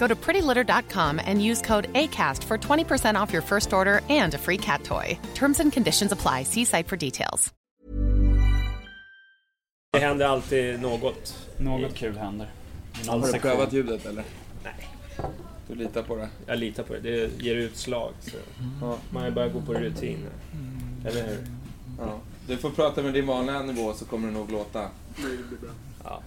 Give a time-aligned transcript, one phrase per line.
[0.00, 4.38] Go to prettylitter.com and use code ACAST for 20% off your first order and a
[4.38, 5.18] free cat toy.
[5.34, 6.44] Terms and conditions apply.
[6.44, 7.52] See site for details.
[9.92, 11.48] Det händer alltid något.
[11.58, 12.48] Något kul händer.
[13.06, 14.24] Har du prövat ljudet eller?
[14.64, 14.88] Nej.
[15.68, 16.28] Du litar på det?
[16.46, 17.00] Jag litar på det.
[17.00, 18.12] Det ger utslag.
[18.20, 18.36] Så
[18.80, 18.96] Ja.
[19.10, 20.30] Man börjar gå på rutiner.
[21.06, 21.46] Eller hur?
[21.98, 22.18] ja.
[22.46, 24.88] Du får prata med din vanliga nivå så kommer det nog låta.
[26.04, 26.22] Ja.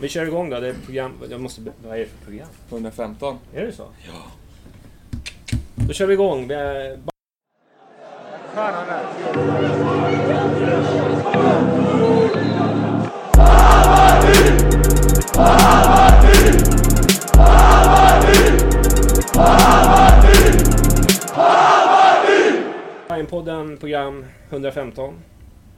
[0.00, 0.60] Vi kör igång då.
[0.60, 1.12] Det är program...
[1.30, 1.60] Jag måste...
[1.84, 2.48] Vad är det för program?
[2.70, 3.38] 115.
[3.54, 3.86] Är det så?
[4.06, 4.22] Ja.
[5.74, 6.48] Då kör vi igång.
[6.48, 6.98] Vi är...
[23.08, 25.14] Bajenpodden program 115.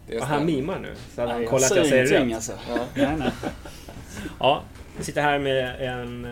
[0.07, 0.89] Det är Och han mimar nu.
[1.15, 2.35] Så han Jag kollar att jag säger rätt.
[2.35, 2.53] Alltså.
[2.69, 2.79] Ja.
[2.95, 3.31] Nej, nej.
[4.41, 4.63] Ja,
[4.99, 6.25] vi sitter här med en...
[6.25, 6.31] Eh,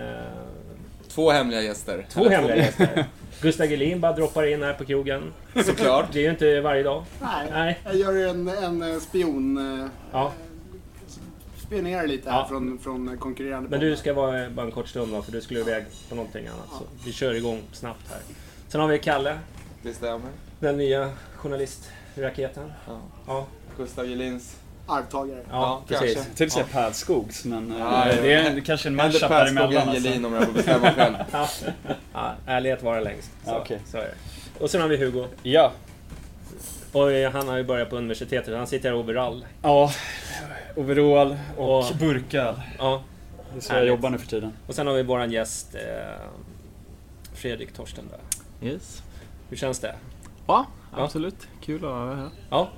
[1.09, 2.07] Två hemliga gäster.
[2.11, 3.05] två hemliga gäster.
[3.43, 5.33] Gustav Gelin bara droppar in här på krogen.
[5.65, 6.13] Såklart.
[6.13, 7.05] Det är ju inte varje dag.
[7.23, 7.79] Nej, Nej.
[7.85, 8.49] jag gör en,
[8.83, 9.81] en spion...
[9.81, 10.33] eh, Ja.
[11.57, 12.47] Spionerar lite här Ja.
[12.49, 15.61] från, från konkurrerande Men du ska vara bara en kort stund då, för du skulle
[15.61, 16.69] iväg på någonting annat.
[16.79, 18.19] Så vi kör igång snabbt här.
[18.69, 19.39] Sen har vi Kalle,
[19.83, 20.29] Det stämmer.
[20.61, 22.73] den nya journalistraketen.
[22.87, 23.01] Ja.
[23.27, 23.47] Ja,
[23.77, 24.57] Gustav Gelins.
[24.91, 25.39] Arvtagare.
[25.51, 26.15] ja, Ja, precis.
[26.15, 26.35] kanske.
[26.35, 28.23] Till säga Pärlskogs, men eh, Ja, ja.
[28.23, 28.97] det är kanske en
[29.29, 29.71] Per däremellan.
[29.73, 30.05] Skogen Alltså.
[30.05, 31.15] Gelin om jag får bestämma själv.
[31.33, 31.49] Ja.
[32.13, 33.31] Ja, ärlighet vara längst.
[33.45, 33.81] Så, Ja, okej.
[33.87, 34.15] så är det.
[34.65, 35.27] Och sen har vi Hugo.
[35.43, 35.73] Ja.
[36.93, 38.57] Och eh, han har ju börjat på universitetet.
[38.57, 39.47] Han sitter här i overall.
[39.63, 39.93] ja,
[40.77, 42.63] overall och, Och- burkar.
[42.79, 43.03] Ja.
[43.53, 44.53] Det är så jag jobbar nu för tiden.
[44.67, 45.81] Och sen har vi våran gäst eh,
[47.35, 48.21] Fredrik Torstenberg.
[48.63, 49.03] Yes.
[49.49, 49.95] Hur känns det?
[50.47, 51.05] Ja, Ja.
[51.05, 51.49] absolut.
[51.65, 52.29] Kul att vara här.
[52.51, 52.69] Ja,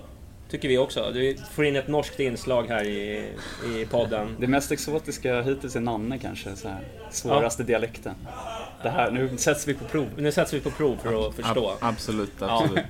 [0.53, 1.11] tycker vi också.
[1.15, 3.29] Du får in ett norskt inslag här i,
[3.77, 4.37] i podden.
[4.41, 6.81] Det mest exotiska hittills är Nanne kanske, så här.
[7.11, 8.15] svåraste dialekten.
[8.83, 10.07] Det här, nu sätts vi på prov.
[10.17, 11.69] Nu sätts vi på prov för att förstå.
[11.71, 12.63] Ab- absolut, Ja.
[12.63, 12.85] absolut.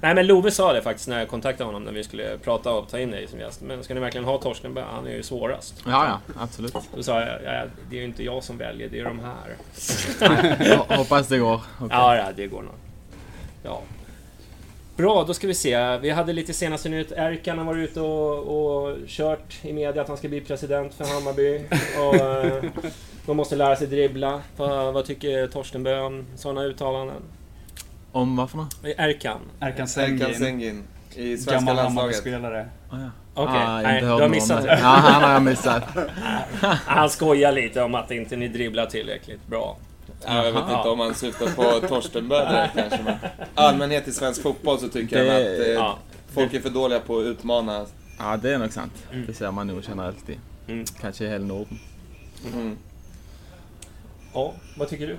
[0.00, 2.88] Nej men Love sa det faktiskt när jag kontaktade honom när vi skulle prata och
[2.88, 3.60] ta in dig som gäst.
[3.60, 4.84] Men ska ni verkligen ha Torstenberg?
[4.92, 5.82] Han är ju svårast.
[5.86, 6.74] Ja, ja, absolut.
[6.96, 9.56] Då sa jag, ja, det är ju inte jag som väljer, det är de här.
[10.88, 11.60] Jag hoppas det går.
[11.76, 11.88] Okej.
[11.90, 12.74] Ja, ja, det går nog.
[13.62, 13.82] Ja.
[14.96, 15.98] Bra, då ska vi se.
[15.98, 17.12] Vi hade lite senaste nytt.
[17.12, 21.04] Erkan har varit ute och, och kört i media att han ska bli president för
[21.04, 21.60] Hammarby.
[21.98, 22.64] Och, eh,
[23.26, 24.40] de måste lära sig dribbla.
[24.56, 27.22] Vad, vad tycker Torstenberg om sådana uttalanden?
[28.12, 28.76] Om vad för något?
[28.84, 29.38] Erkan?
[29.60, 30.82] Erkan Erkan Sengin, Sengin.
[31.14, 32.24] I svenska gammal landslaget.
[32.24, 32.68] Hammarby-spelare.
[32.90, 33.10] Ah, ja.
[33.34, 34.78] Okej, Ah, nej, du har missat det.
[34.82, 35.82] Ja, han har jag missat.
[36.86, 39.76] Han skojar lite om att inte ni dribblar tillräckligt bra.
[40.26, 41.46] Ja, jag vet inte om han syftar
[41.80, 43.02] på Torstenberg direkt kanske.
[43.02, 43.16] Men
[43.54, 45.98] allmänhet i svensk fotboll så tycker Det- han att eh, Ja.
[46.34, 47.86] folk är för dåliga på att utmana.
[48.18, 49.06] Ja, det är nog sant.
[49.12, 49.26] Mm.
[49.26, 50.38] Det ser man nog generellt i.
[50.68, 50.84] Mm.
[51.00, 51.78] Kanske i hela Norden.
[52.54, 52.76] Mm.
[54.34, 55.16] Ja, vad tycker du?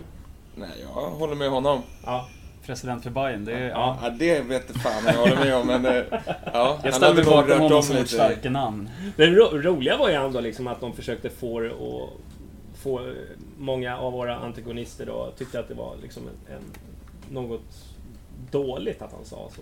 [0.56, 1.82] Nej, jag håller med honom.
[2.06, 2.28] Ja,
[2.66, 3.46] President för Bayern.
[3.46, 3.98] Det är, Ja.
[4.04, 4.10] ja.
[4.10, 5.86] Det vet fan jag håller med om, men...
[5.86, 6.04] eh,
[6.54, 8.14] Ja, Jag ställer hade mig bakom honom om som ett lite.
[8.14, 8.90] starka namn.
[9.18, 12.10] Det ro roliga var ju ändå liksom att de försökte få det att
[12.84, 13.14] få
[13.60, 16.62] många av våra antagonister då tyckte att det var liksom en, en,
[17.34, 17.62] något
[18.52, 19.62] dåligt att han sa så.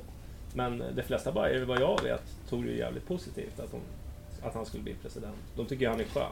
[0.54, 3.80] Men de flesta bara, vad jag vet, tog det jävligt positivt att, de,
[4.48, 5.36] att han skulle bli president.
[5.56, 6.32] De tycker ju han är skön.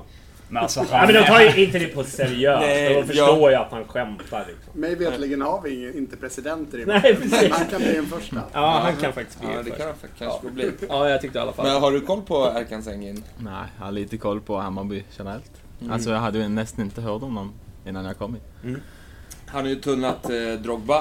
[0.52, 2.62] Men alltså, Ja, men de tar ju inte det på seriöst.
[2.62, 3.50] Nej, de förstår ja.
[3.52, 4.82] ju att han skämtar liksom.
[4.82, 7.42] Mig veterligen har vi ingen- inte presidenter i Nej, precis.
[7.42, 8.42] men Han kan bli den första.
[8.54, 10.72] Ja, han kan faktiskt bli Ja, det kan han kanske få bli.
[10.90, 11.66] Ja, jag tyckte i alla fall.
[11.66, 13.24] Men har du koll på Erkan Sengin?
[13.38, 15.52] Nej, jag har lite koll på Hammarby generellt.
[15.82, 15.94] Mm.
[15.94, 17.54] Alltså jag hade ju nästan inte hört om dem
[17.86, 18.78] innan jag kom hit.
[19.46, 20.98] Han har ju tunnat eh, Drogba.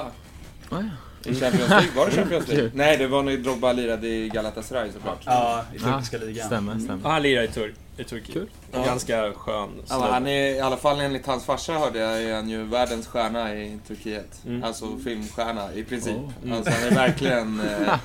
[0.69, 0.79] Ah, ja.
[1.23, 2.71] I Champions League, var det Champions League?
[2.73, 5.19] Nej, det var när Drogba lirade i Galatasaray såklart.
[5.25, 6.47] Ja, i Ja, turkiska ligan.
[6.47, 7.09] Stämmer, Ja, stämmer.
[7.09, 8.33] han lirar i, Tur i Turkiet.
[8.33, 8.49] Kul.
[8.71, 10.05] En Ganska skön Ja, snubbe.
[10.13, 13.55] han är, i alla fall enligt hans farsa hörde jag, är han ju världens stjärna
[13.55, 14.41] i Turkiet.
[14.45, 14.63] Mm.
[14.63, 16.15] Alltså filmstjärna, i princip.
[16.45, 16.53] Oh.
[16.57, 17.61] Alltså han är verkligen...
[17.79, 17.95] Eh,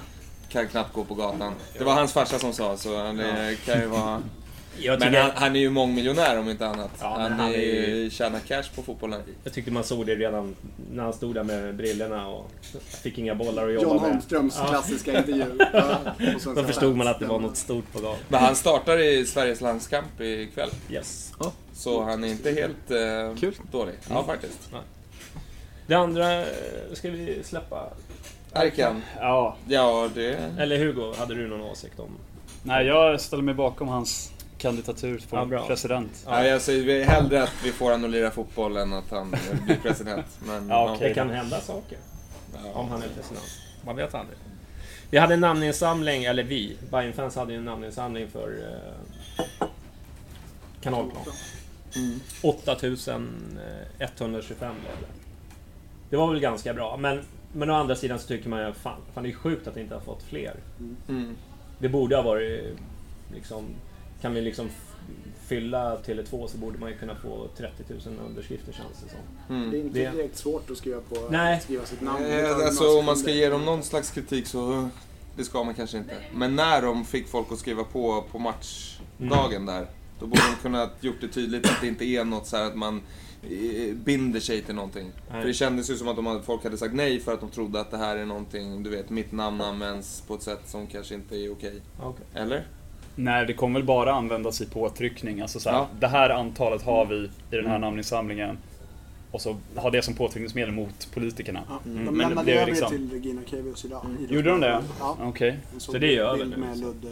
[0.49, 1.53] kan knappt gå på gatan.
[1.79, 4.23] Det var hans farsa som sa, så han är, kan ju vara...
[4.79, 6.91] Jag Men han, han är ju mångmiljonär om inte annat.
[7.01, 9.21] Ja, han, han är ju, tjänar cash på fotbollen.
[9.45, 10.55] jag tyckte man såg det redan
[10.93, 12.51] när han stod där med brillorna och
[13.03, 14.11] fick inga bollar att jobba John med.
[14.11, 14.67] Holmströms Ja.
[14.69, 15.45] klassiska intervju.
[16.55, 18.17] Då förstod man att det var något stort på gång.
[18.29, 20.71] Men han startar i Sveriges landskamp ikväll.
[20.91, 21.33] Yes.
[21.75, 23.55] Så han är inte helt eh, Kul.
[23.73, 23.95] dålig.
[24.11, 24.71] Ja, faktiskt.
[25.87, 26.47] Det andra eh,
[26.93, 27.89] ska vi släppa.
[28.53, 29.03] Erkan.
[29.21, 30.37] Ja, Ja, det...
[30.59, 32.11] Eller Hugo, hade du någon åsikt om?
[32.67, 34.33] nej jag ställer mig bakom hans
[34.69, 35.67] kandidatur på Ja, bra.
[35.67, 36.25] president.
[36.27, 39.63] Ja, jag säger hellre att vi får han att lira fotboll än att han eh,
[39.65, 40.27] blir president.
[40.47, 41.09] Men, Ja, okej.
[41.09, 41.99] Det kan hända saker
[42.55, 42.73] Ja.
[42.73, 43.45] om han är president.
[43.85, 44.39] Man vet aldrig.
[45.11, 48.59] Vi hade en namninsamling, eller vi, Bajen-fans hade ju en namninsamling för
[49.39, 49.67] eh,
[50.81, 51.25] Kanalplan.
[51.97, 52.21] Mm.
[52.43, 55.07] 8125 blev det.
[56.11, 57.21] Det var väl ganska bra, men,
[57.53, 59.81] men å andra sidan så tycker man ju fan, fan det är sjukt att det
[59.81, 60.55] inte har fått fler.
[61.09, 61.37] Mm.
[61.79, 62.77] Det borde ha varit
[63.35, 63.65] liksom...
[64.25, 64.71] Kan vi liksom
[65.47, 69.19] fylla Tele2 så borde man ju kunna få 30 000 underskrifter känns det som.
[69.49, 69.87] Det är Mm.
[69.87, 71.61] inte Det- direkt svårt att skriva på Nej.
[71.61, 72.25] skriva sitt namn.
[72.25, 74.89] Eh, några Alltså om man ska ge dem någon slags kritik så
[75.37, 76.17] det ska man kanske inte.
[76.35, 79.87] Men när de fick folk att skriva på på matchdagen där,
[80.21, 82.75] då borde de kunna gjort det tydligt att det inte är något så här att
[82.77, 83.03] man
[83.43, 85.13] eh, binder sig till någonting.
[85.31, 85.41] Nej.
[85.41, 87.51] För det kändes ju som att de hade, folk hade sagt nej för att de
[87.51, 90.87] trodde att det här är någonting, du vet, mitt namn används på ett sätt som
[90.87, 91.81] kanske inte är okej.
[92.03, 92.25] Okej.
[92.35, 92.67] Eller?
[93.17, 95.41] Nej, det kommer väl bara användas i påtryckning.
[95.41, 95.89] Alltså så här, Ja.
[96.01, 97.17] Det här antalet har vi
[97.51, 98.59] i den här namninsamlingen.
[99.31, 101.61] Och så ha det som påtryckningsmedel mot politikerna.
[101.69, 104.07] Ja, Mm, de men lämnade det är över liksom- det till Regina Kevius idag.
[104.29, 104.83] Gjorde de det?
[105.01, 105.19] Ja.
[105.23, 105.59] Okej.
[105.75, 106.85] En Så det gör väl med så.
[106.85, 107.09] Ludde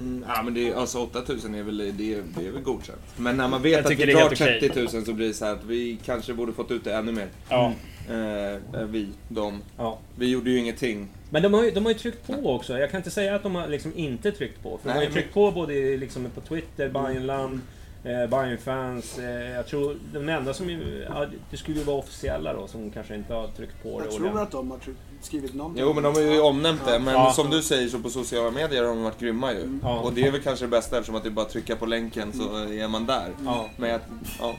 [0.00, 1.84] Mm, ja men det är, alltså 8000 är väl, det
[2.14, 2.98] är, det är väl godkänt.
[3.16, 4.60] Men när man vet att vi det drar helt okej.
[4.60, 7.12] 30 000 så blir det så här att vi kanske borde fått ut det ännu
[7.12, 7.28] mer.
[7.48, 7.72] Ja.
[8.08, 9.60] Eh, vi, de.
[9.78, 9.98] Ja.
[10.18, 11.08] Vi gjorde ju ingenting.
[11.30, 12.78] Men de har, ju, de har ju tryckt på också.
[12.78, 14.78] Jag kan inte säga att de har liksom inte tryckt på.
[14.82, 17.60] För de har ju Nej, tryckt på både liksom på Twitter, Bajenland,
[18.04, 19.18] eh, Bajenfans.
[19.18, 22.90] Eh, jag tror de enda som ju, ja, det skulle ju vara officiella då som
[22.90, 24.04] kanske inte har tryckt på det.
[24.04, 24.42] Jag tror ordentligt.
[24.42, 24.78] att de har
[25.22, 25.82] skrivit någonting.
[25.86, 26.98] Jo men de har ju omnämnt det.
[26.98, 27.32] Men Ja.
[27.32, 29.78] som du säger så på sociala medier har de varit grymma ju.
[29.82, 30.00] Ja.
[30.00, 31.86] Och det är väl kanske det bästa eftersom att det är bara att trycka på
[31.86, 33.30] länken så är man där.
[33.76, 34.02] Men att,
[34.40, 34.54] ja.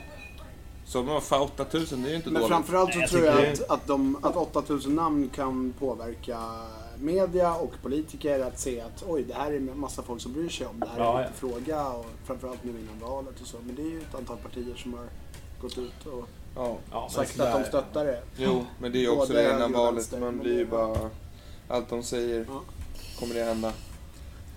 [0.88, 2.48] Så men för 8000 det är ju inte Men dåligt.
[2.54, 6.38] framförallt så Nej, jag tror jag att, att, de, att 8000 namn kan påverka
[6.98, 10.48] media och politiker att se att oj, det här är en massa folk som bryr
[10.48, 10.98] sig om det här.
[10.98, 11.48] Ja, är en ja.
[11.48, 13.56] fråga och framförallt nu innan valet och så.
[13.66, 15.04] Men det är ju ett antal partier som har
[15.60, 16.28] gått ut och
[16.90, 17.08] Ja.
[17.10, 18.22] Sagt att de stöttar det.
[18.36, 20.20] Jo, men det är ju också Både det innan valet.
[20.20, 21.10] Man blir ju bara...
[21.68, 22.60] Allt de säger Ja.
[23.20, 23.72] kommer det hända.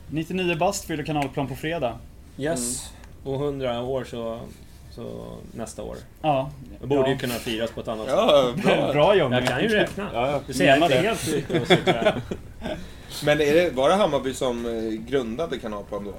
[0.10, 1.98] 99 bast fyller kanalplan på fredag.
[2.38, 2.90] Yes.
[3.24, 4.40] Och 100 år så,
[4.92, 5.98] så nästa år.
[6.22, 6.52] Ja.
[6.82, 7.20] Det borde ju ja.
[7.20, 8.16] kunna firas på ett annat sätt.
[8.18, 8.92] Ja, bra.
[8.94, 9.36] Bra Johnny.
[9.36, 10.10] Jag kan ju räkna.
[10.14, 12.22] Ja, jag Du ser, jag är helt ute.
[13.26, 16.14] Men är det, var det Hammarby som eh, grundade Kanalplan då?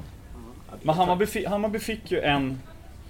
[0.82, 2.60] Men Hammarby, Hammarby fick ju en,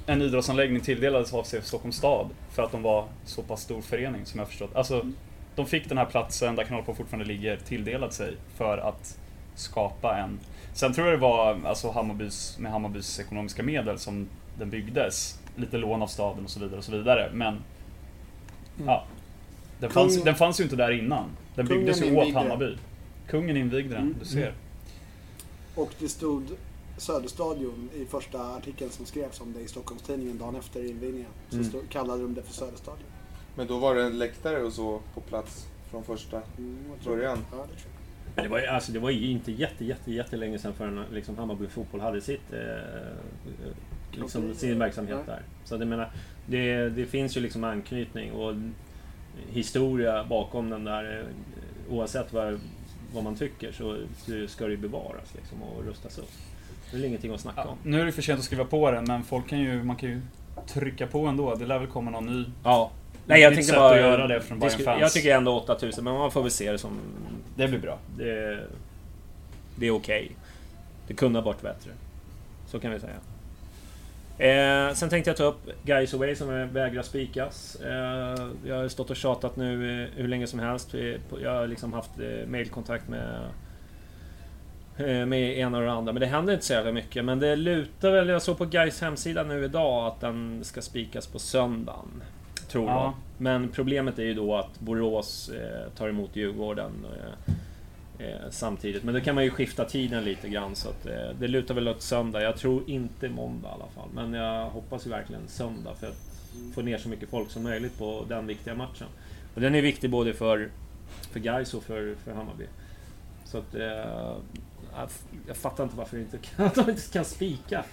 [0.07, 4.27] en idrottsanläggning tilldelades av sig Stockholms stad för att de var så pass stor förening
[4.27, 4.77] som jag förstått.
[4.77, 5.07] Alltså,
[5.57, 9.19] de fick den här platsen där Kanalplan fortfarande ligger tilldelad sig för att
[9.55, 10.41] skapa en...
[10.75, 14.29] Sen tror jag det var alltså Hammarbys, med Hammarbys ekonomiska medel som
[14.59, 15.39] den byggdes.
[15.57, 17.31] Lite lån av staden och så vidare och så vidare.
[17.35, 17.57] Men
[18.87, 19.05] ja,
[19.81, 21.25] den, Kung- fanns, den fanns ju inte där innan.
[21.55, 22.35] Den Kungen byggdes ju åt.
[22.35, 22.77] Hammarby.
[23.29, 24.17] Kungen invigde den, Mm.
[24.21, 24.55] du ser.
[25.75, 26.45] Och det stod
[26.97, 31.29] Söderstadion i första artikeln som skrevs om det i Stockholms-Tidningen dagen efter invigningen.
[31.49, 31.69] Så Mm.
[31.69, 33.05] stod, kallade de det för Söderstadion.
[33.57, 37.39] Men då var det en läktare och så på plats från första Mm, början.
[37.51, 38.35] Ja, det tror jag.
[38.35, 41.39] Men det var, ju- alltså, det var ju inte jätte, jätte, jättelänge sedan förrän liksom
[41.39, 42.59] Hammarby fotboll hade sitt, eh,
[44.17, 45.37] liksom, Lotteri, sin verksamhet nej.
[45.37, 45.43] där.
[45.65, 46.11] Så det, menar,
[46.47, 48.55] det, det finns ju liksom anknytning och
[49.51, 51.19] historia bakom den där.
[51.21, 51.27] eh,
[51.95, 52.61] Oavsett vad,
[53.15, 56.31] vad man tycker så, så ska det ju bevaras liksom, och rustas upp.
[56.91, 57.79] Det är väl ingenting att snacka Ja, om.
[57.91, 60.09] nu är det för sent att skriva på den, men folk kan ju, man kan
[60.09, 60.21] ju
[60.67, 61.55] trycka på ändå.
[61.55, 62.45] Det lär väl komma någon ny.
[62.65, 62.91] Ja.
[63.27, 63.91] Nej, jag tänkte bara...
[63.91, 65.01] att göra det från Bayern fans.
[65.01, 66.99] Jag tycker ändå 8000, men man får väl se det som...
[67.57, 67.99] Det blir bra.
[68.19, 68.59] Det,
[69.77, 70.31] det är okej.
[71.07, 71.91] Det kunde ha varit bättre.
[72.67, 73.17] Så kan vi säga.
[74.39, 77.77] Eh, sen tänkte jag ta upp Guys Away som vägrar spikas.
[77.85, 80.95] Eh, jag har stått och tjatat nu eh, hur länge som helst.
[81.43, 83.41] Jag har liksom haft eh, mailkontakt med
[84.97, 87.25] eh, med ena och det andra, men det händer inte så jävla mycket.
[87.25, 91.27] Men det lutar väl, jag såg på Guys hemsida nu idag att den ska spikas
[91.27, 92.23] på söndagen.
[92.69, 93.03] tror Ja.
[93.03, 93.13] jag.
[93.39, 96.93] Men problemet är ju då att Borås eh, tar emot Djurgården
[98.51, 99.05] samtidigt.
[99.05, 101.89] Men då kan man ju skifta tiden lite grann så att eh, det lutar väl
[101.89, 102.43] åt söndag.
[102.43, 104.09] Jag tror inte måndag i alla fall.
[104.15, 106.19] Men jag hoppas ju verkligen söndag för att
[106.75, 109.07] få ner så mycket folk som möjligt på den viktiga matchen.
[109.55, 110.69] Och den är viktig både för,
[111.33, 112.67] för Gais och för, för Hammarby.
[113.45, 113.75] Så att...
[113.75, 114.37] Eh,
[115.47, 117.85] jag, fattar inte varför inte kan, de inte kan spika.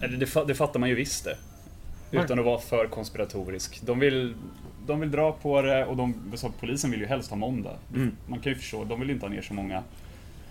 [0.00, 1.36] Det, det fattar man ju visst det.
[2.10, 3.80] Utan att vara för konspiratorisk.
[3.82, 4.34] De vill,
[4.88, 7.76] de vill dra på det och de, så polisen vill ju helst ha måndag.
[7.94, 8.16] Mm.
[8.26, 9.82] Man kan ju förstå, de vill ju inte ha ner så många,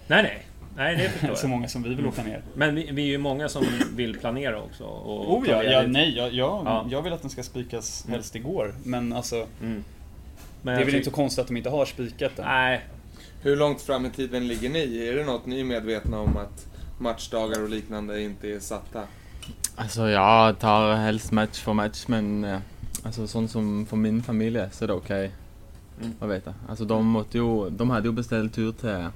[0.07, 0.45] Nej, nej.
[0.77, 1.49] Nej, det förstår så jag.
[1.49, 2.41] många som vi vill åka ner.
[2.55, 3.65] Men vi, vi är ju många som
[3.95, 4.83] vill planera också.
[4.83, 6.85] Och Oh ja, ja nej, jag, jag, Ja.
[6.89, 8.13] jag vill att den ska spikas Mm.
[8.13, 8.73] helst igår.
[8.83, 9.83] Men alltså, Mm.
[10.61, 12.45] Men det är väl inte så konstigt att de inte har spikat den.
[12.45, 12.81] Nej,
[13.41, 15.07] Hur långt fram i tiden ligger ni?
[15.07, 16.65] Är det något ni är medvetna om att
[16.99, 19.03] matchdagar och liknande inte är satta?
[19.75, 22.59] Alltså jag tar helst match för match men eh,
[23.03, 25.31] alltså sånt som för min familj så är det okej
[26.01, 26.13] Mm.
[26.19, 26.53] att veta.
[26.69, 29.07] Alltså de måste ju, de hade ju beställt tur till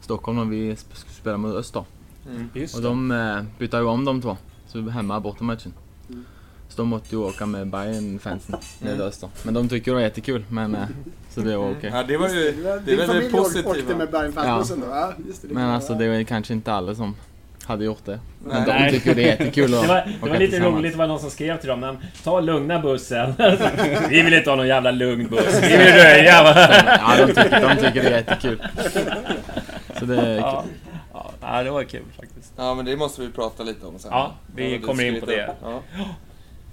[0.00, 1.84] Stockholm när vi skulle spela mot Öster.
[2.30, 2.50] Mm.
[2.54, 2.88] Just Och det.
[2.88, 4.36] de eh, bytte ju om de två.
[4.66, 5.72] Så hemma bortamatchen.
[6.08, 6.24] Mm.
[6.68, 9.00] Så de måste ju åka med bayern fansen Mm.
[9.00, 9.28] Öster.
[9.44, 10.86] Men de tycker det är jättekul men eh,
[11.30, 11.76] så det är Mm.
[11.76, 11.90] okej.
[11.94, 12.34] Ja, det var ju...
[12.52, 13.98] Det Din väl det familj åkte positiva.
[13.98, 14.86] med Bergen-fanbussen då?
[14.86, 17.14] Ja, just det, det Men alltså det är kanske inte alla som
[17.68, 18.20] hade gjort det.
[18.44, 18.90] Men Nej.
[18.90, 21.20] de tycker det är jättekul att det var, det var lite roligt, det var någon
[21.20, 23.34] som skrev till dem, men ta lugna bussen.
[24.10, 26.42] vi vill inte ha någon jävla lugn buss, vi vill röja.
[26.42, 26.54] va?
[26.84, 28.62] Ja, de tycker, de tycker det är jättekul.
[29.98, 30.64] Så det är ja.
[30.64, 30.72] kul.
[31.12, 32.52] Ja, ja, det var kul faktiskt.
[32.56, 34.10] Ja, men det måste vi prata lite om sen.
[34.12, 35.54] Ja, vi Ja, kommer in på det.
[35.62, 35.82] Ja.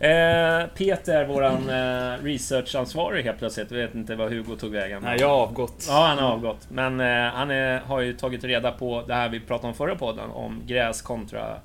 [0.06, 5.02] Eh, Peter, våran eh, researchansvarig helt plötsligt, jag vet inte vad Hugo tog vägen.
[5.04, 5.86] Nej, jag har avgått.
[5.88, 6.68] Ja, han har avgått.
[6.70, 9.96] Men eh, han är, har ju tagit reda på det här vi pratade om förra
[9.96, 11.58] podden, om gräs kontra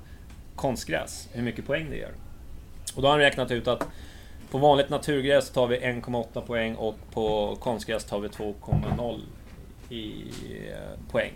[0.55, 1.29] konstgräs.
[1.33, 2.11] Hur mycket poäng det gör.
[2.95, 3.87] Och då har han räknat ut att
[4.51, 9.19] på vanligt naturgräs tar vi 1,8 poäng och på konstgräs tar vi 2,0
[9.89, 10.23] i
[10.69, 11.31] eh, poäng.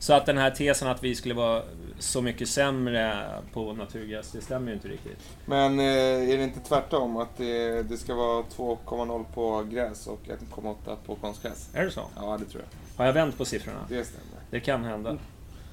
[0.00, 1.62] Så att den här tesen att vi skulle vara
[1.98, 5.18] så mycket sämre på naturgräs, det stämmer ju inte riktigt.
[5.46, 5.84] Men eh,
[6.30, 7.16] är det inte tvärtom?
[7.16, 10.20] Att det, det ska vara 2,0 på gräs och
[10.54, 11.68] 1,8 på konstgräs?
[11.74, 12.02] Är det så?
[12.16, 12.98] Ja, det tror jag.
[12.98, 13.78] Har jag vänt på siffrorna?
[13.88, 14.40] Det stämmer.
[14.50, 15.16] Det kan hända.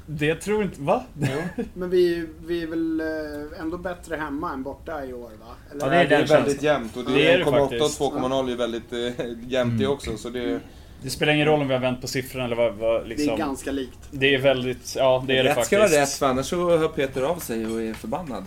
[0.06, 0.82] Det tror inte...
[0.82, 1.04] Va?
[1.74, 5.56] Men vi, vi är väl eh, ändå bättre hemma än borta i år va?
[5.72, 5.86] Eller?
[5.86, 7.70] Ja, det är Det är väldigt jämnt och det Det är är det 1,8 och
[7.70, 8.02] faktiskt.
[8.02, 10.18] 2,0 är väldigt eh, jämnt det också.
[10.18, 10.60] Så det,
[11.04, 13.34] Det spelar ingen roll om vi har vänt på siffrorna eller vad, vad Det liksom...
[13.34, 14.00] är ganska likt.
[14.12, 15.68] Det är väldigt, ja det är det rätt faktiskt.
[15.68, 18.44] ska vara rätt, för annars så hör Peter av sig och är förbannad.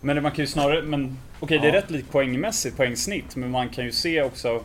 [0.00, 1.78] Men man kan ju snarare, men okej det är Ja.
[1.78, 4.60] rätt likt poängmässigt, poängsnitt, men man kan ju se också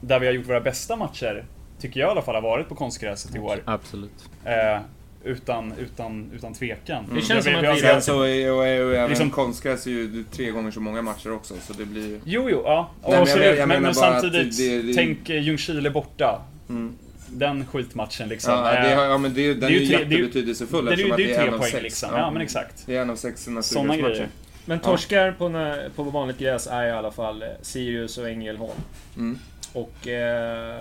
[0.00, 1.44] där vi har gjort våra bästa matcher,
[1.80, 3.62] tycker jag i alla fall har varit på konstgräset i år.
[3.64, 4.28] Absolut.
[4.44, 4.80] Eh,
[5.26, 7.04] utan, utan, utan tvekan.
[7.14, 9.90] Det känns som att vi- Sen så är, och, är, och även Liksom- konstgräs är
[9.90, 12.20] ju tre gånger så många matcher också, så det blir ju...
[12.24, 12.90] Jo, jo, ja.
[13.08, 16.42] Nej, men jag jag men, men samtidigt, det- det- tänk eh, Ljungskile borta.
[16.68, 16.92] Mm.
[17.28, 18.52] Den skitmatchen liksom.
[18.54, 20.84] Ja, det, ja men det, den det är ju ju tre- det är ju- jättebetydelsefull
[20.84, 21.82] det är ju eftersom det är ju det är tre en av poäng sex.
[21.82, 22.08] liksom.
[22.12, 22.82] Ja, men exakt.
[22.86, 24.02] Det är en av sex naturgräsmatcher.
[24.02, 24.28] grejer.
[24.64, 28.80] Men torskar på, nä- på vanligt gräs är i alla fall eh, Sirius och Ängelholm.
[29.16, 29.38] Mm.
[29.72, 30.80] Och eh,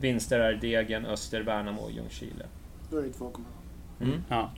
[0.00, 2.44] vinster är Degen, Öster, Värnamo och Ljungskile.
[2.90, 3.40] Då är det 2,0.
[4.00, 4.22] Mm.
[4.28, 4.50] Ja.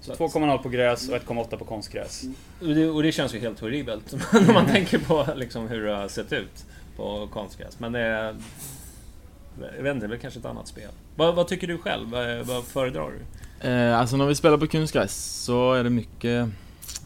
[0.00, 2.22] Så att- 2,0 på gräs och 1,8 på konstgräs.
[2.60, 5.94] Och det, och det känns ju helt horribelt när man tänker på liksom hur det
[5.96, 6.64] har sett ut
[6.96, 7.78] på konstgräs.
[7.80, 8.36] Men det är...
[9.76, 10.90] Jag vet inte, det är väl kanske ett annat spel.
[11.16, 12.08] Vad, vad tycker du själv?
[12.10, 13.68] Vad, vad föredrar du?
[13.68, 16.48] Eh, alltså när vi spelar på kunstgräs så är det mycket,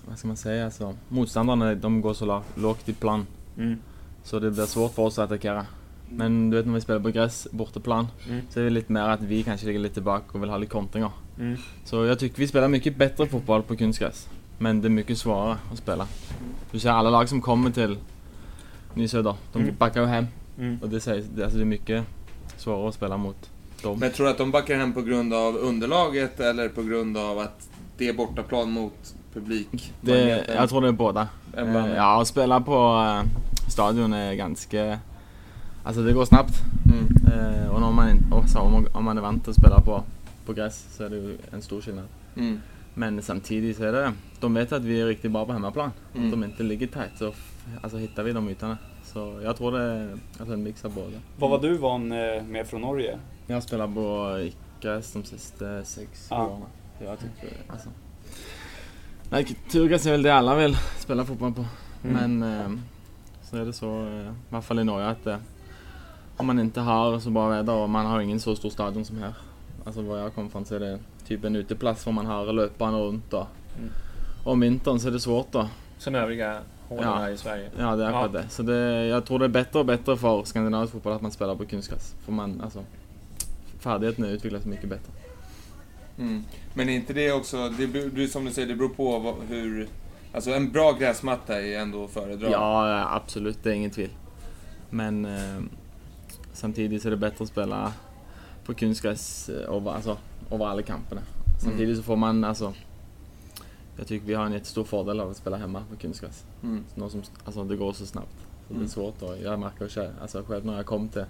[0.09, 3.27] vad ska man säga, alltså motståndarna de går så lågt i plan.
[3.59, 3.79] Mm.
[4.23, 5.67] Så det blir svårt för oss att attackera.
[6.11, 8.41] Men du vet när vi spelar på gräs, bortaplan, Mm.
[8.51, 10.73] så är det lite mer att vi kanske ligger lite tillbaka och vill ha lite
[10.73, 11.11] kontringar.
[11.39, 11.57] Mm.
[11.85, 14.29] Så jag tycker vi spelar mycket bättre fotboll på kunstgräs.
[14.59, 16.07] Men det är mycket svårare att spela.
[16.73, 17.97] Du ser alla lag som kommer till
[18.95, 19.75] Nysöder, de Mm.
[19.79, 20.27] backar ju hem.
[20.59, 20.79] Mm.
[20.83, 22.05] Och det, sägs, alltså det är mycket
[22.57, 23.51] svårare att spela mot
[23.83, 23.99] dem.
[23.99, 27.39] Men tror du att de backar hem på grund av underlaget eller på grund av
[27.39, 29.93] att det är bortaplan mot publik?
[30.01, 31.29] Det, jag tror det är båda.
[31.57, 33.31] Eh, Ja, att spela på eh,
[33.71, 34.99] stadion är ganska...
[35.85, 36.55] Alltså det går snabbt.
[36.93, 37.07] Mm.
[37.63, 40.03] Eh, och, man, in- och så, om, man, om man är van att spela på,
[40.47, 42.05] på gräs så är det ju en stor skillnad.
[42.37, 42.61] Mm.
[42.95, 44.13] Men samtidigt så är det...
[44.41, 45.91] De vet att vi är riktigt bra på hemmaplan.
[46.15, 46.27] Mm.
[46.27, 47.33] Att de inte ligger tätt så
[47.81, 48.79] alltså, hittar vi de ytorna.
[49.05, 51.19] Så jag tror det är alltså, en mix av båda.
[51.39, 53.19] Vad var du van eh, med från Norge?
[53.47, 54.39] Jag har spelat på
[54.81, 56.47] gräs de sista sex Ja.
[56.47, 56.63] åren.
[56.99, 57.89] Jag tycker alltså...
[59.31, 61.65] Nej, turgräs är väl det alla vill spela fotboll på.
[62.05, 62.39] Mm.
[62.39, 62.79] Men eh,
[63.43, 65.37] så är det så, eh, i alla fall i Norge, att eh,
[66.37, 69.19] om man inte har så bra väder och man har ingen så stor stadion som
[69.19, 69.35] här.
[69.87, 72.99] Alltså var jag kommer från så är det typ en uteplats där man har löpbana
[72.99, 73.47] runt och
[73.79, 73.91] Mm.
[74.45, 75.69] om vintern så är det svårt då.
[75.99, 77.15] Som övriga hårdare Ja.
[77.17, 77.71] här i Sverige.
[77.79, 78.49] Ja, det är akkurat det.
[78.49, 81.55] Så det, jag tror det är bättre och bättre för skandinavisk fotboll att man spelar
[81.55, 82.15] på kunstgräs.
[82.25, 82.85] För man, alltså,
[83.79, 85.13] färdigheterna utvecklas mycket bättre.
[86.19, 86.45] Mm.
[86.75, 89.89] Men är inte det också, det, som du säger, det beror på vad, hur...
[90.33, 92.51] Alltså en bra gräsmatta är ändå att föredra.
[92.51, 93.59] Ja, ja, absolut.
[93.63, 94.13] Det är inget tvivel.
[94.91, 95.63] Men eh,
[96.53, 97.93] samtidigt så är det bättre att spela
[98.67, 100.17] på kunstgräs eh, över, alltså,
[100.51, 101.21] över alla kamperna.
[101.63, 102.73] Samtidigt så får man alltså...
[103.99, 106.45] Jag tycker vi har en jättestor fördel av att spela hemma på kunstgräs.
[106.63, 106.85] Mm.
[106.95, 108.37] Något som, alltså det går så snabbt.
[108.41, 108.85] Så det Mm.
[108.85, 111.25] är svårt och jag märker själv, alltså själv när jag kom till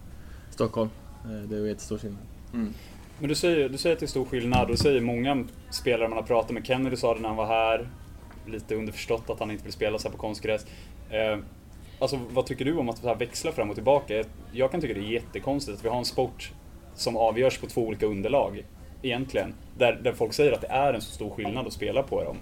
[0.51, 0.91] Stockholm.
[1.25, 2.21] eh, Det är ju jättestor skillnad.
[2.55, 2.75] Mm.
[3.19, 6.09] Men du säger, du säger att det är stor skillnad och du säger många spelare
[6.09, 6.67] man har pratat med.
[6.67, 7.89] Kennedy sa det när han var här.
[8.47, 10.67] Lite underförstått att han inte vill spela så här på konstgräs.
[11.11, 11.39] Eh,
[11.99, 14.25] alltså vad tycker du om att så här växla fram och tillbaka?
[14.53, 16.53] Jag kan tycka det är jättekonstigt att vi har en sport
[16.97, 18.65] som avgörs på två olika underlag.
[19.03, 19.55] Egentligen.
[19.79, 22.37] Där, där folk säger att det är en så stor skillnad att spela på dem.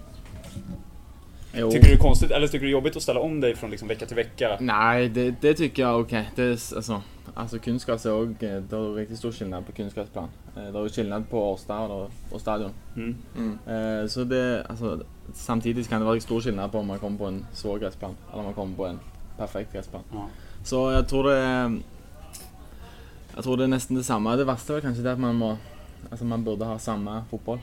[1.57, 1.71] Jo.
[1.71, 3.55] Tycker du det är konstigt, eller tycker du det är jobbigt att ställa om dig
[3.55, 4.57] från liksom vecka till vecka?
[4.59, 6.29] Nej, det, det tycker jag okej.
[6.35, 7.01] Det är s- alltså,
[7.33, 10.29] alltså är också, det är riktigt stor skillnad på kunstgräsplan.
[10.57, 12.71] Eh, Det är ju skillnad på Årsta och, och stadion.
[12.95, 13.15] Mm.
[13.37, 14.01] Mm.
[14.01, 17.25] Eh, Så det, alltså, samtidigt kan det vara stor skillnad på om man kommer på
[17.25, 18.99] en svår gräsplan eller om man kommer på en
[19.37, 20.01] perfekt gräsplan.
[20.13, 20.27] Ja.
[20.63, 21.77] Så jag tror det är,
[23.35, 24.35] jag tror det är nästan detsamma.
[24.35, 25.57] Det värsta är kanske det att man må,
[26.09, 27.59] alltså man borde ha samma fotboll.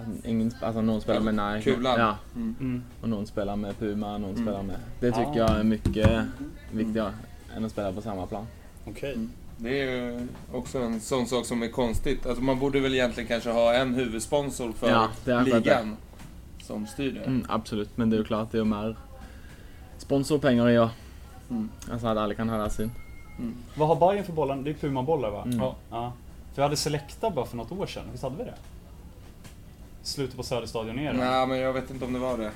[0.00, 1.74] Att ingen, alltså någon spelar med Nike.
[1.74, 2.00] Kulan.
[2.00, 2.54] Ja, Mm.
[2.60, 2.82] Mm.
[3.02, 4.42] och någon spelar med Puma, någon Mm.
[4.42, 4.76] spelar med...
[5.00, 5.36] Det tycker Ah.
[5.36, 6.20] jag är mycket
[6.72, 7.12] viktigare
[7.56, 8.46] än att spela på samma plan.
[8.86, 9.18] Okej.
[9.58, 12.26] Det är ju också en sån sak som är konstigt.
[12.26, 15.96] Alltså man borde väl egentligen kanske ha en huvudsponsor för Ja, det är akkurat ligan
[16.62, 17.20] som styr det.
[17.20, 18.96] Mm, absolut, men det är ju klart det är ju mer
[19.98, 20.88] sponsorpengar i år.
[21.50, 21.68] Mm.
[21.92, 22.90] Alltså att alla kan ha sin.
[23.76, 24.56] Vad har Bayern för bollar?
[24.56, 25.42] Det är Puma-bollar va?
[25.42, 25.58] Mm.
[25.58, 25.76] Ja.
[25.90, 26.12] ja.
[26.54, 28.54] För vi hade Selecta bara för något år sedan, visst hade vi det?
[30.02, 31.12] Slutet på Söderstadion ner.
[31.12, 32.50] Nej, men jag vet inte om det var det.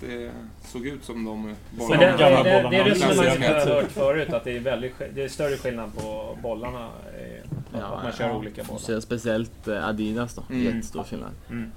[0.00, 0.30] Det
[0.64, 2.00] såg ut som de bollarna.
[2.00, 5.22] det, det, det, det är resonemanget jag har hört förut, att det är, väldigt, det
[5.24, 6.88] är större skillnad på bollarna.
[7.18, 8.36] eh, Att, att man kör ja.
[8.36, 8.80] olika bollar.
[8.80, 10.64] ser speciellt eh, Adidas då, Mm.
[10.64, 11.30] jättestor skillnad.
[11.50, 11.70] Mm.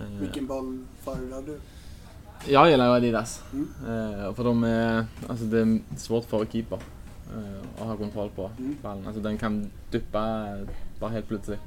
[0.00, 1.60] Eh, Vilken boll föredrar du?
[2.52, 3.42] Jag gillar Adidas.
[3.52, 4.34] Mm.
[4.34, 6.82] För de är, alltså det är svårt för keeper eh,
[7.78, 8.76] att ha kontroll på Mm.
[8.82, 9.06] ballen.
[9.06, 10.68] Alltså den kan duppa eh,
[11.00, 11.60] bara helt plötsligt.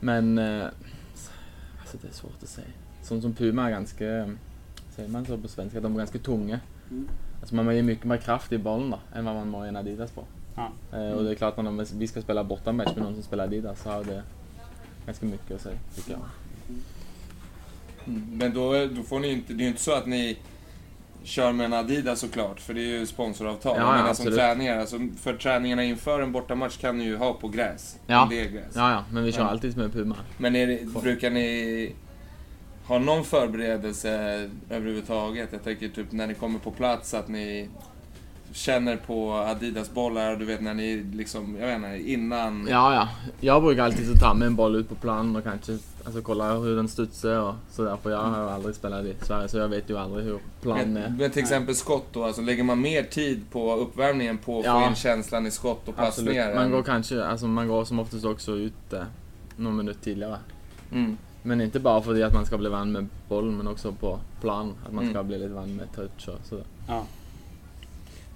[0.00, 0.64] Men eh,
[1.80, 2.66] alltså det är svårt att säga.
[3.02, 4.04] Sånt som Puma är ganska,
[4.90, 6.60] säger man så på svenska, de är ganska tunga.
[6.90, 7.08] Mm.
[7.40, 9.76] Alltså man ger mycket mer kraft i bollen då, än vad man må i en
[9.76, 10.24] Adidas på.
[10.54, 10.70] Ja.
[10.98, 13.44] Eh, och det är klart att om vi ska spela bortamatch med någon som spelar
[13.44, 14.22] Adidas så har det
[15.06, 16.20] ganska mycket att säga, tycker jag.
[18.06, 18.36] Mm.
[18.38, 20.38] Men då, då får ni inte, det är ju inte så att ni
[21.24, 23.76] kör med en Adidas såklart, för det är ju sponsoravtal.
[23.78, 27.32] Ja, Jag ja, som träningar, alltså för träningarna inför en bortamatch kan ni ju ha
[27.32, 27.96] på gräs.
[28.06, 28.26] Ja.
[28.30, 28.72] Det är gräs.
[28.74, 29.48] Ja, ja, men vi kör Ja.
[29.48, 30.16] alltid med Puma.
[30.38, 31.92] Men det, brukar ni
[32.86, 34.10] ha någon förberedelse
[34.70, 35.48] överhuvudtaget?
[35.52, 37.68] Jag tänker typ när ni kommer på plats att ni
[38.52, 42.66] känner på Adidas-bollar, du vet när ni liksom, jag vet inte, innan...
[42.70, 43.08] Ja, ja.
[43.40, 46.54] Jag brukar alltid så ta med en boll ut på planen och kanske alltså, kolla
[46.54, 47.96] hur den studsar och sådär.
[48.02, 50.92] För jag har ju aldrig spelat i Sverige så jag vet ju aldrig hur planen
[50.92, 51.14] Men, är.
[51.18, 54.70] men till exempel skott då, alltså lägger man mer tid på uppvärmningen på att få
[54.70, 54.88] Ja.
[54.88, 56.28] in känslan i skott och Absolut.
[56.28, 56.54] passningar?
[56.54, 59.02] Man än- går kanske, alltså man går som oftast också ut eh,
[59.56, 60.38] någon minut tidigare.
[60.92, 61.16] Mm.
[61.42, 64.74] Men inte bara för att man ska bli van med bollen men också på plan.
[64.86, 65.26] Att man ska Mm.
[65.28, 66.64] bli lite van med touch och sådär.
[66.88, 67.04] Ja.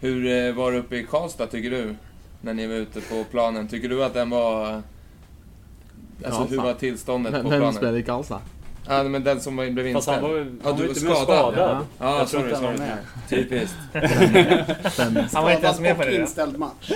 [0.01, 1.95] Hur eh, var det uppe i Karlstad tycker du?
[2.41, 3.69] När ni var ute på planen.
[3.69, 4.83] Tycker du att den var...
[6.25, 7.75] Alltså hur var tillståndet Vem på vem planen?
[7.75, 8.41] spelar i Karlstad?
[8.91, 10.23] Ja, men den som blev Fast han inställd.
[10.23, 11.23] var, ja, han du var var inte skadad.
[11.25, 11.87] skadad.
[11.99, 12.89] Ja, Jag tror sorry, inte han var sorry.
[12.89, 12.99] med.
[13.29, 14.93] Typiskt.
[14.93, 15.29] Stämmer.
[15.35, 16.17] Han var inte ens med på det.
[16.21, 16.91] inställd match.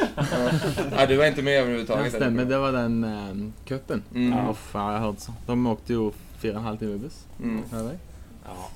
[0.97, 2.13] Ja, du var inte med Ja, överhuvudtaget?
[2.13, 2.43] stämmer.
[2.43, 2.51] eller?
[2.51, 4.03] Det var den um, cupen.
[4.15, 4.39] Mm.
[4.39, 4.55] Ja.
[4.73, 5.33] Ja, jag hörde så.
[5.47, 7.25] De åkte ju fyra och en halv timme buss.
[7.43, 7.63] Mm.
[7.73, 7.99] Eller?
[8.45, 8.69] Ja.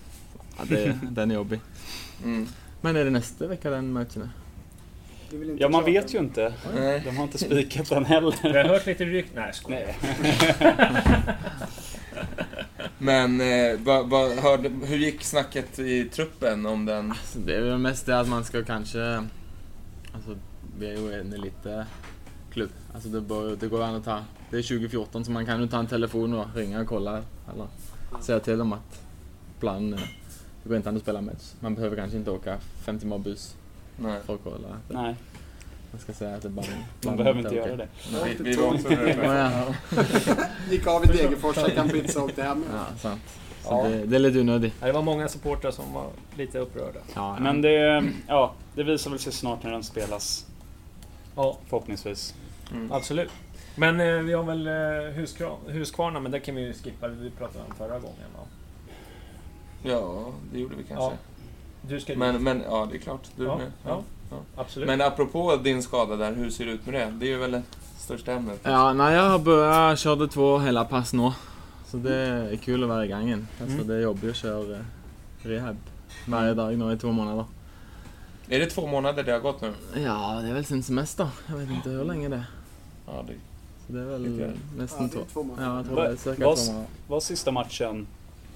[0.58, 1.60] Ja, det, den är jobbig.
[2.24, 2.46] Mm.
[2.80, 4.28] Men är det nästa vecka den matchen är?
[5.30, 6.52] Det vill inte ja, man vet ju inte.
[6.74, 7.02] Nej.
[7.04, 8.64] De har inte spikat den Vi har heller.
[8.68, 9.32] hört lite rykt...
[9.34, 9.52] Nej.
[9.68, 9.96] Nej.
[12.98, 17.10] Men eh, vad, vad, hörde, hur gick snacket i truppen om den?
[17.10, 19.00] Alltså, det är väl mest det att man ska kanske...
[20.12, 20.36] Alltså,
[20.78, 22.70] vi är ju en elitklubb.
[22.94, 24.24] Alltså det, bör, det går an att ta...
[24.50, 27.22] Det är 2014 så man kan ju ta en telefon och ringa och kolla.
[27.54, 27.66] Eller
[28.20, 29.00] säga till dem att
[29.60, 29.94] plan...
[29.94, 30.00] eh,
[30.62, 31.52] Det går inte an att spela match.
[31.60, 33.56] Man behöver kanske inte åka fem timmar buss
[33.96, 34.20] Nej.
[34.26, 34.68] för att kolla.
[34.88, 35.14] Nej,
[35.90, 36.66] Man ska säga att det bara...
[37.04, 37.88] man behöver inte göra det.
[38.24, 38.92] Vi, vi var också.
[38.92, 39.74] Ja,
[40.70, 42.64] Gick av i Degerfors, käkade en pizza och åkte hem.
[42.72, 43.20] ja, sant.
[43.62, 43.88] Så Ja.
[43.88, 44.74] det, det är lite onödigt.
[44.80, 46.06] Ja, Det var många supportrar som var
[46.36, 46.98] lite upprörda.
[47.14, 50.46] Ja, Men det, ja, det visar väl sig snart när den spelas.
[51.36, 52.34] Ja, Förhoppningsvis.
[52.72, 52.92] Mm.
[52.92, 53.30] absolut.
[53.76, 57.08] Men eh, vi har väl eh, Huskvarna, Huskvarna, men det kan vi ju skippa.
[57.08, 58.26] Vi pratade om förra gången.
[58.36, 58.42] Va?
[59.82, 61.04] Ja, det gjorde vi kanske.
[61.04, 61.12] Ja.
[61.88, 63.20] Du ska Men, men ja, det är klart.
[63.36, 63.72] Du Ja, med.
[63.86, 64.02] ja.
[64.30, 64.36] Ja.
[64.56, 64.86] Absolut.
[64.88, 67.12] Men apropå din skada där, hur ser det ut med det?
[67.18, 67.62] Det är ju väl det
[67.98, 68.60] största ämnet.
[68.62, 71.32] Ja, nej, jag har börjat, jag körde två hela pass nu.
[71.86, 73.48] Så det är kul att vara igång igen.
[73.60, 73.86] Alltså, Mm.
[73.88, 74.82] det är jobbigt att köra eh,
[75.42, 75.76] rehab
[76.28, 77.44] varje dag nu i två månader.
[78.48, 79.72] Är det två månader det har gått nu?
[79.94, 81.28] Ja, det är väl sin semester.
[81.48, 82.44] Jag vet inte hur länge det är.
[83.06, 83.32] Ja, det...
[83.86, 85.26] Så det är väl nästan Ja, det är två.
[85.32, 85.68] två månader.
[85.68, 86.86] Ja, jag tror Vad- det är cirka vad- två månader.
[87.08, 88.06] Var sista matchen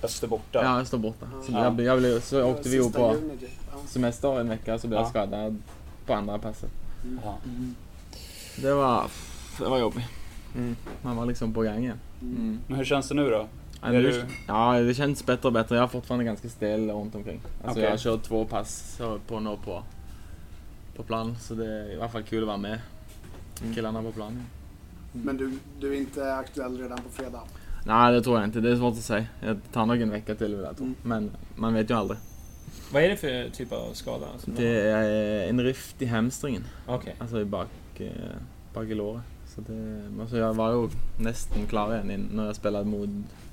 [0.03, 0.63] Öster borta?
[0.65, 1.27] Ja, står borta.
[1.47, 1.65] Så, Ja.
[1.65, 3.51] jag, blev- jag blev, så åkte vi Sista på typ.
[3.87, 5.11] Semester en vecka så blev jag Ja.
[5.11, 5.63] skadad
[6.07, 6.71] på andra passet.
[7.25, 7.39] Ja.
[8.63, 9.05] Det var,
[9.59, 10.05] det var jobbigt.
[10.57, 10.77] Mm.
[11.03, 11.99] Man var liksom på gång igen.
[12.23, 12.59] Mm.
[12.67, 13.47] Men hur känns det nu då?
[13.83, 15.77] Ja, du- ja, det känns bättre och bättre.
[15.77, 17.41] Jag är fortfarande ganska stel runt omkring.
[17.45, 17.83] Alltså Okej.
[17.83, 19.83] jag har kört två pass på nå på,
[20.97, 21.37] på plan.
[21.41, 22.81] Så det är i alla fall kul att vara med
[23.63, 23.75] Mm.
[23.75, 24.47] killarna på planen.
[25.13, 27.41] Men du, du är inte aktuell redan på fredag?
[27.85, 28.61] Nej, det tror jag inte.
[28.61, 29.27] Det är svårt att säga.
[29.40, 30.85] Jag tar nog en vecka till vill jag tro.
[30.85, 30.97] Mm.
[31.03, 32.19] Men man vet ju aldrig.
[32.93, 34.27] Vad är det för typ av skada?
[34.38, 34.73] som du har?
[34.73, 36.64] Det är en rift i hamstringen.
[36.87, 37.14] Okej.
[37.19, 38.07] Alltså i bak, eh,
[38.75, 39.23] bak i låret.
[39.55, 40.88] Så det, alltså jag var ju
[41.21, 43.09] nästan klar igen när jag spelade mot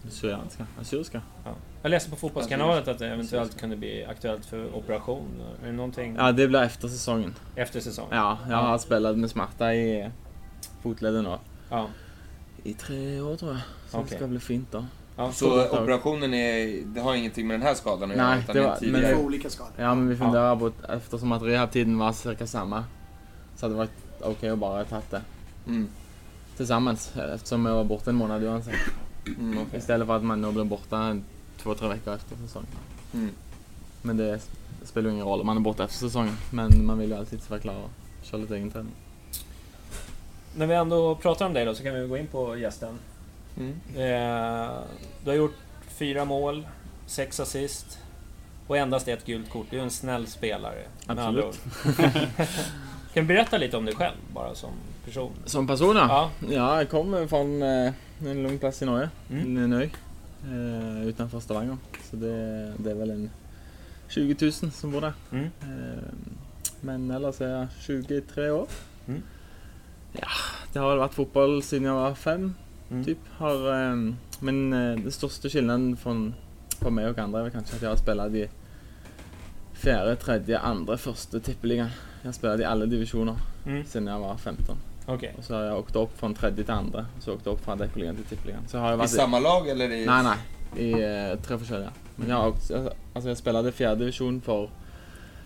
[0.09, 0.65] Syrianska.
[0.81, 1.21] Assyriska.
[1.45, 1.51] Ja.
[1.81, 5.27] Jag läste på Fotbollskanalet att det eventuellt kunde bli aktuellt för operation.
[5.63, 7.33] Är det någonting Ja, det blir efter säsongen.
[7.55, 8.17] efter säsongen?
[8.17, 10.09] Ja, jag har spelat med smärta i
[10.83, 11.35] fotleden nu.
[11.69, 11.87] Ja.
[12.67, 13.61] I tre år tror jag.
[13.89, 14.07] Så Okej.
[14.09, 14.85] det ska bli fint då.
[15.15, 15.31] Ja.
[15.31, 18.29] Så operationen är, det har ingenting med den här skadan att göra?
[18.29, 19.73] Nej, utan det är var- Det men- två olika skador.
[19.77, 22.83] Ja, men vi funderar på att eftersom att rehabtiden var cirka samma
[23.55, 25.21] så hade det varit okej att bara ta det
[25.67, 25.87] Mm.
[26.57, 28.73] tillsammans eftersom jag var borta en månad oavsett.
[29.39, 29.79] Mm, okej.
[29.79, 31.23] Istället för att man nu blir borta en,
[31.63, 32.69] två, tre veckor efter säsongen.
[33.13, 33.29] Mm.
[34.01, 34.39] Men det
[34.83, 36.33] spelar ju ingen roll om man är borta efter säsongen.
[36.51, 37.89] Men man vill ju alltid vara klar och
[38.25, 38.91] köra lite egen träning.
[40.57, 42.99] När vi ändå pratar om dig då så kan vi gå in på gästen.
[43.57, 43.71] Mm.
[43.95, 44.71] Eh,
[45.23, 45.55] du har gjort
[45.87, 46.67] fyra mål,
[47.05, 47.99] sex assist
[48.67, 49.65] och endast ett gult kort.
[49.69, 50.83] Du är en snäll spelare.
[51.05, 51.59] Absolut.
[53.13, 54.69] kan du berätta lite om dig själv bara som
[55.05, 55.31] person?
[55.45, 56.07] Som person ja.
[56.39, 56.47] Ja.
[56.49, 57.93] Ja, jag kommer från eh,
[58.25, 59.09] en lugn plats i Norge.
[59.29, 59.69] Mm.
[59.69, 59.91] Nöj.
[60.43, 61.77] Eh, utanför Stavanger.
[62.09, 63.29] Så det, det är väl en
[64.09, 65.13] 20 000 som bor där.
[65.31, 65.45] Mm.
[65.61, 66.03] Eh,
[66.81, 68.67] men ellers är jag 23 år.
[69.07, 69.21] Mm.
[70.11, 70.27] Ja,
[70.73, 72.53] det har väl varit fotboll sedan jag var fem,
[72.91, 73.05] Mm.
[73.05, 73.17] typ.
[73.37, 73.95] Har, eh,
[74.39, 76.33] men eh, den största skillnaden från,
[76.81, 78.49] från mig och andra är väl kanske att jag har spelat i
[79.73, 81.89] fjärde, tredje, andra, första tippeligan.
[82.21, 83.85] Jag har spelat i alla divisioner Mm.
[83.85, 84.75] sedan jag var 15.
[85.05, 85.35] Okej.
[85.37, 87.05] Och så har jag åkt upp från tredje till andra.
[87.17, 88.61] Och så åkt upp från Adecoligan till tippeligan.
[88.67, 90.05] Så har jag I samma lag eller i...
[90.05, 90.37] Nej, nej.
[90.87, 90.91] I
[91.31, 91.89] eh, tre forskjellige.
[92.15, 92.71] Men jag, har åkt,
[93.13, 94.69] alltså jag spelade fjärde division för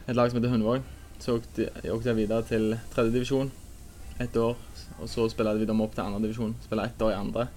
[0.06, 0.80] ett lag som heter Hundvåg.
[1.20, 3.52] Så åkte, jag åkte jag vidare till tredje division
[4.18, 4.56] ett år.
[5.02, 6.56] Och så spelade vi dem upp till andra division.
[6.62, 7.48] Spelade ett år i andra.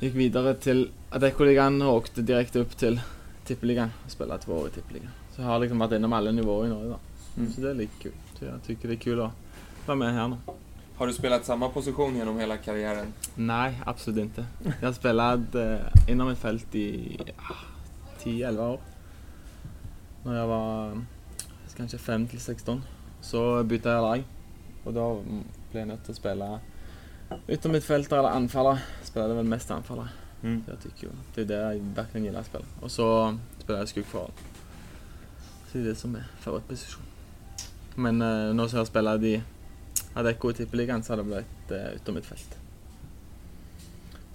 [0.00, 3.00] Gick vidare till Adecoligan och åkte direkt upp till
[3.44, 3.90] tippeligan.
[4.04, 5.10] Och spelade två år i tippeligan.
[5.36, 6.98] Så jag har liksom varit inom alla nivåer i Norge då.
[7.36, 7.52] Mm.
[7.52, 8.12] Så det är lite kul.
[8.38, 9.30] Så jag tycker det är kul att
[9.86, 10.36] vara med här nu.
[10.96, 13.12] Har du spelat samma position genom hela karriären?
[13.34, 14.46] Nej, absolut inte.
[14.80, 17.54] Jag spelade eh, inom ett fält i ah,
[18.22, 18.80] 10-11 år.
[20.24, 21.02] När jag var
[21.76, 22.82] kanske 5 till 16.
[23.20, 24.24] Så bytte jag lag.
[24.84, 25.22] Och då
[25.70, 26.60] blev jag nöjd att spela
[27.46, 28.78] utom mittfältare eller anfallare.
[29.02, 30.08] Spelade väl mest anfallare.
[30.42, 30.64] Mm.
[30.68, 32.64] Jag tycker det är det jag verkligen gillar att spela.
[32.80, 34.32] Och så spelade jag skuggforward.
[35.66, 37.04] Så det är det som är favoritposition.
[37.94, 39.42] Men eh, har jag spelat i
[40.14, 42.58] Adecco i tippeligan så har det blivit eh, utom mittfält.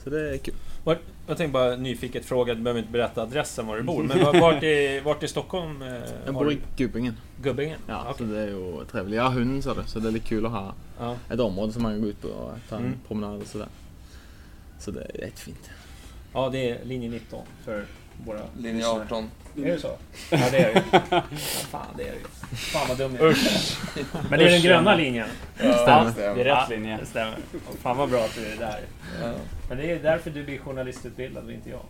[0.03, 0.55] Så det är kul.
[0.83, 4.03] Vart, jag tänkte bara nyfiket fråga, du behöver inte berätta adressen var du bor.
[4.03, 5.93] Men var- vart i, vart i Stockholm eh,
[6.25, 7.17] Jag bor i Gubbingen.
[7.41, 7.79] Gubbingen?
[7.87, 8.27] Ja, Okej.
[8.27, 9.15] så det är ju trevligt.
[9.15, 11.15] Jag har hund så det, så det är lite kul att ha Ja.
[11.29, 12.97] ett område som man kan gå ut på och ta en Mm.
[13.07, 13.67] promenad och sådär.
[14.79, 15.69] Så det är jättefint.
[16.33, 17.85] ja, det är linje 19 för
[18.25, 19.03] våra Linje lyssnare.
[19.05, 19.29] 18.
[19.57, 19.91] Är det så?
[20.29, 20.81] Ja, det är det ju.
[21.09, 21.21] Ja,
[21.71, 22.55] fan, det är det ju.
[22.55, 23.35] Fan vad dum jag är.
[24.29, 25.27] Men det är den gröna linjen.
[25.55, 26.13] Stämmer.
[26.15, 26.97] Det är rätt Ja, linje.
[26.99, 27.37] Det stämmer.
[27.81, 28.79] Fan vad bra att du är där.
[29.21, 29.33] Ja.
[29.69, 31.81] Men det är därför du blir journalistutbildad och inte jag.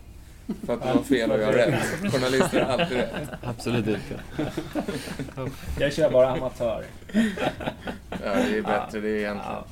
[0.66, 2.12] För att det var fel och jag har rätt.
[2.12, 3.10] Journalister har alltid rätt.
[3.42, 4.20] Absolut inte.
[5.80, 6.84] Jag kör bara amatör.
[8.10, 9.36] Ja, det är bättre det egentligen.
[9.36, 9.64] Ja.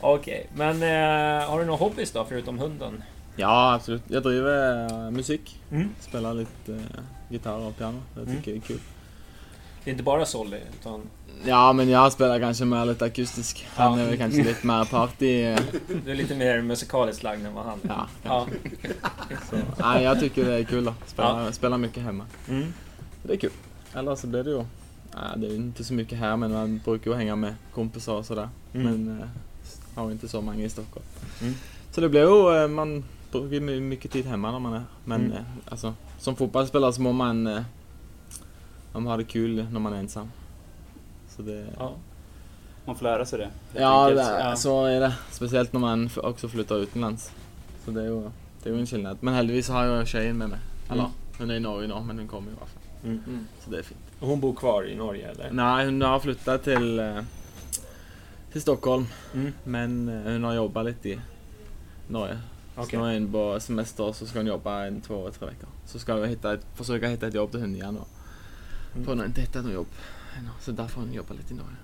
[0.00, 3.02] Okej, men eh, har du några hobbys då förutom hunden?
[3.36, 4.02] Ja, absolut.
[4.08, 5.60] Jag driver eh, musik.
[5.70, 5.88] Mm.
[6.00, 6.78] Spelar lite eh,
[7.28, 7.98] gitarr och piano.
[8.14, 8.36] Jag Mm.
[8.36, 8.80] tycker det är kul.
[9.84, 11.00] Det är inte bara Solly, utan
[11.44, 13.66] Ja, men jag spelar kanske mer lite akustisk.
[13.74, 14.04] Han Ja.
[14.04, 15.56] är väl kanske lite mer party.
[16.04, 17.88] du är lite mer musikaliskt lagd än vad han är.
[17.88, 18.46] Ja, Ja.
[19.50, 20.94] Så, nej, jag tycker det är kul då.
[21.06, 22.24] Spela, spela mycket hemma.
[22.48, 22.72] Mm.
[23.22, 23.50] Det är kul.
[23.94, 24.64] Eller så blir det ju...
[25.14, 28.12] Nej, det är ju inte så mycket här, men man brukar ju hänga med kompisar
[28.14, 28.48] och sådär.
[28.74, 28.86] Mm.
[29.04, 29.26] Men eh,
[29.94, 31.06] har ju inte så många i Stockholm.
[31.40, 31.54] Mm.
[31.90, 32.62] Så det blir ju...
[32.62, 34.82] eh, Man brukar my- mycket tid hemma när man är...
[35.04, 35.32] Men Mm.
[35.32, 37.46] eh, alltså, som fotbollsspelare så må man...
[37.46, 37.62] eh,
[38.92, 40.30] de har det kul när man är ensam.
[41.28, 41.66] Så det...
[41.78, 41.92] Ja.
[42.84, 43.50] Man får lära sig det.
[43.80, 45.14] Ja, det, så är det.
[45.30, 47.30] Speciellt när man också flyttar utomlands.
[47.84, 48.30] Så det är ju,
[48.62, 49.16] det är ju en skillnad.
[49.20, 50.58] Men heldigvis har jag tjejen med mig.
[50.90, 51.12] Eller, Mm.
[51.38, 52.82] hon är i Norge nu, men hon kommer i alla fall.
[53.04, 53.22] Mm.
[53.26, 53.46] Mm.
[53.64, 54.00] Så det är fint.
[54.20, 55.50] Och Hon bor kvar i Norge eller?
[55.50, 57.18] Nej, hon har flyttat till, eh,
[58.52, 59.06] till Stockholm.
[59.34, 59.52] Mm.
[59.64, 61.20] Men eh, hon har jobbat lite i
[62.08, 62.38] Norge.
[62.76, 65.68] Nu är hon på semester så ska hon jobba en, två, tre veckor.
[65.86, 68.04] Så ska vi hitta ett, försöka hitta ett jobb till henne igen då.
[68.94, 69.04] Mm.
[69.04, 69.86] För hon har inte hittat något jobb
[70.38, 70.48] ännu.
[70.60, 71.76] Så därför får hon jobba lite i Norge.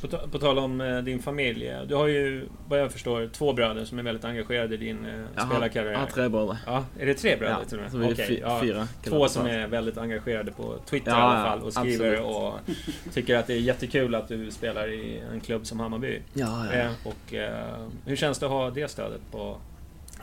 [0.00, 1.68] På, ta- på tal om eh, din familj.
[1.68, 5.06] eh, Du har ju, vad jag förstår, två bröder som är väldigt engagerade i din
[5.06, 5.92] eh, spelarkarriär.
[5.92, 6.56] jag har tre bröder.
[6.66, 7.92] Ja, är det tre bröder Ja, till och med?
[7.92, 8.60] så vi är ja.
[8.62, 12.20] fyra Två som är väldigt engagerade på Twitter Ja, i alla fall och skriver absolut.
[12.36, 12.54] och
[13.14, 16.20] tycker att det är jättekul att du spelar i en klubb som Hammarby.
[16.34, 16.72] Ja, ja.
[16.72, 19.56] Eh, och eh, hur känns det att ha det stödet på...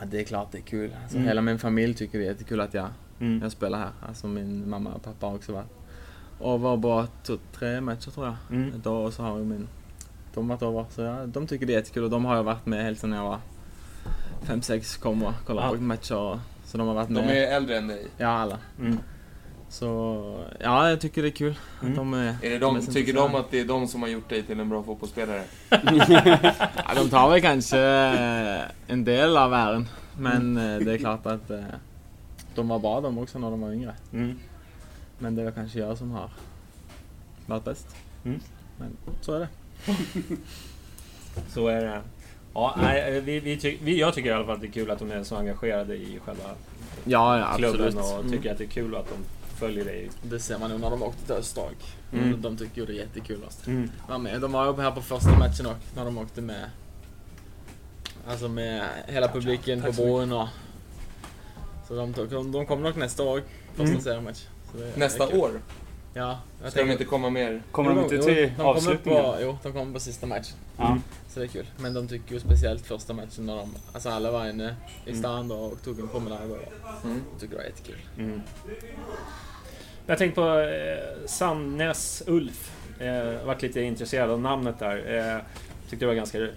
[0.00, 0.94] ja, det är klart det är kul.
[1.02, 1.28] Alltså, Mm.
[1.28, 2.88] Hela min familj tycker det är jättekul att jag,
[3.20, 3.42] Mm.
[3.42, 3.90] jag spelar här.
[4.08, 5.66] Alltså min mamma och pappa har också varit.
[6.38, 8.34] Och var bra to- tre matcher tror jag.
[8.50, 8.72] Mm.
[8.82, 9.68] Då och så har ju min...
[10.34, 10.84] De varit över.
[10.90, 13.12] Så ja, de tycker det är jättekul och de har ju varit med helt sedan
[13.12, 13.38] jag var
[14.42, 15.74] fem sex kom och kollade Ja.
[15.74, 16.16] på matcher.
[16.16, 17.28] Och, så de har varit De med.
[17.48, 18.06] är äldre än dig.
[18.18, 18.58] Ja, alla.
[18.80, 18.98] Mm.
[19.74, 21.92] Så ja, jag tycker det är kul Mm.
[21.92, 22.26] att de är...
[22.26, 24.42] Är det är de, så tycker de att det är de som har gjort dig
[24.42, 25.42] till en bra fotbollsspelare?
[25.70, 29.88] Ja, de tar väl kanske eh, en del av äran.
[30.18, 31.60] Men eh, det är klart att eh,
[32.54, 33.94] de var bra de också när de var yngre.
[34.12, 34.38] Mm.
[35.18, 36.30] Men det är kanske jag som har
[37.46, 37.96] varit bäst.
[38.24, 38.40] Mm.
[38.78, 39.48] Men så är det.
[41.48, 42.00] Så är det.
[42.54, 44.90] Ja, nej, vi, vi ty- vi, jag tycker i alla fall att det är kul
[44.90, 46.44] att de är så engagerade i själva
[47.04, 47.94] Ja, ja klubben absolut.
[48.12, 48.30] och Mm.
[48.32, 49.14] tycker att det är kul att de
[49.54, 50.10] följer dig.
[50.22, 51.70] Det ser man nu när de åkte till Östdag.
[52.12, 52.42] Mm.
[52.42, 53.90] De, tycker ju det är jättekul att Mm.
[54.08, 54.40] vara med.
[54.40, 56.70] De var ju här på första matchen också, när de åkte med.
[58.28, 60.06] Alltså med hela publiken på så mycket.
[60.06, 60.48] bron och...
[61.88, 63.42] Så de, tog, de, de kommer nog nästa år,
[63.74, 64.00] första Mm.
[64.00, 64.42] seriematch.
[64.96, 65.50] Nästa år?
[66.16, 66.38] Ja.
[66.62, 67.62] jag Ska de tänker- inte komma mer?
[67.72, 69.22] Kommer de Jo, inte jo, till de kommer avslutningen?
[69.22, 70.56] På, jo, de kommer på sista matchen.
[70.76, 70.98] Ja.
[71.28, 71.66] Så det är kul.
[71.78, 75.18] Men de tycker ju speciellt första matchen när de, alltså alla var inne i Mm.
[75.20, 77.22] stan då och tog en promenad och Mm.
[77.40, 77.98] tycker det var jättekul.
[78.18, 78.40] Mm.
[80.06, 82.72] Jag tänkte på eh, Sandnes Ulf.
[83.00, 84.96] Eh, jag varit lite intresserad av namnet där.
[85.36, 85.40] Eh,
[85.90, 86.48] tyckte det var ganska...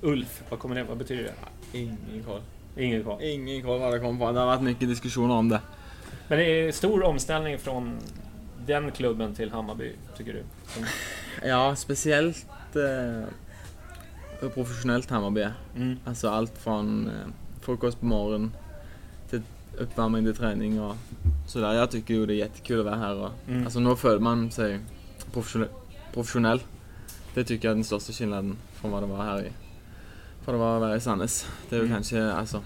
[0.00, 1.78] Ulf, vad kommer det Vad betyder det?
[1.78, 2.40] Ingen koll.
[2.76, 3.22] Ingen koll.
[3.22, 4.32] Ingen koll vad det kom på.
[4.32, 5.60] Det har varit mycket diskussioner om det.
[6.28, 7.98] Men det är stor omställning från
[8.66, 10.42] den klubben till Hammarby, tycker du?
[10.66, 10.84] Som-
[11.48, 12.46] Ja, speciellt
[12.76, 13.28] eh,
[14.40, 15.52] hur professionellt Hammarby är.
[15.76, 15.98] Mm.
[16.04, 17.12] Alltså allt från eh,
[17.60, 18.52] frukost på morgonen
[19.30, 19.42] till
[19.78, 20.96] uppvärmning till träning och
[21.46, 21.72] sådär.
[21.72, 23.64] Jag tycker ju det är jättekul att vara här och Mm.
[23.64, 24.78] alltså nu följer man sig
[25.32, 25.68] professionell,
[26.14, 26.60] professionell.
[27.34, 29.48] Det tycker jag är den största skillnaden från vad det var här i,
[30.44, 31.46] från vad det var i Sandnes.
[31.68, 31.92] Det är Mm.
[31.92, 32.62] kanske, alltså,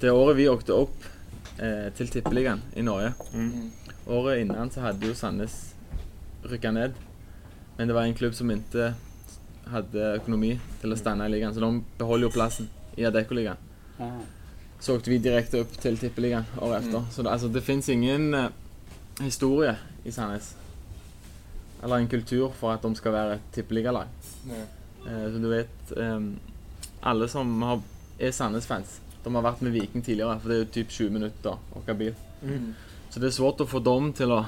[0.00, 1.04] det året vi åkte upp
[1.58, 3.12] eh, till tippeligan i Norge.
[3.34, 3.70] Mm.
[4.10, 5.74] Året innan så hade ju Sandnes
[6.42, 6.92] ryckat ned.
[7.76, 8.94] Men det var en klubb som inte
[9.64, 13.56] hade ekonomi till att stanna i ligan, så de behåller ju platsen i Adecco-ligan.
[13.98, 14.20] Ja.
[14.80, 16.98] Så åkte vi direkt upp till tippeligan året efter.
[16.98, 17.10] Mm.
[17.10, 18.46] Så det, alltså, det finns ingen eh,
[19.20, 20.56] historia i Sandnes.
[21.82, 24.04] Eller en kultur för att de ska vara ett tippeligalag.
[25.06, 26.36] Eh, så du vet, ehm,
[27.00, 27.80] alla som har,
[28.18, 31.50] är Sandnes-fans, de har varit med Viking tidigare, för det är ju typ 20 minuter
[31.50, 32.14] att åka bil.
[32.42, 32.74] Mm.
[33.10, 34.46] Så det är svårt att få dem till att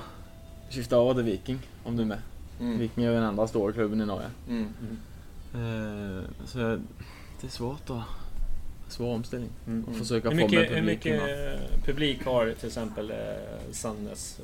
[0.71, 2.19] skifta över till Viking, om du är med.
[2.61, 2.79] Mm.
[2.79, 4.31] Viking är ju den andra stora klubben i Norge.
[4.49, 4.67] Mm.
[5.55, 6.59] Eh, så
[7.41, 8.03] det är svårt att...
[8.89, 9.51] Svår omställning.
[9.67, 9.85] Mm.
[9.85, 11.23] Och försöka Hur få med mycket, hur mycket
[11.85, 13.17] publik har till exempel eh,
[13.71, 14.41] Sandnes?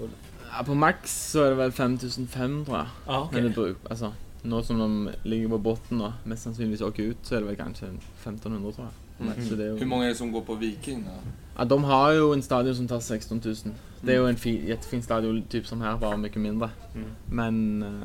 [0.53, 3.29] Ja, på max så är det väl 5005 tror jag.
[3.33, 7.17] Men det beror alltså, något som de ligger på botten och mest sannolikt åker ut
[7.23, 9.27] så är det väl kanske 1500 tror jag.
[9.27, 9.49] Mm.
[9.49, 11.31] Så det är ju, Hur många är det som går på Viking då?
[11.59, 13.55] Ja, de har ju en stadion som tar 16 000.
[14.01, 14.25] Det är Mm.
[14.27, 16.71] ju en fin, jättefin stadion, typ som här, bara mycket mindre.
[16.95, 17.09] Mm.
[17.27, 18.01] Men eh,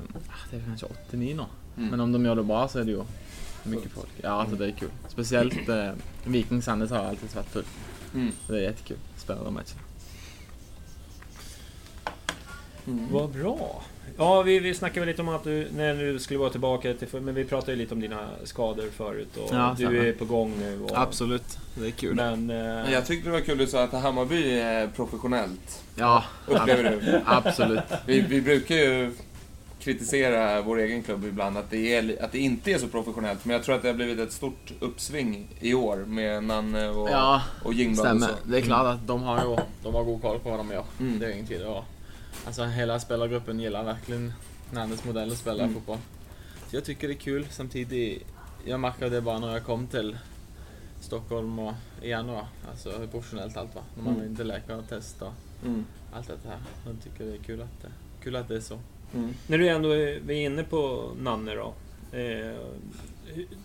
[0.52, 1.44] det är kanske 89 nu.
[1.78, 1.90] Mm.
[1.90, 3.04] Men om de gör det bra så är det ju
[3.64, 4.10] mycket folk.
[4.22, 4.90] Ja, alltså det är kul.
[5.08, 5.92] Speciellt eh,
[6.26, 7.68] Viking Sandnes har alltid varit fullt.
[8.14, 8.32] Mm.
[8.48, 9.82] Det är jättekul att spela de matcherna.
[12.88, 13.12] Mm.
[13.12, 13.84] Vad bra!
[14.18, 17.08] Ja, vi, vi snackade väl lite om att du, när du skulle vara tillbaka till,
[17.22, 20.00] men vi pratade ju lite om dina skador förut och Ja, du stämmer.
[20.06, 20.82] är på gång nu.
[20.84, 22.16] Och, Absolut, det är kul.
[22.16, 22.50] Men...
[22.50, 25.84] Eh, Jag tyckte det var kul att du sa att Hammarby är professionellt.
[25.96, 27.22] Ja, Upplever du?
[27.26, 27.84] absolut.
[28.06, 29.12] Vi, vi brukar ju
[29.80, 33.46] kritisera vår egen klubb ibland att det, är, att det inte är så professionellt.
[33.46, 37.10] Men jag tror att det har blivit ett stort uppsving i år med Nanne och,
[37.10, 38.28] Ja, och Jingblad och stämmer.
[38.44, 38.50] så.
[38.50, 40.84] Det är klart att de har ju de har god koll på vad de gör.
[41.00, 41.20] Mm.
[41.20, 41.84] Det är ingen tvivel om.
[42.46, 44.34] Alltså hela spelargruppen gillar verkligen
[44.72, 45.76] Nannes modell att spela Mm.
[45.76, 45.98] fotboll.
[46.70, 47.48] Så jag tycker det är kul.
[47.50, 48.24] Samtidigt,
[48.66, 50.18] jag märker det bara när jag kom till
[51.02, 52.46] Stockholm och i januari.
[52.72, 53.84] Alltså hur professionellt allt var.
[53.98, 54.28] När man Mm.
[54.28, 55.34] inte läkare och test och
[55.66, 55.86] Mm.
[56.14, 56.58] allt det här.
[56.86, 57.88] Jag tycker det är kul att det
[58.24, 58.80] kul att det är så.
[59.14, 59.34] Mm.
[59.48, 61.74] När du ändå är, vi är inne på Nanne då.
[62.18, 62.56] Eh,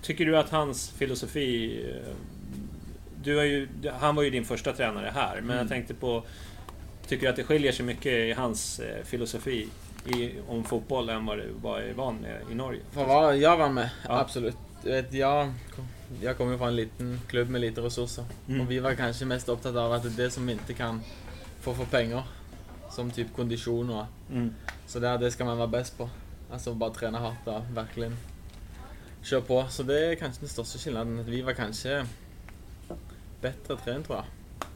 [0.03, 1.81] tycker du att hans filosofi...
[1.91, 2.13] Eh,
[3.23, 3.69] du har ju,
[4.01, 5.57] han var ju din första tränare här, men Mm.
[5.59, 6.23] jag tänkte på...
[7.09, 9.69] Tycker du att det skiljer sig mycket i hans eh, filosofi
[10.07, 12.81] i, om fotboll än vad du var van med i Norge?
[12.95, 14.21] Vad jag var med, Ja.
[14.21, 14.57] absolut.
[14.83, 15.53] Du vet, jag,
[16.23, 18.25] jag kommer från en liten klubb med lite resurser.
[18.49, 18.61] Mm.
[18.61, 21.01] Och vi var kanske mest upptagna av att det är det som vi inte kan
[21.61, 22.23] få för pengar.
[22.91, 24.55] Som typ kondition och Mm.
[24.87, 26.11] så där, det ska man vara bäst på.
[26.53, 28.17] Alltså bara träna hårt och verkligen
[29.23, 29.67] köra på.
[29.71, 31.25] Så det är kanske den största skillnaden.
[31.25, 32.07] Vi var kanske
[33.41, 34.25] bättre tränade tror jag.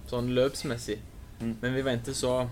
[0.07, 0.99] Sån löpsmässig.
[1.43, 1.57] Mm.
[1.61, 2.49] Men vi var inte så,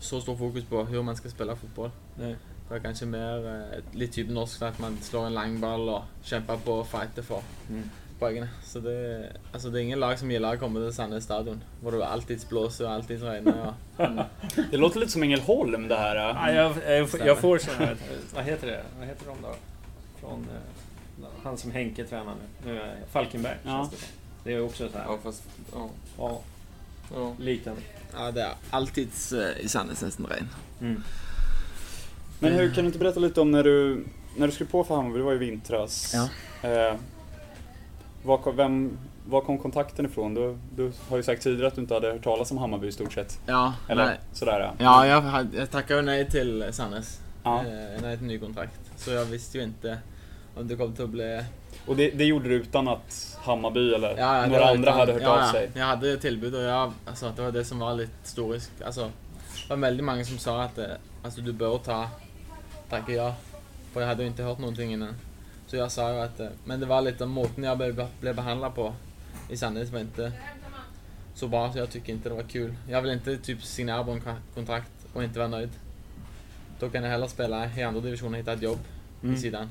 [0.00, 1.90] så stor fokus på hur man ska spela fotboll.
[2.18, 2.36] Nej.
[2.68, 6.56] Det var kanske mer eh, lite typ norskt att man slår en langboll och kämpar
[6.56, 7.90] på och fighter för Mm.
[8.18, 8.46] poängen.
[8.64, 11.60] Så det, alltså det är ingen lag som gillar att komma till Sandnes stadion.
[11.82, 13.74] Där det alltid blåser och alltid regnar.
[13.96, 14.04] Och,
[14.70, 16.16] Det låter lite som Ängelholm det här.
[16.16, 17.96] Ja, jag, jag, jag får sån här...
[18.34, 18.82] Vad heter det?
[18.98, 19.54] Vad heter de då?
[20.20, 20.40] Från...
[20.40, 22.34] Eh, han som Henke tränar
[22.64, 22.72] nu.
[22.72, 23.70] nu är Falkenberg, Ja.
[23.70, 24.08] känns det som.
[24.44, 25.04] Det är också så här...
[25.08, 25.42] Ja, fast...
[25.72, 25.88] Ja.
[26.18, 26.40] Ja,
[27.14, 27.32] ja.
[27.38, 27.80] liknande.
[28.12, 30.48] Ja, det är alltid eh, i Sandnes nästan regn.
[30.80, 31.02] Mm.
[32.38, 34.04] Men hur, kan du inte berätta lite om när du,
[34.36, 36.14] när du skrev på för Hammarby, det var i vintras.
[36.14, 36.28] Ja.
[36.68, 36.94] Eh,
[38.22, 40.34] var, kom- vem, var kom kontakten ifrån?
[40.34, 42.92] Du, du har ju sagt tidigare att du inte hade hört talas om Hammarby i
[42.92, 43.40] stort sett.
[43.46, 44.20] Ja, Eller nej.
[44.32, 44.74] sådär ja.
[44.78, 47.20] Ja, jag, jag tackade nej till Sandnes.
[47.42, 47.60] Ja.
[47.60, 48.80] Eh, nej till ny kontrakt.
[48.96, 49.98] Så jag visste ju inte
[50.56, 51.44] om det kom till att bli...
[51.86, 55.12] Och det, det gjorde du utan att Hammarby eller Ja, ja, några andra utan- hade
[55.12, 55.52] hört ja, av ja.
[55.52, 55.70] sig?
[55.74, 58.72] Jag hade tillbud och jag, alltså, det var det som var lite historiskt.
[58.84, 60.84] Alltså, det var väldigt många som sa att eh,
[61.24, 62.08] alltså, du bör ta
[62.90, 63.34] tacka ja.
[63.92, 65.14] För jag hade ju inte hört någonting innan.
[65.66, 68.74] Så jag sa ju att, eh, men det var lite måten jag blev, blev behandlad
[68.74, 68.94] på
[69.48, 70.32] i Sandnes var inte
[71.34, 72.74] så bra så jag tycker inte det var kul.
[72.88, 75.70] Jag vill inte typ signera på en kon- kontrakt och inte vara nöjd.
[76.80, 78.78] Då kan jag hellre spela i andra divisioner och hitta ett jobb
[79.22, 79.34] Mm.
[79.34, 79.70] vid sidan.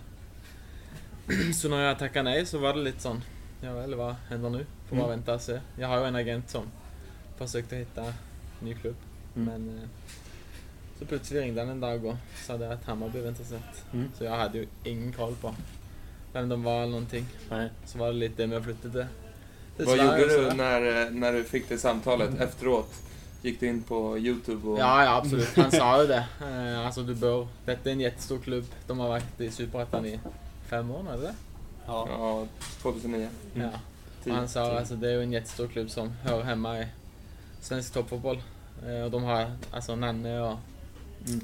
[1.55, 3.23] Så när jag tackade nej så var det lite sån,
[3.61, 4.65] ja väl vad händer nu?
[4.89, 5.17] Får bara Mm.
[5.17, 5.59] vänta och se.
[5.79, 6.63] Jag har ju en agent som
[7.37, 8.13] försökte hitta
[8.59, 8.95] ny klubb.
[9.35, 9.45] Mm.
[9.63, 9.83] Men eh,
[10.99, 13.85] så plötsligt ringde han en dag och sa det att Hammarby var intresserat.
[13.93, 14.09] Mm.
[14.17, 15.55] Så jag hade ju ingen koll på
[16.33, 17.25] vem de var eller någonting.
[17.49, 17.69] Nej.
[17.85, 19.05] Så var det lite det med att flytta till,
[19.77, 22.93] Vad gjorde du när, när du fick det samtalet efteråt?
[23.41, 24.79] Gick du in på Youtube och...
[24.79, 25.55] Ja, ja absolut.
[25.57, 26.25] Han sa ju det.
[26.41, 28.65] Eh, Alltså du bör, detta är en jättestor klubb.
[28.87, 30.19] De har varit i Superettan i
[30.65, 30.87] fem
[31.21, 31.35] det?
[31.85, 32.07] Ja.
[32.09, 32.47] Ja,
[32.81, 33.29] 2009.
[33.53, 33.69] Ja.
[34.25, 36.87] Och han sa alltså det är en jättestor klubb som hör hemma i
[37.61, 38.41] svensk toppfotboll.
[38.85, 40.57] Eh, Och de har alltså Nanne och
[41.27, 41.41] Mm.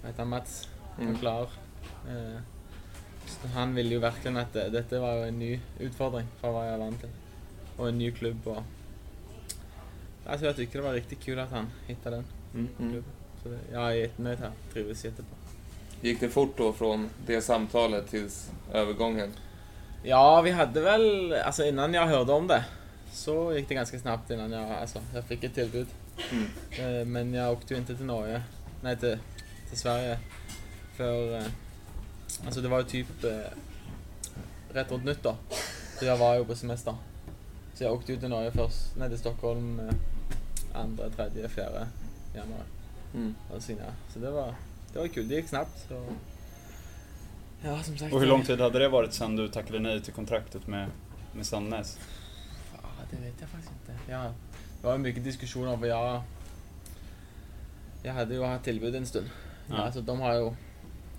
[0.00, 0.68] vad heter han, Mats
[1.00, 1.14] Mm.
[1.14, 1.42] och Klar.
[2.08, 2.40] Eh,
[3.26, 6.78] så han ville ju verkligen att det, detta var en ny utfordring från vad jag
[6.78, 7.08] van till.
[7.76, 8.62] Och en ny klubb och...
[10.26, 12.24] Alltså jag tycker det var riktigt kul att han hittade den
[12.54, 12.68] Mm.
[12.78, 12.90] Mm.
[12.92, 13.12] klubben.
[13.42, 15.34] Så det, jag är jättenöjd här, trivs jättebra.
[16.02, 19.32] Gick det fort då från det samtalet tills övergången?
[20.02, 22.64] Ja, vi hade väl, alltså innan jag hörde om det
[23.12, 25.86] så gick det ganska snabbt innan jag, alltså, jag fick ett tillbud.
[26.30, 27.00] Mm.
[27.00, 28.42] Eh, Men jag åkte ju inte till Norge,
[28.80, 29.18] nej till,
[29.68, 30.18] till Sverige.
[30.96, 31.44] För, eh,
[32.44, 33.52] alltså det var ju typ eh,
[34.72, 35.36] rätt runt nytt då.
[35.98, 36.94] Så jag var ju på semester.
[37.74, 39.80] Så jag åkte ju till Norge först, nej till Stockholm
[40.74, 41.86] andra, tredje, fjärde
[42.34, 42.62] januari.
[43.14, 43.34] Mm.
[43.50, 43.62] Och.
[44.12, 44.54] Så det var,
[44.92, 45.86] det var kul, det gick snabbt.
[45.88, 46.04] Så.
[47.64, 48.12] Ja, som sagt.
[48.14, 50.88] Och hur lång tid hade det varit sedan du tackade nej till kontraktet med,
[51.32, 51.98] med Sandnes?
[52.72, 54.12] Ja, det vet jag faktiskt inte.
[54.12, 54.32] Jag,
[54.80, 56.22] det var mycket diskussioner för jag...
[58.02, 59.30] Jag hade ju haft tillbud en stund.
[59.68, 59.74] Ja.
[59.76, 59.82] Ja.
[59.82, 60.52] Alltså de har ju...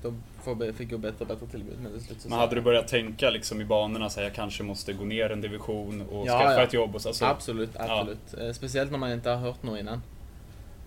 [0.01, 3.29] De får, fick ju bättre och bättre tillbud men så Men hade du börjat tänka
[3.29, 6.53] liksom i banorna så här, jag kanske måste gå ner en division och Ja, skaffa
[6.53, 6.63] ja.
[6.63, 6.95] ett jobb?
[6.95, 8.33] Och så, alltså, Absolut, absolut.
[8.33, 10.01] Eh, Speciellt när man inte har hört något innan.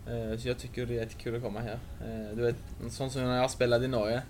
[0.07, 1.79] Eh, Så jag tycker det är jättekul att komma här.
[2.01, 2.57] Eh, Du vet,
[2.91, 4.23] sånt som när jag spelade i Norge.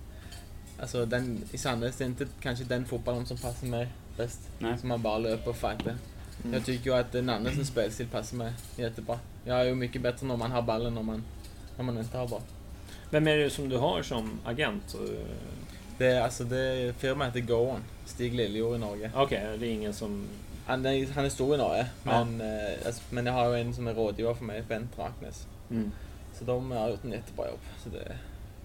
[0.81, 4.41] Alltså den, i Sandnes, det är inte kanske den fotbollen som passar mig bäst.
[4.59, 4.79] Nej.
[4.79, 5.97] Som man bara löper och fighter.
[6.45, 6.55] Mm.
[6.55, 9.19] Jag tycker ju att en annan spelstil passar mig jättebra.
[9.45, 11.25] Jag är ju mycket bättre när man har bollen än när man,
[11.77, 12.41] när man inte har boll.
[13.11, 14.95] Vem är det som du har som agent?
[14.95, 15.01] Eh,
[15.99, 17.81] Det är, alltså det, firman heter Go On.
[18.07, 19.11] Stig Liljor i Norge.
[19.15, 20.27] Okej, det är ingen som...
[20.67, 22.25] Han är, han är stor i Norge, Ja.
[22.25, 22.43] men,
[22.87, 25.47] alltså, men jag har ju en som är rådgivare för mig, Bent Raknes.
[25.71, 25.93] Mm.
[26.39, 27.61] Så de har gjort en jättebra jobb.
[27.85, 28.17] Så det är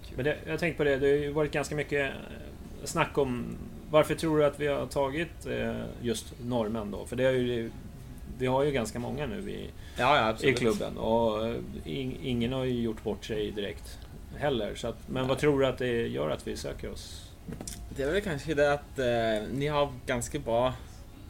[0.07, 0.15] kul.
[0.15, 3.57] Men det, jag tänkte på det, det har ju varit ganska mycket eh, snack om...
[3.89, 7.05] Varför tror du att vi har tagit eh, just norrmän då?
[7.05, 7.71] För det är ju...
[8.37, 12.53] Vi har ju ganska många nu i, Ja, ja i klubben och eh, in, ingen
[12.53, 13.99] har ju gjort bort sig direkt
[14.37, 14.75] heller.
[14.75, 17.31] Så att, men vad tror du att det gör att vi söker oss?
[17.95, 20.73] Det är väl kanske det att eh, ni har ganska bra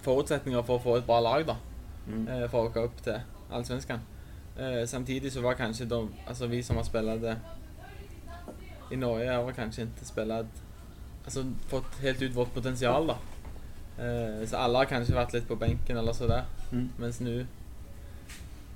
[0.02, 1.56] förutsättningar för att få ett bra lag då.
[2.08, 2.50] Mm.
[2.50, 3.20] för att åka upp till
[3.50, 4.00] Allsvenskan.
[4.62, 7.38] Eh, samtidigt så var kanske de, alltså vi som har spelat
[8.92, 10.46] i Norge har kanske inte spelat,
[11.24, 13.16] alltså fått helt ut vårt potential då.
[14.04, 16.44] Eh, så alla har kanske varit lite på bänken eller sådär.
[16.72, 16.90] Mm.
[16.98, 17.46] Men nu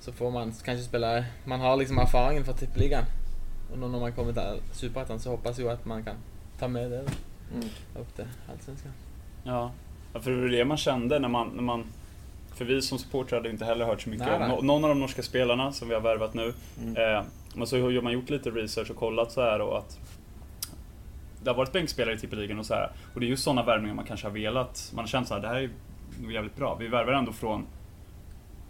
[0.00, 3.04] så får man kanske spela, man har liksom erfarenheten från tippeligan.
[3.72, 6.16] Och nu när man kommer till Superettan så hoppas jag att man kan
[6.58, 7.08] ta med det då,
[7.54, 7.68] Mm.
[8.00, 8.92] upp till Allsvenskan.
[9.44, 9.70] Ja,
[10.12, 11.84] Ja, för det var det man kände när man, när man
[12.56, 14.48] för vi som supportrar hade inte heller hört så mycket Nej, om nej.
[14.48, 16.52] nå- någon av de norska spelarna som vi har värvat nu.
[16.82, 16.96] Mm.
[17.16, 19.98] Eh, men så har man gjort lite research och kollat så här och att
[21.42, 22.90] det har varit bänkspelare i tippeligan och så här.
[23.14, 24.92] Och det är just sådana värvningar man kanske har velat.
[24.94, 25.70] Man har känt så här, det här är
[26.32, 26.74] jävligt bra.
[26.80, 27.66] Vi värvar ändå från,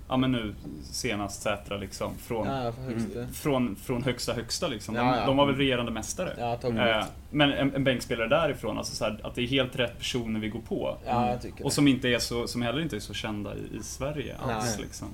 [0.09, 0.55] ja men nu
[0.85, 3.27] senast Sätra liksom, från, Ja, högsta.
[3.33, 4.95] från, från högsta högsta liksom.
[4.95, 5.27] De, Ja, ja.
[5.27, 6.57] de var väl regerande mästare.
[7.01, 10.41] Eh, men en, en bänkspelare därifrån, alltså så här, att det är helt rätt personer
[10.41, 10.97] vi går på.
[11.07, 13.77] Ja, jag tycker Och som, inte är så, som heller inte är så kända i,
[13.77, 14.75] i Sverige alls.
[14.77, 14.85] Nej.
[14.87, 15.09] Liksom.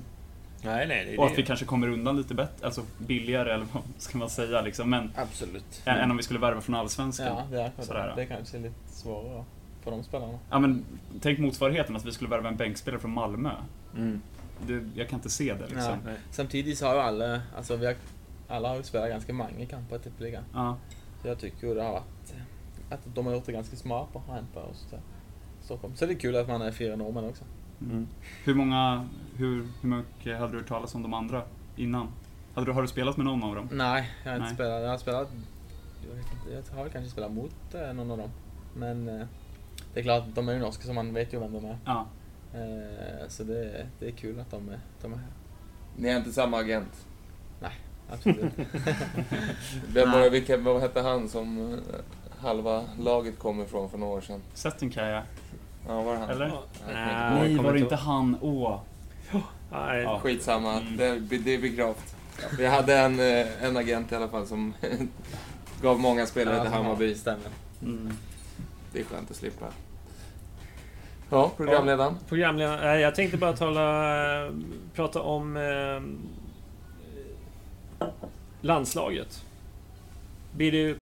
[0.65, 1.05] Nej, nej.
[1.05, 1.41] Det Och att det.
[1.41, 4.89] vi kanske kommer undan lite bättre, alltså billigare eller vad ska man säga liksom.
[4.89, 5.81] Men Absolut.
[5.85, 7.27] än, än om vi skulle värva från Allsvenskan.
[7.27, 8.13] Ja, det är Sådär, det.
[8.15, 9.43] Det är kanske lite svårare
[9.83, 10.39] för de spelarna.
[10.49, 10.85] Ja men
[11.21, 13.51] tänk motsvarigheten, att vi skulle värva en bänkspelare från Malmö.
[13.97, 14.21] Mm.
[14.67, 15.97] Det, jag kan inte se det liksom.
[16.05, 16.17] Nej.
[16.31, 17.95] Samtidigt så har ju alla, alltså vi har,
[18.47, 20.43] alla har ju spelat ganska många kamper i tippeligan.
[20.53, 20.77] Ja.
[21.21, 22.33] Så jag tycker ju det har varit,
[22.89, 24.99] att de har gjort det ganska smart på att hämta oss till
[25.61, 25.95] Stockholm.
[25.95, 27.43] Så det är kul att man är fyra norrmän också.
[27.81, 28.07] Mm.
[28.43, 31.43] Hur många, hur, hur mycket hade du hört talas om de andra
[31.75, 32.07] innan?
[32.55, 33.69] Hade du, har du spelat med någon av dem?
[33.71, 34.55] Nej, jag har inte Nej.
[34.55, 35.29] spelat, jag har spelat,
[36.09, 38.29] jag, vet inte, jag har kanske spelat mot eh, någon av dem.
[38.75, 39.27] Men eh,
[39.93, 41.77] det är klart, de är ju norska så man vet ju vem de är.
[41.85, 42.07] Ja.
[42.53, 45.27] Eh, så det, det är kul att de är, de är här.
[45.97, 47.05] Ni är inte samma agent?
[48.09, 48.53] Absolut.
[49.87, 50.29] Vem var, Nej.
[50.29, 51.79] vilka, vad hette han som eh,
[52.39, 54.41] halva laget kom ifrån för några år sedan?
[54.53, 55.23] Settinkaja,
[55.87, 56.29] Ja, var det han?
[56.29, 56.49] eller?
[56.49, 57.33] Kommer Nej.
[57.35, 57.53] inte.
[57.53, 58.37] Nej, var det inte inte han?
[58.41, 58.79] Åh.
[59.71, 60.01] Nej.
[60.03, 60.19] Ja.
[60.19, 60.97] Skitsamma, Mm.
[60.97, 62.15] det, det är begravt.
[62.57, 64.73] Vi hade en, eh, en agent i alla fall som
[65.81, 67.15] gav många spelare till Hammarby.
[67.15, 67.49] Stämmer.
[67.81, 68.13] Mm.
[68.93, 69.65] Det är skönt att slippa.
[71.33, 72.17] Ja, programledaren.
[72.29, 74.51] Programledaren, nej, jag tänkte bara tala,
[74.95, 76.01] prata om eh,
[78.61, 79.43] landslaget.
[80.51, 80.97] Blir det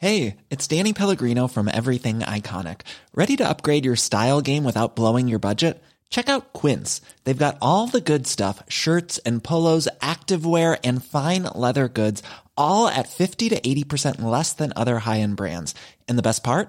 [0.00, 2.80] Hey, it's Danny Pellegrino from Everything Iconic.
[3.14, 5.82] Ready to upgrade your style game without blowing your budget?
[6.08, 7.02] Check out Quince.
[7.24, 12.22] They've got all the good stuff shirts and polos, activewear, and fine leather goods,
[12.56, 15.74] all at 50 to 80% less than other high end brands.
[16.08, 16.68] And the best part?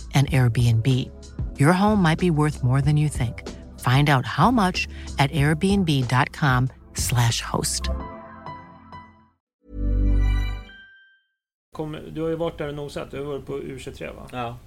[0.13, 0.87] an Airbnb.
[1.59, 3.43] Your home might be worth more than you think.
[3.79, 4.87] Find out how much
[5.19, 7.89] at airbnb.com/slash host.
[11.75, 13.11] Kom, du har ju varit där och nosat.
[13.11, 14.27] Du har varit på U23 va?
[14.31, 14.57] Ja.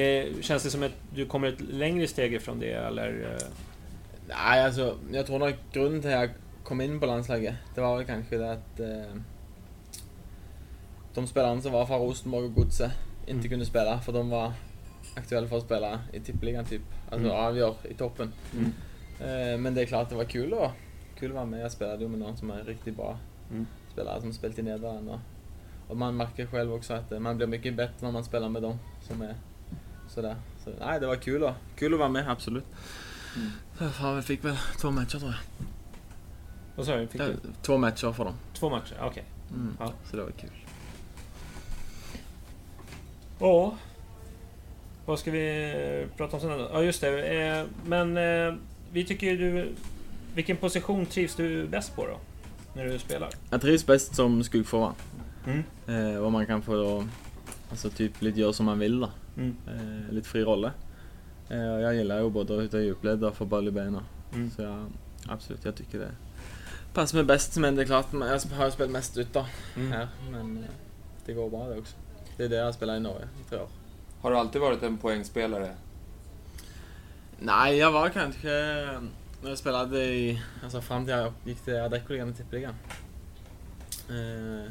[0.00, 3.32] Eh, känns det som att du kommer ett längre steg ifrån det eller?
[3.32, 3.38] Eh,
[4.28, 6.30] Nej, alltså jag tror nog grunden till att jag
[6.64, 9.14] kom in på landslaget, det var väl kanske det att eh,
[11.14, 12.92] de spelarna som var från Rosenborg och Godset
[13.28, 13.48] inte Mm.
[13.50, 14.52] kunde spela för de var
[15.16, 16.82] aktuella för att spela i tippeligan typ.
[17.10, 17.40] Alltså Mm.
[17.40, 18.32] avgör i toppen.
[18.52, 18.72] Mm.
[19.20, 20.70] Eh, men det är klart det var kul att,
[21.18, 21.60] kul att vara med.
[21.60, 23.18] Jag spelade ju med någon som är riktigt bra
[23.50, 23.66] Mm.
[23.92, 25.20] spelare som spelat i Nederländerna.
[25.88, 28.62] Och man märker själv också att eh, man blir mycket bättre när man spelar med
[28.62, 29.34] dem som är
[30.08, 30.36] sådär.
[30.64, 32.64] Så nej, det var kul att, kul att vara med, absolut.
[33.36, 33.90] Mm.
[33.92, 35.66] Fan, vi fick väl två matcher tror jag.
[36.76, 37.06] vad sa du?
[37.06, 37.36] Fick du?
[37.62, 38.34] Två matcher för dem.
[38.54, 38.96] Två matcher?
[39.02, 39.24] Okej.
[39.50, 39.76] Mm.
[39.80, 39.92] Ja.
[40.10, 40.50] Så det var kul.
[43.40, 43.74] Ja.
[45.06, 45.70] Vad ska vi
[46.10, 46.68] eh, prata om sen då?
[46.72, 47.22] Ja just det.
[47.22, 48.54] Eh, men eh,
[48.92, 49.72] vi tycker du...
[50.34, 52.16] Vilken position trivs du bäst på då?
[52.74, 53.28] när du spelar?
[53.50, 54.92] Jag trivs bäst som skuggforward.
[55.46, 56.22] Mm.
[56.24, 57.06] Och man kan få
[57.70, 59.10] alltså typ lite göra som man vill då.
[59.36, 59.56] Mm.
[60.10, 60.70] Lite fri rolle.
[61.48, 64.02] Och jag gillar ju både att ta djupled och få boll i benen.
[64.34, 64.50] Mm.
[64.50, 64.86] Så jag,
[65.28, 66.10] absolut, jag tycker det
[66.94, 67.56] passar mig bäst.
[67.56, 69.92] Men det är klart, jag har spelat mest ut då, Mm.
[69.92, 70.08] här.
[70.30, 70.64] Men
[71.26, 71.96] det går bra det också.
[72.38, 73.68] Det är det jag spelar i Norge i tre år.
[74.20, 75.74] Har du alltid varit en poängspelare?
[77.38, 78.48] Nej, jag var kanske...
[79.42, 80.42] När jag spelade i...
[80.62, 82.74] Alltså fram till jag gick till Adecco-ligan och Tippeligan.
[84.08, 84.70] Eh,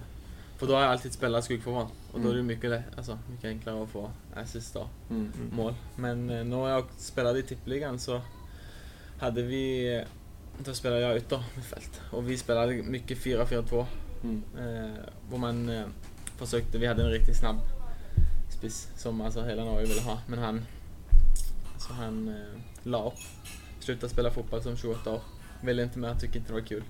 [0.57, 1.87] för då har jag alltid spelat skuggforward.
[2.11, 5.31] Och då är det mycket, lätt- alltså, mycket enklare att få assist då, Mm.
[5.51, 5.73] mål.
[5.95, 8.21] Men eh, när jag spelade i Tippeligan så
[9.19, 10.03] hade vi...
[10.65, 12.01] Då spelade jag yttermittfält.
[12.11, 13.85] Och vi spelade mycket 4-4-2.
[14.23, 14.43] Mm.
[14.59, 15.85] Eh, man eh,
[16.37, 17.57] försökte, vi hade en riktigt snabb
[18.49, 20.19] spiss som alltså hela Norge ville ha.
[20.27, 20.65] Men han,
[21.73, 23.13] alltså han eh, la upp.
[23.79, 25.21] Slutade spela fotboll som 28 år.
[25.61, 26.83] Ville inte mer, tyckte inte det var kul.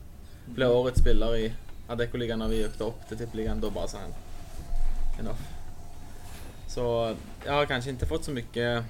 [0.46, 1.54] Blev årets spelare i
[1.88, 3.62] Adecco-ligan när vi åkte upp till Tippeligan.
[3.62, 4.14] Då bara sa han
[5.20, 5.42] enough.
[6.68, 8.84] Så jag har kanske inte fått så mycket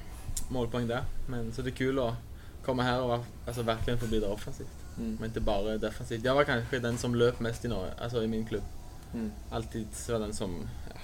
[0.49, 1.03] målpoäng där.
[1.27, 2.13] Men så det är kul att
[2.65, 4.67] komma här och alltså, verkligen få bidra offensivt.
[4.97, 5.15] Mm.
[5.15, 6.25] Men inte bara defensivt.
[6.25, 8.63] Jag var kanske den som löp mest i Norge, alltså i min klubb.
[9.13, 9.31] Mm.
[9.49, 10.69] Alltid var den som...
[10.89, 10.95] Ja,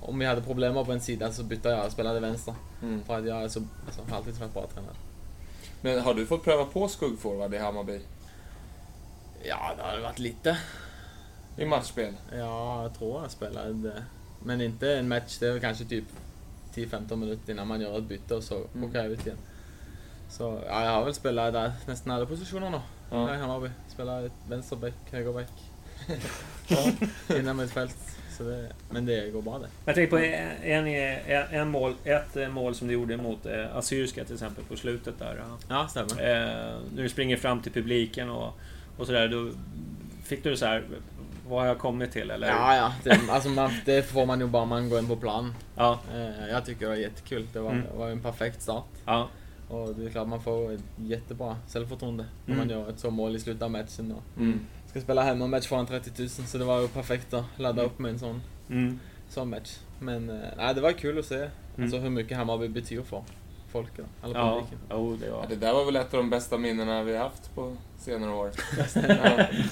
[0.00, 2.54] om vi hade problem på en sida så bytte jag och spelade vänster.
[2.82, 3.04] Mm.
[3.04, 4.94] För att jag är så, alltså, har alltid varit bra tränare.
[5.80, 8.00] Men har du fått pröva på skuggforward i Hammarby?
[9.42, 10.58] Ja, det har varit lite.
[11.56, 12.14] I matchspel?
[12.32, 14.04] Ja, jag tror jag spelade.
[14.44, 16.04] Men inte en match, det är väl kanske typ
[16.74, 18.88] 10-15 minuter innan man gör ett byte och så Mm.
[18.88, 19.38] åker jag ut igen.
[20.30, 22.80] Så ja, jag har väl spelat där nästan alla positioner nu.
[23.10, 23.34] Ja.
[23.34, 23.70] I Hammarby.
[23.88, 25.52] Spelar vänsterback, högerback.
[26.68, 26.92] Ja.
[27.36, 27.96] Innan mitt fält.
[28.36, 29.66] Så det, men det går bra det.
[29.84, 34.24] Jag tänker på en, en, en mål, ett mål som du gjorde mot eh, Assyriska
[34.24, 35.44] till exempel på slutet där.
[35.68, 35.88] ja.
[35.88, 36.10] Stämmer.
[36.12, 38.52] Eh, när du springer fram till publiken och,
[38.98, 39.28] och sådär.
[39.28, 39.50] Då
[40.24, 40.84] fick du så här,
[41.48, 42.30] vad har jag kommit till?
[42.30, 42.48] Eller?
[42.48, 42.92] Ja, ja.
[43.04, 45.54] Det, alltså man, det får man ju bara man går in på plan.
[45.76, 45.98] Ja.
[46.14, 47.46] Eh, jag tycker det var jättekul.
[47.52, 47.84] Det var, Mm.
[47.96, 48.84] var en perfekt start.
[49.04, 49.28] Ja.
[49.68, 52.68] Och det är klart man får ett jättebra självförtroende när Mm.
[52.68, 54.12] man gör ett så mål i slutet av matchen.
[54.12, 54.60] Och Mm.
[55.00, 58.10] Ska spela hemmamatch för 30 000 så det var ju perfekt att ladda upp med
[58.10, 59.00] en sån, Mm.
[59.28, 59.76] sån match.
[59.98, 61.48] Men eh, nej, det var kul att se
[61.80, 63.22] alltså, hur mycket Hammarby betyder för
[63.72, 64.78] folket, alla Ja, publiken.
[64.90, 65.38] jo, det var...
[65.42, 68.30] Ja, det där var väl ett av de bästa minnena vi har haft på senare
[68.30, 68.50] år.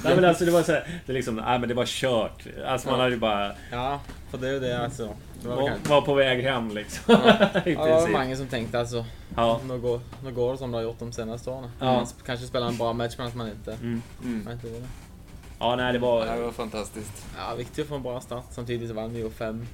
[0.04, 2.46] Nej men alltså det var så här, det är liksom, nej men det var kört.
[2.66, 3.02] Alltså man Ja.
[3.02, 3.52] hade ju bara...
[3.72, 4.00] Ja,
[4.30, 5.08] för det är ju det alltså.
[5.42, 7.02] Det var, Var, var på väg hem liksom.
[7.26, 9.04] Ja, det var många som tänkte alltså,
[9.36, 9.60] Ja.
[9.68, 11.70] nu, går, nu går det som det har gjort de senaste åren.
[11.80, 11.92] Ja.
[11.96, 14.02] Man kanske spelar en bra match men att man inte, Mm.
[14.24, 14.42] Mm.
[14.44, 14.88] man inte vinner.
[15.58, 16.26] Ja, nej det var...
[16.26, 17.26] Det var fantastiskt.
[17.38, 18.44] Ja, viktigt att få en bra start.
[18.50, 19.66] Samtidigt så vann vi ju 5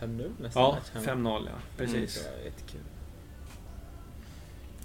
[0.00, 1.30] 5-0 nästan Ja, match hemma.
[1.38, 1.52] 5-0 ja.
[1.76, 2.14] Precis.
[2.24, 2.80] Det var jättekul.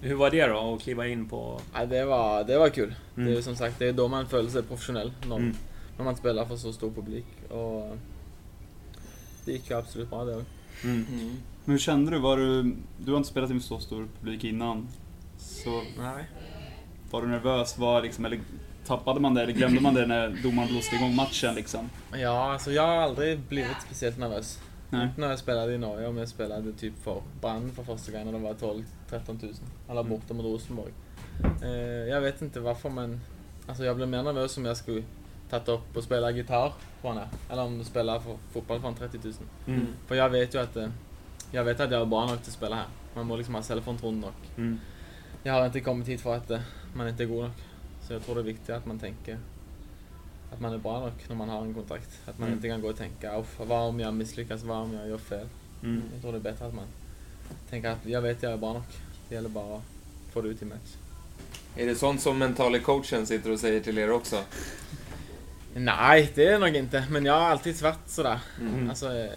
[0.01, 1.61] Hur var det då att kliva in på...
[1.73, 2.95] Ja, det, var, det var kul.
[3.15, 3.25] Mm.
[3.25, 5.11] Det är ju som sagt, det är då man följer sig professionell.
[5.27, 5.55] När, Mm.
[5.97, 7.25] när man spelar för så stor publik.
[7.49, 7.97] Och
[9.45, 10.33] det gick ju absolut bra det.
[10.33, 10.45] Mm.
[10.83, 11.29] Mm.
[11.65, 12.19] Men hur kände du?
[12.19, 14.87] Var du, du har inte spelat inför så stor publik innan.
[15.37, 16.23] Så Nej.
[17.11, 17.77] var du nervös?
[17.77, 18.39] Var liksom, eller
[18.85, 21.89] tappade man det eller glömde man det när domaren blåste igång matchen liksom?
[22.13, 24.59] Ja, alltså jag har aldrig blivit speciellt nervös.
[24.89, 25.03] Nej.
[25.07, 28.25] Inte när jag spelade i Norge, om jag spelade typ för Brann för första gången
[28.25, 28.83] när de var 12-13
[29.41, 29.53] 000.
[29.89, 30.09] Alla Mm.
[30.11, 30.91] borta mot Rosenborg.
[31.63, 31.69] Eh,
[32.09, 33.21] jag vet inte varför men
[33.67, 35.03] alltså jag blev mer nervös om jag skulle
[35.49, 36.71] tagit upp och spela gitarr
[37.01, 37.27] på här.
[37.51, 39.33] Eller om du spelar för fotboll för 30 000.
[39.67, 39.87] Mm.
[40.07, 40.87] För jag vet ju att eh,
[41.51, 42.85] jag vet att jag är bra nog till att spela här.
[43.15, 44.33] Man må liksom ha självförtroende nog.
[44.57, 44.79] Mm.
[45.43, 46.59] Jag har inte kommit hit för att eh,
[46.93, 47.51] man inte är god nog.
[48.07, 49.37] Så jag tror det är viktigt att man tänker
[50.53, 52.09] att man är bra nog när man har en kontrakt.
[52.25, 52.57] Att man Mm.
[52.57, 55.47] inte kan gå och tänka "Uff, vad om jag misslyckas, vad om jag gör fel.
[55.83, 56.01] Mm.
[56.13, 56.85] Jag tror det är bättre att man
[57.69, 58.83] tänker att jag vet jag är bra nog.
[59.29, 59.83] Det gäller bara att
[60.33, 60.93] få det ut i match.
[61.75, 64.43] Är det sånt som mentala coachen sitter och säger till er också?
[65.75, 67.05] Nej, det är nog inte.
[67.11, 68.39] Men jag har alltid varit sådär.
[68.61, 68.89] Mm.
[68.89, 69.31] Alltså, eh,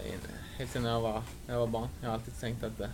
[0.57, 1.87] helt sedan jag var, jag var barn.
[2.01, 2.87] Jag har alltid tänkt att eh,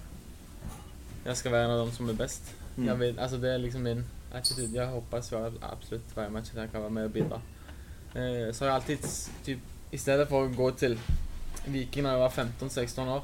[1.23, 2.53] jag ska vara en av de som är bäst.
[2.78, 2.88] Mm.
[2.89, 4.05] Jag vill, alltså det är liksom min
[4.36, 4.75] attityd.
[4.75, 7.41] Jag hoppas jag absolut varje match att jag kan vara med och bidra.
[8.15, 8.99] Eh, så har jag alltid
[9.43, 9.59] typ,
[9.91, 10.99] istället för att gå till
[11.65, 13.21] Viking när jag var 15-16 år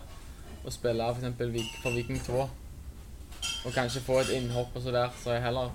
[0.66, 1.53] och spela för exempel
[1.84, 2.49] för Viking 2
[3.66, 5.70] och kanske få ett inhopp och sådär så har jag hellre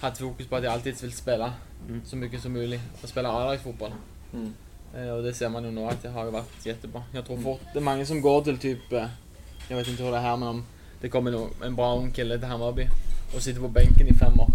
[0.00, 1.52] haft fokus på att jag alltid vill spela
[1.88, 2.02] Mm.
[2.04, 3.92] så mycket som möjligt och spela A-lagsfotboll.
[4.32, 4.54] Mm.
[4.96, 7.02] Eh, Och det ser man ju nu att det har varit jättebra.
[7.12, 9.06] Jag tror fort, det är många som går till typ, eh,
[9.68, 10.64] jag vet inte hur det är här men om
[11.00, 12.86] det kommer en bra ung kille till Hammarby
[13.34, 14.50] och sitter på bänken i fem år.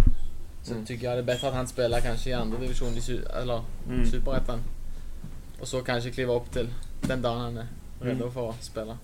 [0.63, 0.85] Så Mm.
[0.85, 4.05] tycker jag det är bättre att han spelar kanske i andra division i eller Mm.
[4.05, 4.59] superettan.
[5.61, 6.67] Och så kanske kliva upp till
[7.01, 7.67] den dagen han är
[8.01, 8.33] redo Mm.
[8.33, 8.97] för att spela.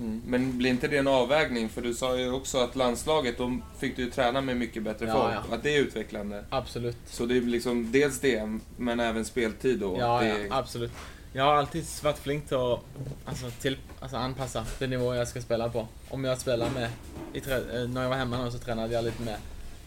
[0.00, 0.22] Mm.
[0.26, 1.68] Men blir inte det en avvägning?
[1.68, 5.06] För du sa ju också att landslaget, då fick du ju träna med mycket bättre
[5.06, 5.34] Ja, folk.
[5.50, 5.54] ja.
[5.56, 6.44] Att det är utvecklande.
[6.50, 6.96] Absolut.
[7.06, 9.96] Så det är liksom dels det, men även speltid då.
[10.00, 10.92] Ja, det, ja, absolut.
[11.36, 12.80] Jag har alltid varit flink till att
[13.24, 15.86] alltså, till, alltså, anpassa den nivå jag ska spela på.
[16.10, 16.90] Om jag spelar med,
[17.32, 19.36] i eh, när jag var hemma nu så tränade jag lite med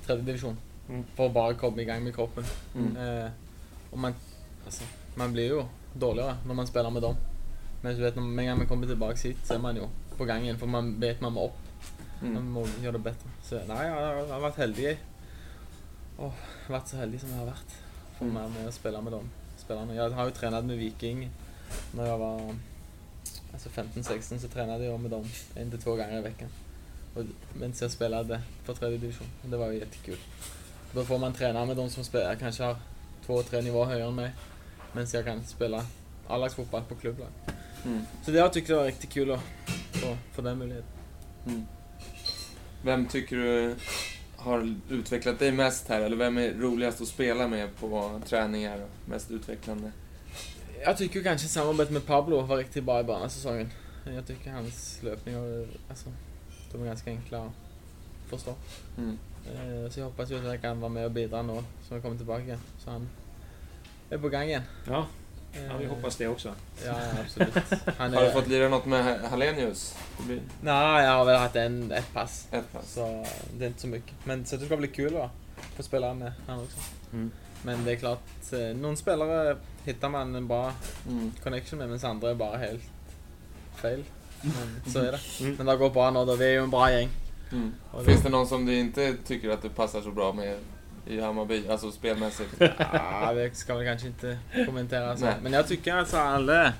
[0.05, 0.57] tredje division.
[0.89, 1.03] Mm.
[1.15, 2.43] För att bara komma igång med kroppen.
[2.75, 2.97] Mm.
[3.25, 3.29] Eh,
[3.91, 4.13] och man,
[4.65, 4.83] alltså,
[5.15, 7.15] man blir ju dåligare när man spelar med dem.
[7.81, 9.81] Men du vet, när man, man kommer tillbaka hit så är man ju
[10.17, 10.59] på gång igen.
[10.59, 11.51] För man vet man må upp.
[12.21, 12.51] Man Mm.
[12.51, 13.29] må göra det bättre.
[13.43, 14.99] Så nej, jag har varit heldig.
[16.17, 16.33] Och
[16.69, 17.71] varit så heldig som jag har varit.
[18.17, 18.33] För Mm.
[18.33, 19.29] mig med att spela med dem
[19.67, 19.95] spelarna.
[19.95, 21.29] Jag har ju tränat med Viking
[21.91, 22.55] när jag var
[23.53, 26.49] alltså 15-16 så tränade jag med dem en till två gånger i veckan.
[27.15, 29.27] Och, medan jag spelade för tredje division.
[29.43, 30.17] Det var ju jättekul.
[30.93, 32.75] Då får man träna med de som spelar, kanske har
[33.25, 34.31] två, tre nivåer högre än mig.
[34.93, 35.85] Medan jag kan spela
[36.27, 37.29] A-lagsfotboll på klubblag.
[37.85, 38.01] Mm.
[38.25, 39.41] Så det jag tyckte var riktigt kul att
[39.91, 40.91] få, få den möjligheten.
[41.45, 41.65] Mm.
[42.83, 43.75] Vem tycker du
[44.47, 46.01] har utvecklat dig mest här?
[46.01, 48.81] Eller vem är roligast att spela med på träningar?
[48.81, 49.91] och Mest utvecklande?
[50.85, 53.69] Jag tycker kanske samarbetet med Pablo var riktigt bra i början av säsongen.
[54.15, 56.09] Jag tycker hans löpningar, alltså,
[56.71, 57.51] de är ganska enkla att
[58.29, 58.53] förstå.
[58.97, 59.17] Mm.
[59.45, 62.17] Eh, Så jag hoppas att jag kan vara med och bidra nu så jag kommer
[62.17, 62.59] tillbaka.
[62.83, 63.09] Så han
[64.09, 64.63] är på gång igen.
[64.87, 65.07] Ja,
[65.53, 66.53] ja vi hoppas det också.
[66.85, 66.93] Ja,
[67.23, 67.53] absolut.
[67.97, 69.95] Han Har du är, fått lira något med Hallenius?
[70.25, 72.47] Blir Nej, jag har väl haft en, ett pass.
[72.51, 72.93] ett pass.
[72.93, 73.25] Så
[73.57, 74.13] det är inte så mycket.
[74.23, 75.31] Men så det ska bli kul att
[75.75, 76.77] få spela med han också.
[77.13, 77.31] Mm.
[77.63, 78.21] Men det är klart,
[78.53, 80.73] eh, någon spelare hittar man en bra
[81.09, 81.31] Mm.
[81.43, 82.83] connection med, men andra är bara helt
[83.75, 84.03] fel.
[84.41, 85.19] Men så är det.
[85.41, 85.55] Mm.
[85.55, 87.09] Men det går bra nu då, vi är ju en bra gäng.
[87.51, 87.73] Mm.
[88.05, 90.57] Finns det någon som du inte tycker att du passar så bra med
[91.09, 91.67] i Hammarby?
[91.69, 92.49] Alltså spelmässigt?
[92.93, 95.25] Ja, det ska väl kanske inte kommentera så.
[95.25, 95.35] Nej.
[95.43, 96.73] Men jag tycker alltså alla,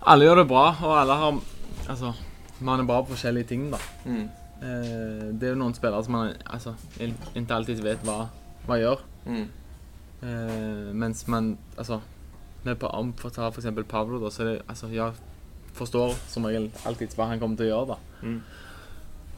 [0.00, 1.38] alla gör det bra och alla har,
[1.88, 2.14] alltså,
[2.58, 3.78] man är bra på olika ting då.
[4.06, 4.22] Mm.
[4.62, 8.26] Eh, det är ju någon spelare som man alltså, in- inte alltid vet vad,
[8.66, 8.98] vad gör.
[9.26, 9.48] Mm.
[10.22, 12.00] Eh, men man, alltså,
[12.62, 15.12] med, Pa- om för att ta för exempel Pablo då, så är det, alltså jag
[15.72, 17.96] förstår som regel alltid vad han kommer att göra då.
[18.22, 18.42] Mm.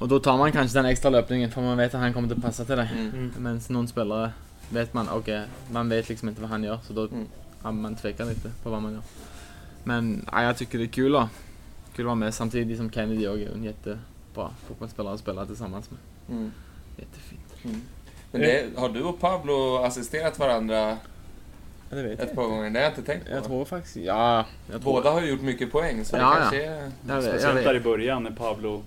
[0.01, 2.43] Och då tar man kanske den extra löpningen för man vet att han kommer att
[2.43, 2.89] passa till dig.
[2.93, 3.09] Mm.
[3.09, 3.33] Mm.
[3.39, 4.33] Men någon spelare
[4.71, 7.09] vet man, okej, man vet liksom inte vad han gör så då
[7.63, 7.83] Mm.
[7.83, 9.03] man tvekar lite på vad man gör.
[9.85, 11.29] Men ja, jag tycker det är kul att,
[11.97, 15.91] kul att vara med samtidigt som Kennedy och är en jättebra fotbollsspelare att spela tillsammans
[15.91, 15.99] med.
[16.39, 16.53] Mm.
[16.97, 17.65] Jättefint.
[17.65, 17.81] Mm.
[18.33, 20.97] Men det, har du och Pablo assisterat varandra
[21.91, 22.71] Ja, det vet jag ett par gånger?
[22.71, 23.33] Det har jag inte tänkt på.
[23.33, 24.45] Jag tror faktiskt, ja.
[24.71, 26.63] Jag tror, Båda har ju gjort mycket poäng, så det Ja, kanske
[27.07, 27.15] ja.
[27.15, 27.21] är...
[27.23, 28.83] Speciellt där i början när Pablo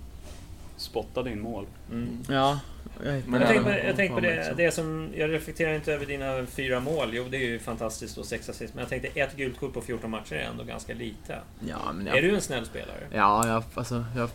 [0.76, 1.66] spottade in mål.
[1.90, 2.22] Mm.
[2.28, 2.60] Ja.
[3.04, 5.10] Jag, Men Jag tänkte på, jag tänkte på det, det som...
[5.16, 7.08] Jag reflekterar inte över dina fyra mål.
[7.12, 8.74] Jo, det är ju fantastiskt och sex assist.
[8.74, 11.38] Men jag tänkte ett gult kort på 14 matcher är ändå ganska lite.
[11.68, 13.08] Ja, men Är jag, du en snäll spelare?
[13.12, 14.28] ja, jag, alltså, jag,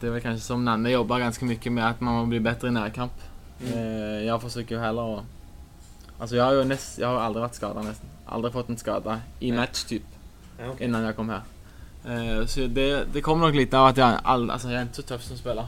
[0.00, 2.70] det är väl kanske som Nanne jobbar ganska mycket med att man blir bättre i
[2.70, 3.12] närkamp.
[3.66, 3.78] Mm.
[3.78, 5.24] Eh, jag försöker ju hellre att...
[6.18, 8.08] Alltså jag har ju näst, jag har aldrig varit skadad nästan.
[8.26, 9.60] Aldrig fått en skada i Nej.
[9.60, 10.02] match typ.
[10.58, 10.86] Ja, okej.
[10.86, 11.40] innan jag kom här.
[12.08, 14.94] Eh, så det, det kommer nog lite av att jag, all, alltså jag är inte
[14.94, 15.66] så tuff som spelare.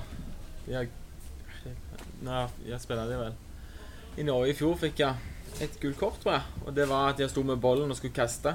[0.64, 0.88] Jag,
[2.22, 3.32] när jag spelade väl.
[4.16, 5.14] I Norge i fjol fick jag
[5.60, 6.42] ett gult kort tror jag.
[6.66, 8.54] Och det var att jag stod med bollen och skulle kasta.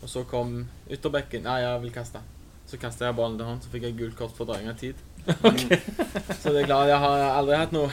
[0.00, 2.20] Och så kom ytterbäcken, nej jag vill kasta.
[2.66, 4.94] Så kastade jag bollen till honom så fick jag gult kort för dröjning av tid.
[6.38, 7.92] så det är klart, jag har aldrig haft något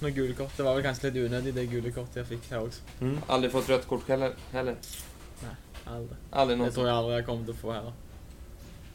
[0.00, 0.56] no gult kort.
[0.56, 2.80] Det var väl ganska lite onödigt det gula kortet jag fick här också.
[3.00, 3.20] Mm.
[3.26, 4.32] Aldrig fått rött kort heller?
[4.52, 4.76] heller.
[5.84, 6.16] Aldrig.
[6.30, 7.92] Aldrig Det tror jag aldrig jag kommer att få heller.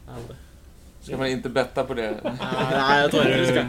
[0.08, 0.36] Aldrig.
[1.00, 2.20] Ska man inte betta på det?
[2.70, 3.64] Nej, jag tror inte du ska,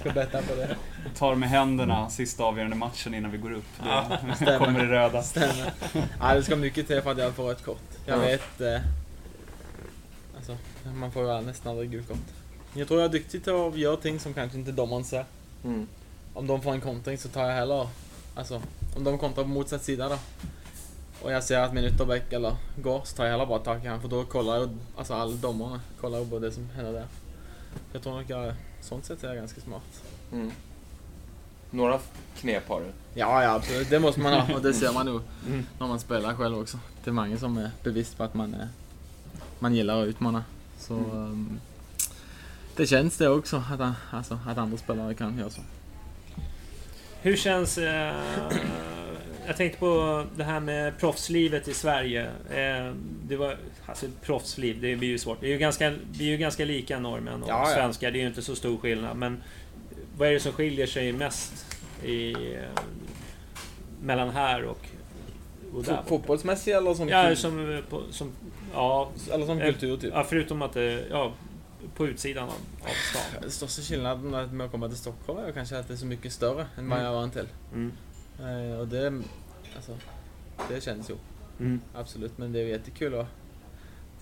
[0.00, 0.76] ska betta på det.
[1.18, 3.64] Tar med händerna sista avgörande matchen innan vi går upp.
[4.36, 4.58] Stämmer.
[4.58, 5.22] kommer det röda.
[5.22, 5.72] Stämmer.
[6.20, 7.82] Ja, det ska mycket till för att jag får ett kort.
[8.06, 8.22] Jag Ja.
[8.22, 8.60] vet...
[8.60, 8.80] Eh,
[10.36, 10.56] alltså,
[10.94, 12.16] man får ju nästan aldrig gult kort.
[12.74, 15.24] Jag tror jag är duktig till att göra ting som kanske inte domaren ser.
[15.64, 15.86] Mm.
[16.34, 17.88] Om de får en kontring så tar jag heller...
[18.34, 18.62] Alltså,
[18.96, 20.18] om de kontrar på motsatt sida då.
[21.24, 23.88] Och jag ser att min ytterback eller går så tar jag heller bara tag i
[23.88, 27.06] han för då kollar ju alltså alla domarna kollar ju på det som händer där.
[27.92, 30.02] Jag tror nog jag, sånt sett är jag ganska smart.
[30.32, 30.50] Mm.
[31.70, 31.98] Några
[32.36, 32.86] knep har du?
[33.20, 33.90] Ja, ja absolut.
[33.90, 35.66] Det måste man ha och det ser man nog Mm.
[35.78, 36.78] när man spelar själv också.
[37.04, 38.68] Det är många som är bevisst på att man, är,
[39.58, 40.44] man gillar att utmana.
[40.78, 41.10] Så Mm.
[41.10, 41.60] ehm,
[42.76, 45.60] det känns det också att, alltså, att andra spelare kan göra så.
[47.22, 47.78] Hur känns...
[47.78, 48.14] Eh,
[49.46, 52.22] jag tänkte på det här med proffslivet i Sverige.
[52.50, 52.92] Eh,
[53.22, 53.56] det var...
[53.86, 55.38] Alltså proffsliv, det blir ju svårt.
[55.42, 57.74] Vi är ju ganska, vi är ju ganska lika norrmän och Ja, ja.
[57.74, 58.10] svenskar.
[58.10, 59.16] Det är ju inte så stor skillnad.
[59.16, 59.42] Men
[60.18, 62.32] vad är det som skiljer sig mest i...
[62.32, 62.60] Eh,
[64.02, 64.86] mellan här och...
[65.74, 66.02] och där?
[66.06, 68.32] Fotbollsmässigt eller som, Ja, som, på, som...
[68.74, 70.10] Ja, eller som eh, kultur typ?
[70.14, 71.04] Ja, förutom att det...
[71.10, 71.32] Ja,
[71.96, 73.40] på utsidan av, av stan?
[73.42, 76.32] Den största skillnaden med att komma till Stockholm är kanske att det är så mycket
[76.32, 77.04] större än vad Mm.
[77.04, 77.46] jag var van till.
[77.72, 77.92] Mm.
[78.40, 79.22] Eh, och det,
[79.76, 79.96] alltså,
[80.68, 81.14] det känns ju.
[81.60, 81.80] Mm.
[81.94, 83.26] Absolut, men det är jättekul att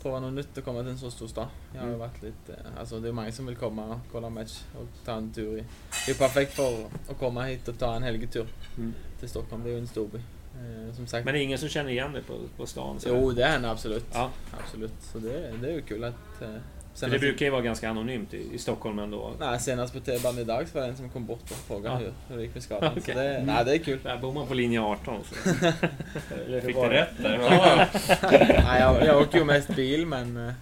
[0.02, 1.46] prova något nytt och komma till en så stor stad.
[1.74, 1.98] Jag har Mm.
[1.98, 5.12] varit lite, eh, alltså det är många som vill komma och kolla match och ta
[5.12, 5.64] en tur i.
[6.06, 8.46] Det är perfekt för att komma hit och ta en helgetur
[8.78, 8.94] Mm.
[9.20, 9.62] till Stockholm.
[9.64, 10.18] Det är ju en storby.
[10.18, 11.24] Eh, som sagt.
[11.24, 13.00] Men det är ingen som känner igen dig på, på stan?
[13.00, 14.06] så Jo, det händer absolut.
[14.12, 14.30] Ja.
[14.64, 14.92] Absolut.
[15.00, 16.42] Så det, det är ju kul att...
[16.42, 16.56] Eh,
[16.94, 19.30] För det brukar ju vara ganska anonymt i, i Stockholm ändå.
[19.40, 21.98] Nej, senast på T-banan idag så var det en som kom bort och frågade Ja.
[22.00, 22.92] hur, hur det gick med skadan.
[22.98, 23.14] Okej.
[23.14, 23.98] Så det, nej, det är kul.
[24.02, 25.24] Där bor man på linje 18.
[25.24, 25.34] Så.
[25.34, 26.88] Fick du det?
[26.90, 27.38] rätt där?
[27.40, 27.86] Ja.
[28.64, 30.52] nej, jag, jag åker ju mest bil men eh,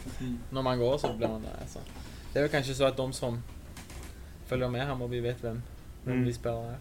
[0.50, 1.60] när man går så blir man där.
[1.60, 1.78] Alltså.
[2.32, 3.42] Det är väl kanske så att de som
[4.46, 5.62] följer med Hammarby vet vem,
[6.04, 6.26] vem Mm.
[6.26, 6.76] vi spelar är.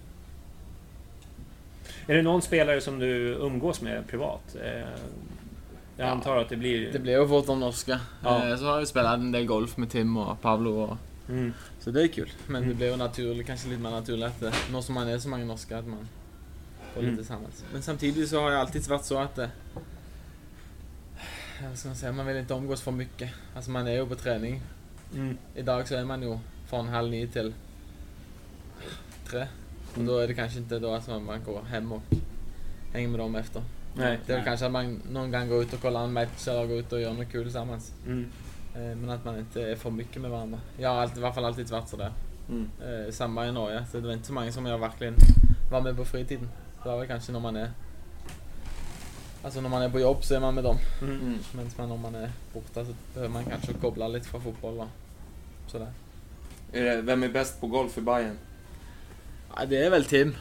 [2.07, 4.55] Är det någon spelare som du umgås med privat?
[4.63, 4.81] Eh,
[5.99, 6.11] jag Ja.
[6.11, 6.91] antar att det blir...
[6.93, 7.99] Det blir ju fort de norska.
[8.23, 8.49] Ja.
[8.49, 10.97] Eh, så har jag spelat en del golf med Tim och Pablo och
[11.29, 11.53] Mm.
[11.79, 12.29] Så det är kul.
[12.47, 12.69] Men Mm.
[12.69, 15.29] det blir ju naturligt, kanske lite mer naturligt att eh, nå som man är så
[15.29, 16.07] många norska att man
[16.93, 17.11] får Mm.
[17.11, 17.63] lite tillsammans.
[17.73, 19.49] Men samtidigt så har det alltid varit så att det...
[21.69, 22.11] Vad ska man säga?
[22.11, 23.29] Man vill inte umgås för mycket.
[23.55, 24.61] Alltså man är ju på träning.
[25.15, 25.37] Mm.
[25.55, 26.37] Idag så är man ju
[26.69, 27.53] från halv nio till
[29.29, 29.47] tre.
[29.95, 32.01] Och då är det kanske inte då att man går hem och
[32.93, 33.61] hänger med dem efter.
[33.93, 34.19] Nej.
[34.25, 36.67] Det är väl kanske att man någon gång går ut och kollar en match eller
[36.67, 37.93] går ut och gör något kul tillsammans.
[38.05, 38.31] Mm.
[38.75, 40.59] Eh, Men att man inte är för mycket med varandra.
[40.77, 42.11] Jag har alltid, i alla fall alltid varit sådär.
[42.49, 42.69] Mm.
[42.81, 43.85] Eh, samma i Norge.
[43.91, 45.15] Så det var inte så många som jag verkligen
[45.71, 46.49] var med på fritiden.
[46.83, 47.71] Det var väl kanske när man är...
[49.43, 50.77] Alltså när man är på jobb så är man med dem.
[51.01, 51.21] Mm.
[51.21, 51.39] Mm.
[51.51, 54.87] Men man, om man är borta så behöver man kanske koppla lite från fotboll och
[55.67, 55.91] sådär.
[56.71, 58.37] Är det, vem är bäst på golf i Bayern?
[59.55, 60.35] Ja, det är väl Tim.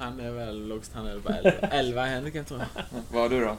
[0.00, 2.84] Han är väl lågst, han är väl bara 11, 11 i handicap tror jag.
[3.12, 3.56] Vad har du då?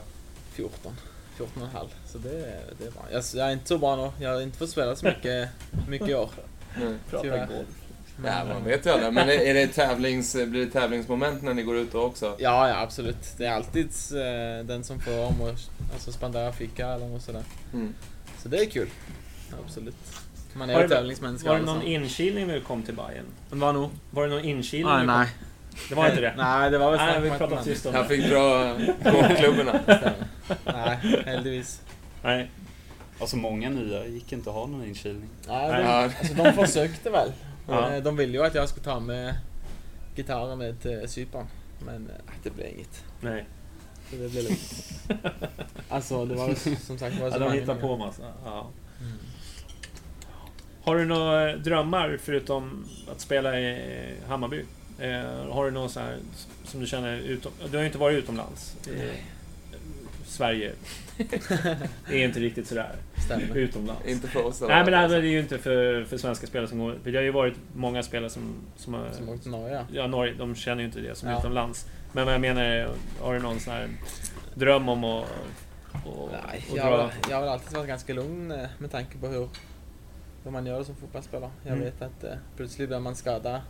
[0.52, 0.92] 14.
[1.36, 1.88] 14 och en halv.
[2.06, 3.02] Så det, är- det är bra.
[3.12, 4.24] Jag, jag är inte så bra nu.
[4.24, 5.48] Jag har inte fått spela så mycket,
[5.88, 6.30] mycket i år.
[6.80, 6.94] Nej.
[7.22, 7.48] Tyvärr.
[8.24, 9.12] Ja, man vet ju aldrig.
[9.12, 12.26] Men är, det tävlings, blir det tävlingsmoment när ni går ut då också?
[12.38, 13.34] Ja, ja absolut.
[13.38, 15.48] Det är alltid eh, den som får om och
[15.92, 17.42] alltså, spendera fika eller något sådär.
[17.72, 17.94] Mm.
[18.42, 18.88] Så det är kul.
[19.64, 19.94] Absolut.
[20.54, 21.48] Man är ju tävlingsmänniska.
[21.48, 21.88] Var det någon alltså.
[21.88, 23.24] inkilning när du kom till Bayern?
[23.50, 23.90] Var nog?
[24.10, 24.98] Var det någon inkilning?
[25.00, 25.28] Du nej.
[25.88, 26.34] Det var inte det?
[26.36, 28.08] Nej, det var väl Nej, vi man- tyst om Han det.
[28.08, 28.74] fick dra
[29.12, 29.80] golfklubborna.
[30.64, 31.80] Nej, heldigvis.
[32.22, 32.50] Nej.
[33.20, 35.28] Alltså många nya gick inte att ha någon inkilning.
[35.48, 35.82] Nej, Nej.
[35.82, 36.10] de, Ja.
[36.18, 37.32] alltså, de försökte väl.
[37.68, 37.92] Ja.
[37.94, 39.34] Eh, De ville ju att jag skulle ta med
[40.16, 41.46] gitarren med till Cypern.
[41.86, 43.04] Men eh, det blev inget.
[43.20, 43.44] Nej.
[44.10, 44.90] Så det blev lugnt.
[45.88, 46.54] Alltså det var
[46.86, 47.82] som sagt var Ja, så de många hittar nya.
[47.82, 48.22] på massa.
[48.44, 48.70] Ja.
[49.00, 49.12] Mm.
[50.84, 54.64] Har du några drömmar förutom att spela i Hammarby?
[54.98, 56.16] Eh, har du någon så här
[56.64, 57.52] som du känner utom...
[57.70, 58.76] Du har ju inte varit utomlands.
[58.88, 59.10] I
[60.26, 60.72] Sverige
[62.10, 63.56] är inte riktigt sådär Stämmer.
[63.56, 64.06] utomlands.
[64.06, 66.78] Inte för oss Nej men det här är ju inte för, för svenska spelare som
[66.78, 66.96] går...
[67.02, 69.10] För det har ju varit många spelare som, som har...
[69.12, 70.06] Som åkte till Norge ja.
[70.06, 71.38] Norge, de känner ju inte det som Ja.
[71.38, 71.86] utomlands.
[72.12, 72.88] Men vad jag menar är,
[73.20, 73.88] har du någon sån här
[74.54, 75.26] dröm om att...
[76.06, 76.96] Och, Nej, och jag, har, dra...
[77.06, 79.48] väl- jag har väl alltid varit ganska lugn eh, med tanke på hur,
[80.44, 81.50] hur man gör det som fotbollsspelare.
[81.62, 81.84] Jag Mm.
[81.84, 83.60] vet att eh, plötsligt blir man skadad,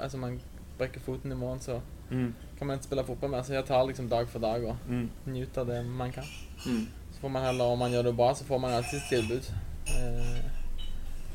[0.00, 0.40] alltså man
[0.78, 1.80] bräcker foten imorgon så
[2.10, 3.42] Mm, kan man inte spela fotboll mer.
[3.42, 6.24] Så jag tar liksom dag för dag och mm, njuter det man kan.
[6.66, 6.86] Mm.
[7.12, 9.42] Så får man heller, om man gör det bra så får man alltid ett tillbud.
[9.86, 10.40] Eh,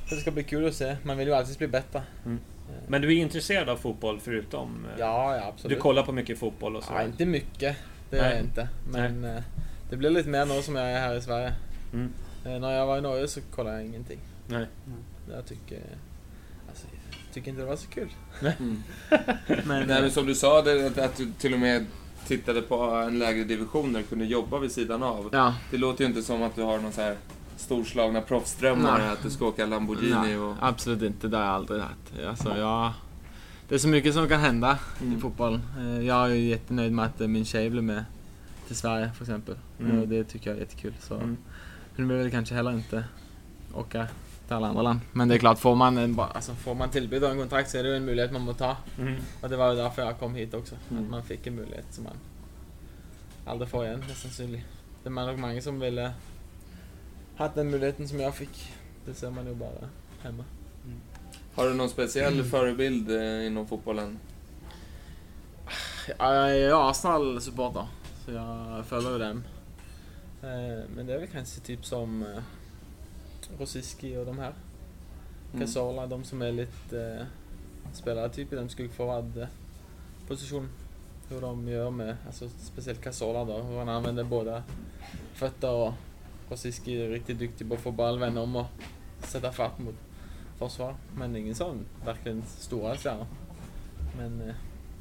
[0.10, 0.98] så det ska bli kul att se.
[1.04, 2.02] Man vill ju alltid bli bättre.
[2.26, 2.40] Mm.
[2.70, 4.86] Eh, Men du är intresserad av fotboll förutom...
[4.86, 5.78] eh, Ja, ja absolut.
[5.78, 6.94] Du kollar på mycket fotboll och så?
[6.94, 7.78] Ja, inte mycket.
[8.10, 8.32] Det Nej.
[8.36, 8.70] jag inte.
[8.92, 9.44] Men eh,
[9.90, 11.54] det blir lite mer nu som jag är här i Sverige.
[11.94, 12.12] Mm.
[12.44, 14.20] När jag var i Norge så kollade jag ingenting.
[14.48, 14.66] Nej.
[15.32, 15.80] Jag tycker...
[17.34, 18.10] Tycker inte det var så kul.
[18.42, 18.84] Mm.
[19.66, 21.86] Men, Nej, men som du sa, det, att, att du till och med
[22.28, 25.30] tittade på en lägre division där du kunde jobba vid sidan av.
[25.32, 25.56] Ja.
[25.72, 27.16] Det låter ju inte som att du har någon så här
[27.58, 29.10] storslagna proffsdrömmar, Nej.
[29.10, 30.56] att du ska åka Lamborghini Nej, och...
[30.62, 31.28] absolut inte.
[31.28, 32.14] Det har jag aldrig haft.
[32.28, 32.92] Alltså, jag,
[33.70, 35.18] det är så mycket som kan hända Mm.
[35.18, 35.60] i fotboll.
[35.78, 38.06] Eh, Jag är ju jättenöjd med att eh, min tjej blev med
[38.68, 39.56] till Sverige för exempel.
[39.80, 40.00] Mm.
[40.02, 40.94] Och det tycker jag är jättekul.
[41.00, 41.38] Så Mm.
[41.96, 43.04] nu vill väl kanske heller inte
[43.74, 44.08] åka
[44.54, 45.00] alla andra land.
[45.12, 47.78] Men det är klart, får man, en, alltså, får man tillbud och en kontrakt så
[47.78, 48.78] är det ju en möjlighet man måste ta.
[49.00, 49.16] Mm.
[49.42, 50.76] Och det var ju därför jag kom hit också.
[50.92, 51.04] Mm.
[51.04, 52.14] Att man fick en möjlighet som man
[53.46, 54.66] aldrig får igen nästan synlig.
[55.04, 56.14] Det är nog många som ville
[57.38, 58.72] ha den möjligheten som jag fick.
[59.06, 59.90] Det ser man ju bara
[60.22, 60.44] hemma.
[61.56, 64.20] Har du någon speciell förebild eh, inom fotbollen?
[66.20, 67.86] Ja, Jag är Arsenal-supporter,
[68.26, 69.44] så jag följer ju dem.
[70.42, 72.44] Eh, Men det är väl kanske typ som eh,
[73.60, 74.54] Rosiski och de här.
[75.54, 75.66] Mm.
[75.66, 77.26] Casola, de som är lite eh,
[77.94, 79.48] spelare typ i den skuggforward
[80.28, 80.70] position.
[81.30, 84.64] Hur de gör med, alltså speciellt Casola då, hur han använder båda
[85.34, 85.94] fötter och
[86.50, 88.66] Rosiski är riktigt duktig på att få boll, vända om och
[89.20, 89.96] sätta fart mot
[90.58, 90.96] försvar.
[91.18, 93.26] Men ingen sån verkligen stora stjärnor.
[94.18, 94.56] Men eh,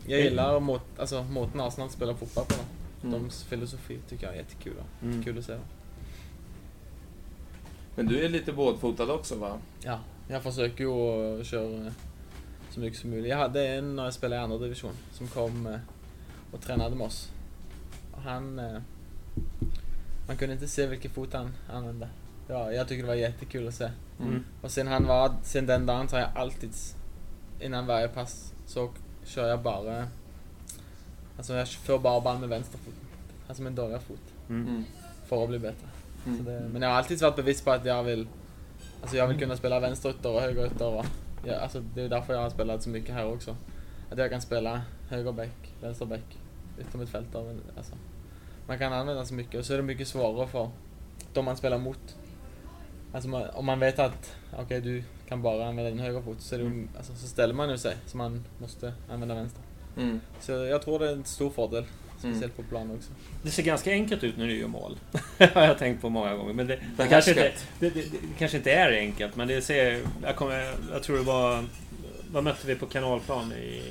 [0.07, 2.55] jag gillar mot, alltså, måten Arsenal spelar fotboll på.
[2.55, 3.09] Då.
[3.09, 3.23] Mm.
[3.23, 4.75] Deras filosofi tycker jag är jättekul.
[4.77, 5.07] då.
[5.07, 5.23] Mm.
[5.23, 5.59] Kul att se.
[7.95, 9.59] Men du är lite båtfotad också va?
[9.85, 10.91] Ja, jag försöker ju
[11.41, 11.93] att köra eh,
[12.71, 13.31] så mycket som möjligt.
[13.31, 15.79] Jag hade en när jag spelade i andra division som kom eh,
[16.53, 17.31] och tränade med oss.
[18.13, 18.59] Och han...
[18.59, 18.79] eh,
[20.29, 22.09] Man kunde inte se vilken fot han använde.
[22.49, 23.91] Var, jag tycker det var jättekul att se.
[24.21, 24.45] Mm.
[24.63, 26.71] Och sen han var, sen den dagen så har jag alltid,
[27.61, 28.91] innan varje pass, så
[29.25, 30.07] kör jag bara...
[31.37, 33.01] Alltså jag får bara band med vänsterfoten.
[33.49, 34.21] Alltså med en dörjarfot.
[34.49, 34.69] Mm.
[34.69, 34.85] Mm.
[35.29, 35.87] För att bli bättre.
[36.27, 36.45] Mm.
[36.45, 38.27] Det, men jag har alltid varit bevis på att jag vill
[39.03, 41.07] Alltså jag vill kunna spela vänsterytter och högerytter och
[41.45, 43.57] ja, alltså det är därför jag har spelat så mycket här också.
[44.11, 46.39] Att jag kan spela högerback, vänsterback,
[46.81, 47.57] yttermittfältare.
[47.77, 47.93] Alltså,
[48.67, 50.71] man kan använda så mycket och så är det mycket svårare för
[51.33, 52.17] de man spelar mot.
[53.13, 56.89] Alltså man, om man vet att okej du kan bara använda din högerfot så, Mm.
[56.97, 59.63] alltså, så ställer man ju sig så man måste använda vänster.
[59.97, 60.21] Mm.
[60.41, 61.85] Så jag tror det är en stor fördel.
[62.31, 63.11] Speciellt på plan också.
[63.43, 64.99] Det ser ganska enkelt ut när du gör mål.
[65.55, 66.53] har jag tänkt på många gånger.
[66.55, 70.01] Men det, det, kanske, inte, det, det, det kanske inte är enkelt, men det ser...
[70.23, 71.65] Jag, kommer, jag tror det var...
[72.33, 73.83] Vad mötte vi på kanalplan i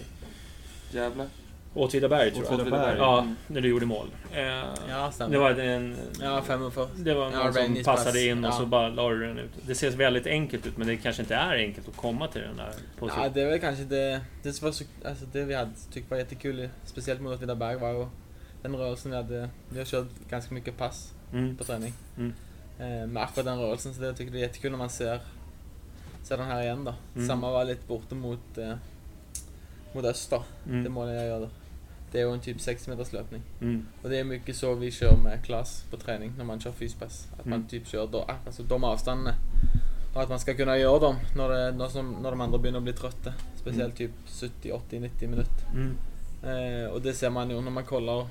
[0.92, 1.28] Jävlar.
[1.74, 2.54] Åtvidaberg, tror jag.
[2.60, 2.98] Åtvidaberg.
[2.98, 3.36] Ja, Mm.
[3.48, 4.08] när du gjorde mål.
[4.34, 4.44] Eh,
[4.90, 5.32] Ja, stämmer.
[5.34, 5.98] det var en...
[6.22, 6.88] Ja, fem för.
[6.96, 8.22] Det var Ja, någon som Rainis passade pass.
[8.22, 8.58] in och Ja.
[8.58, 9.50] så bara la du den ut.
[9.68, 12.58] Det ser väldigt enkelt ut, men det kanske inte är enkelt att komma till den
[12.58, 13.32] där Ja, positionen.
[13.34, 16.70] det är väl kanske det, det, var så, alltså det vi hade tyckt var jättekul,
[16.86, 18.06] speciellt mot Åtvidaberg, var ju
[18.62, 19.49] den rörelsen vi hade.
[19.70, 21.57] Vi har kört ganska mycket pass Mm.
[21.57, 21.93] på träning.
[22.18, 22.34] Mm.
[22.80, 25.20] Eh, med akkurat den rörelsen, så det jag tycker det är jättekul när man ser,
[26.24, 26.93] ser den här igen då.
[27.16, 27.28] Mm.
[27.28, 28.74] Samma var lite borta mot, eh,
[29.93, 30.84] mot Öster, Mm.
[30.84, 31.49] det målet jag gör där.
[32.12, 33.41] Det är ju en typ 60 meters löpning.
[33.62, 33.86] Mm.
[34.03, 37.28] Och det är mycket så vi kör med klass på träning när man kör fyspass.
[37.39, 37.68] Att man Mm.
[37.68, 39.34] typ kör då, alltså de avstånden.
[40.16, 42.80] Och att man ska kunna göra dem när, det, när, som, när de andra börjar
[42.80, 43.34] bli trötta.
[43.55, 45.66] Speciellt typ 70, 80, 90 minuter.
[46.43, 48.28] Eh, och det ser man ju när man kollar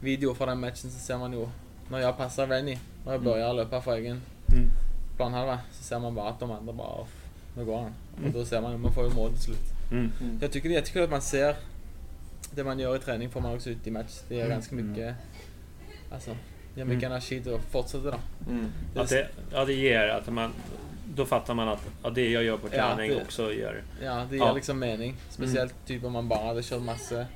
[0.00, 1.46] video från den matchen så ser man ju
[1.90, 3.24] när jag passar Rennie, när jag Mm.
[3.24, 4.20] börjar löpa för egen
[4.52, 4.68] Mm.
[5.16, 7.08] planhalva så ser man bara att de andra bara "Off,
[7.56, 7.92] nu går han.
[8.18, 8.26] Mm.
[8.26, 9.72] Och då ser man ju, man får ju mål till slut.
[9.90, 10.12] Mm.
[10.20, 10.38] Mm.
[10.42, 11.56] Jag tycker det är jättekul att man ser
[12.54, 14.20] det man gör i träning får man också ut i match.
[14.28, 14.54] Det ger Mm.
[14.56, 15.14] ganska mycket,
[16.12, 16.30] alltså,
[16.74, 17.12] det ger mycket Mm.
[17.12, 18.18] energi till att fortsätta då.
[18.50, 18.66] Mm.
[18.94, 20.52] Det är Att det, ja, det ger att man...
[21.14, 23.82] Då fattar man att ja, det jag gör på Ja, träning det- också gör...
[24.04, 24.44] Ja, det ger Ja.
[24.44, 24.56] Mm.
[24.56, 25.16] liksom mening.
[25.30, 27.26] Speciellt typ om man bara hade kört massa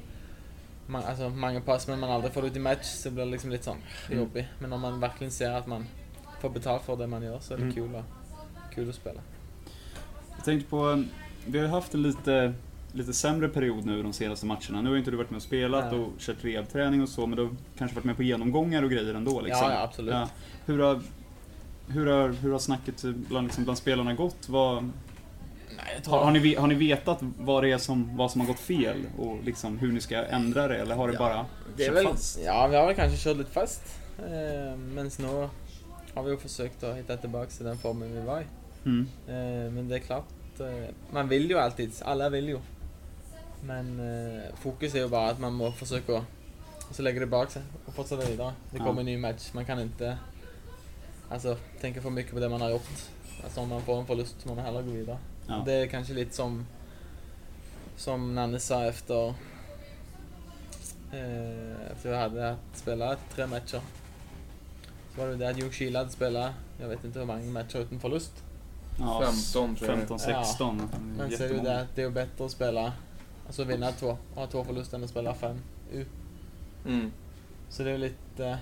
[0.92, 3.30] man, alltså många pass men man aldrig får det ut i match så blir det
[3.30, 3.76] liksom lite sån
[4.08, 4.18] Mm.
[4.18, 4.46] jobbigt.
[4.58, 5.86] Men om man verkligen ser att man
[6.40, 7.74] får betalt för det man gör så är det Mm.
[7.74, 8.04] kul, att,
[8.74, 9.20] kul att spela.
[10.36, 11.04] Jag tänkte på,
[11.46, 12.54] vi har haft en lite,
[12.92, 14.80] lite sämre period nu de senaste matcherna.
[14.82, 16.00] Nu har inte du varit med och spelat Nej.
[16.00, 19.14] och kört rehabträning och så, men du har kanske varit med på genomgångar och grejer
[19.14, 19.66] ändå liksom.
[19.66, 20.14] Ja, ja, absolut.
[20.14, 20.28] Ja.
[20.66, 21.00] Hur, har,
[21.88, 24.48] hur, har, hur har snacket bland, liksom, bland spelarna gått?
[24.48, 24.90] Vad,
[26.06, 29.06] har, har, ni, har ni vetat vad det är som, vad som har gått fel
[29.18, 32.06] och liksom hur ni ska ändra det, eller har det Ja, bara det kört väl,
[32.06, 32.40] fast?
[32.44, 33.82] Ja, vi har väl kanske kört lite fast.
[34.18, 35.48] Eh, men nu
[36.14, 38.44] har vi ju försökt att hitta tillbaka till den formen vi var i.
[38.84, 39.08] Mm.
[39.28, 40.26] Eh, men det är klart,
[40.60, 42.58] eh, man vill ju alltid, alla vill ju.
[43.64, 46.12] Men eh, fokus är ju bara att man må försöka
[46.88, 48.52] och så lägga det bak sig och fortsätta vidare.
[48.70, 48.84] Det Ja.
[48.84, 50.18] kommer en ny match, man kan inte
[51.28, 52.88] alltså, tänka för mycket på det man har gjort.
[53.44, 55.18] Alltså om man får en förlust så man hellre gå vidare.
[55.52, 55.62] Ja.
[55.66, 56.66] Det är kanske lite som
[57.96, 59.28] som Nanne sa efter
[61.12, 63.80] eh, efter vi hade att spela tre matcher.
[65.14, 68.00] Så var det det att Ljungskile hade spelat, jag vet inte hur många matcher utan
[68.00, 68.32] förlust.
[68.98, 69.98] Ja, 15 tror jag.
[69.98, 70.90] 15, 16.
[71.16, 72.92] Men så är det ju det att det är bättre att spela,
[73.46, 75.58] alltså vinna två, och ha två förluster än att spela fem
[75.92, 76.06] U.
[76.86, 77.12] Mm.
[77.68, 78.58] Så det är lite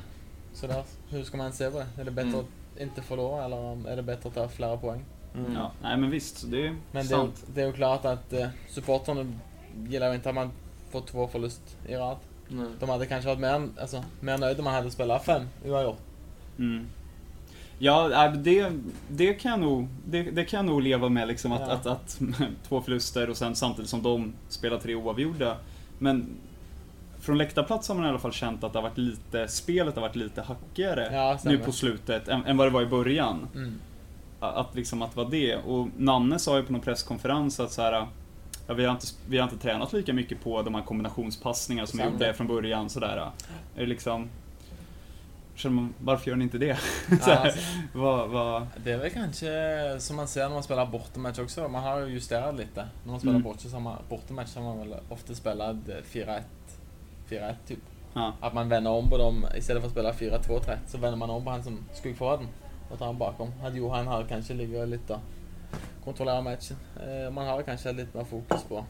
[0.55, 1.87] sådär, hur ska man se på det?
[2.01, 2.41] Är det bättre Mm.
[2.41, 5.05] att inte förlora eller är det bättre att ta flera poäng?
[5.35, 5.53] Mm.
[5.55, 7.45] Ja, nej men visst, det är Men det sant.
[7.55, 9.33] det är ju klart att eh, supportrarna
[9.89, 10.51] gillar inte att man
[10.91, 12.17] får två förlust i rad.
[12.49, 12.67] Nej.
[12.81, 15.99] De hade kanske varit mer, alltså, mer nöjda om man hade spelat fem oavgjort.
[16.59, 16.87] Mm.
[17.79, 18.73] Ja, det,
[19.09, 21.73] det, kan jag nog, det, det kan nog leva med liksom att, Ja.
[21.73, 22.21] att, att
[22.69, 25.57] två förluster och sen samtidigt som de spelar tre oavgjorda.
[25.99, 26.27] Men
[27.21, 30.03] från läktarplats har man i alla fall känt att det har varit lite, spelet har
[30.03, 33.49] varit lite hackigare Ja, nu på slutet än, än vad det var i början.
[33.55, 33.75] Mm.
[34.41, 35.57] Att, liksom att vara det.
[35.57, 38.07] Och Nanne sa ju på någon presskonferens att så här,
[38.67, 41.99] ja, vi, har inte, vi har inte tränat lika mycket på de här kombinationspassningarna som
[41.99, 42.89] vi gjorde från början.
[42.91, 43.17] Sådär.
[43.77, 44.29] Är det liksom,
[45.55, 46.79] känner man, varför gör ni inte det?
[47.27, 47.59] Ja, alltså,
[47.95, 49.51] vad, vad, det är väl kanske
[49.99, 51.69] som man ser när man spelar bortamatch också.
[51.69, 52.87] Man har ju justerat lite.
[53.05, 53.43] När man spelar Mm.
[53.43, 56.41] bort så har man, bortamatch har man väl ofta spelat eh, 4-1.
[57.29, 57.79] 4-1 typ.
[58.15, 58.33] ja.
[58.41, 61.45] Att man vänder om på dem istället för att spela 4-2-3 så vänder man om
[61.45, 62.47] på han som skugg för den.
[62.99, 63.53] Tar han bakom.
[63.65, 65.21] Att Johan här kanske ligger lite och
[66.05, 66.77] kontrollerar matchen.
[66.97, 68.85] Eh, man har kanske lite mer fokus på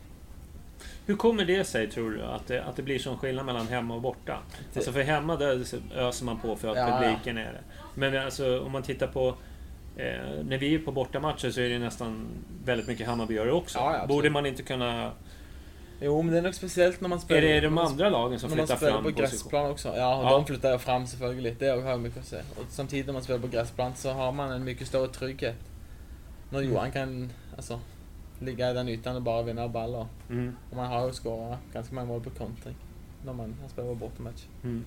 [1.06, 3.94] Hur kommer det sig, tror du, att det, att det blir sån skillnad mellan hemma
[3.94, 4.38] och borta?
[4.76, 6.98] Alltså för hemma där öser man på för att Ja, ja.
[6.98, 7.60] publiken är det.
[7.94, 9.28] Men alltså om man tittar på...
[9.96, 12.26] Eh, när vi är på bortamatcher så är det nästan
[12.64, 13.78] väldigt mycket Hammarbyare också.
[13.78, 14.06] Ja, ja.
[14.06, 15.12] Borde man inte kunna...
[16.02, 17.40] Jo, men det är nog speciellt när man Är spelar...
[17.42, 19.88] det de andra lagen som när man flyttar spelar fram på gräsplan också.
[19.96, 20.30] Ja, och Ja.
[20.30, 21.56] de flyttar fram selvfølgelig.
[21.58, 22.42] Det har jag mycket att säga.
[22.56, 25.56] Och samtidigt när man spelar på gräsplan så har man en mycket större trygghet.
[26.50, 26.70] När Mm.
[26.72, 27.80] Johan kan alltså,
[28.40, 30.06] ligga i den ytan och bara vinna baller.
[30.30, 30.56] Mm.
[30.70, 32.74] Och man har ju skårat ganska många mål på kontring.
[33.24, 34.42] När man har spelat bortamatch.
[34.64, 34.84] Mm.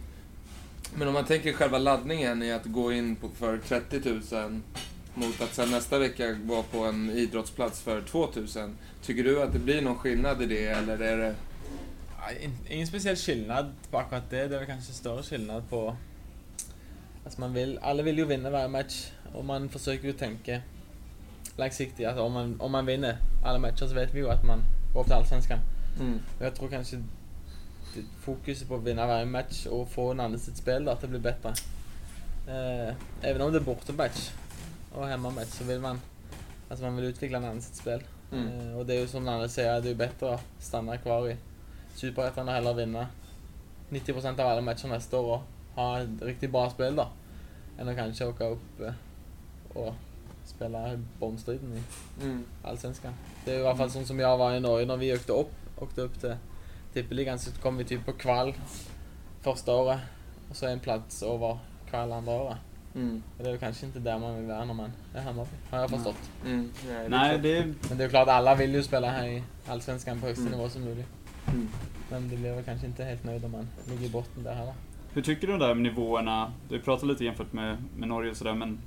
[0.95, 4.61] Men om man tänker själva laddningen i att gå in på för 30 000
[5.16, 8.47] mot att sen nästa vecka vara på en idrottsplats för 2 000.
[9.01, 11.36] Tycker du att det blir någon skillnad i det eller är det...
[12.70, 14.47] Ingen speciell skillnad på akkurat det.
[14.47, 15.95] Det är väl kanske större skillnad på...
[17.26, 20.61] Alltså man vill, alla vill ju vinna varje match och man försöker ju tänka
[21.57, 22.07] långsiktigt.
[22.07, 24.59] Alltså om, man, om man vinner alla matcher så vet vi ju att man
[24.93, 25.59] går upp till Allsvenskan.
[25.99, 26.20] Mm.
[26.39, 27.03] Jag tror kanske
[28.22, 31.07] fokuset på att vinna varje match och få en annan sitt spel då, att det
[31.07, 31.53] blir bättre.
[32.47, 34.30] Eh, även om det är bortamatch
[34.94, 36.00] och hemmamatch så vill man
[36.70, 38.04] Alltså man vill utveckla en annan sitt spel.
[38.32, 38.70] Mm.
[38.70, 41.38] Eh, och det är ju som Nanne säger, det är bättre att stanna kvar i
[41.96, 43.08] Superettan och hellre vinna
[43.89, 45.41] 90% av alla matcher nästa år och
[45.76, 47.08] ha ett riktigt bra spel då.
[47.80, 48.94] Än att kanske åka upp eh,
[49.74, 49.94] och
[50.46, 51.82] spela bombstriden i
[52.24, 52.44] Mm.
[52.64, 53.14] Allsvenskan.
[53.46, 55.52] Det är i alla fall sånt som jag var i Norge när vi åkte upp,
[55.80, 56.36] åkte upp till
[56.94, 58.54] tippeligan så kom vi typ på kval
[59.41, 60.00] första året
[60.50, 61.58] och så en plats över
[61.89, 62.58] kval andra året.
[62.96, 63.24] Mm.
[63.38, 65.80] Och det är väl kanske inte där man vill vara när man är Hammarby, har
[65.80, 66.30] jag förstått.
[66.46, 66.70] Mm.
[67.10, 67.74] Nej, det är Nej.
[67.89, 70.58] Men det är klart, alla vill ju spela här i Allsvenskan på högsta Mm.
[70.58, 71.08] nivå som möjligt.
[71.48, 71.68] Mm.
[72.12, 74.74] Men det blir väl kanske inte helt nöjd om man ligger i botten där heller.
[75.14, 76.52] Hur tycker du där med nivåerna?
[76.70, 78.80] Du pratar lite jämfört med, med Norge och sådär, men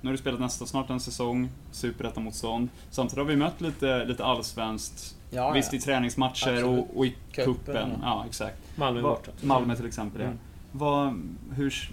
[0.00, 2.68] nu har du spelat nästan snart en säsong, superettan-motstånd.
[2.90, 5.78] Samtidigt har vi mött lite, lite allsvenskt, Ja, visst ja.
[5.78, 6.64] i träningsmatcher Absolut.
[6.64, 7.90] och, och i Cupen, kuppen.
[8.02, 8.24] ja.
[8.28, 8.56] Exakt.
[8.78, 9.30] Malmö borta.
[9.42, 10.26] Malmö till exempel, ja.
[10.26, 10.38] Mm.
[10.72, 11.20] Vad,
[11.56, 11.90] hur,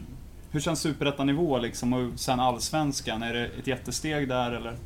[0.51, 3.23] hur känns superettanivå liksom och sen allsvenskan?
[3.23, 4.77] Är det ett jättesteg där eller?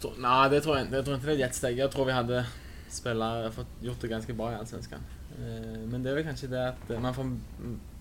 [0.00, 0.96] Tror- Nej, det tror jag inte.
[0.96, 1.78] Jag tror inte det är ett jättesteg.
[1.78, 2.46] Jag tror vi hade
[2.88, 4.98] spelare fått gjort det ganska bra i Allsvenskan.
[5.38, 7.36] Eh, men det är väl kanske det att man får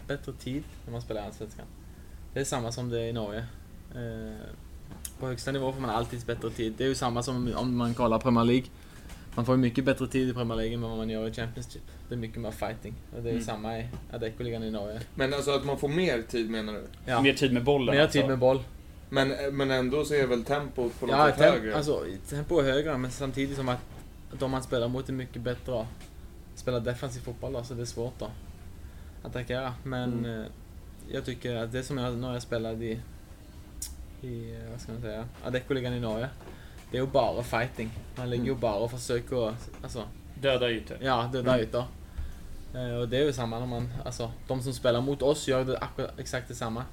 [0.07, 1.65] bättre tid när man spelar i Allsvenskan.
[2.33, 3.45] Det är samma som det är i Norge.
[3.95, 4.37] Eh,
[5.19, 6.73] på högsta nivå får man alltid bättre tid.
[6.77, 8.65] Det är ju samma som om man kollar Premier League.
[9.35, 11.81] Man får ju mycket bättre tid i Premier League än vad man gör i Championship.
[12.09, 12.93] Det är mycket mer fighting.
[13.15, 13.43] Och det är Mm.
[13.43, 14.99] samma i Adecco-ligan i Norge.
[15.15, 16.83] Men alltså att man får mer tid menar du?
[17.05, 17.21] Ja.
[17.21, 18.19] Mer tid med bollen Mer alltså.
[18.19, 18.59] tid med boll.
[19.09, 21.75] Men, men ändå så är väl tempot på något Ja, sätt tem- högre?
[21.75, 23.79] alltså, tempo är högre, men samtidigt som att
[24.39, 25.87] de man spelar mot är mycket bättre att
[26.55, 28.31] spela defensiv fotboll, då, så det är svårt att
[29.23, 29.73] attackera.
[29.83, 30.41] Men Mm.
[30.41, 30.47] eh,
[31.11, 32.99] jag tycker att det som jag, när jag spelade i,
[34.21, 36.29] i vad ska man säga, Adecco-ligan i Norge,
[36.93, 37.89] det är ju bara fighting.
[38.15, 38.61] Man ligger ju Mm.
[38.61, 40.03] bara och försöker, alltså,
[40.41, 40.97] Döda ytor.
[41.01, 41.63] ja, döda Mm.
[41.65, 41.83] ytor.
[42.75, 45.63] Eh, Och det är ju samma när man, alltså, de som spelar mot oss gör
[45.65, 46.83] det akkurat, exakt detsamma.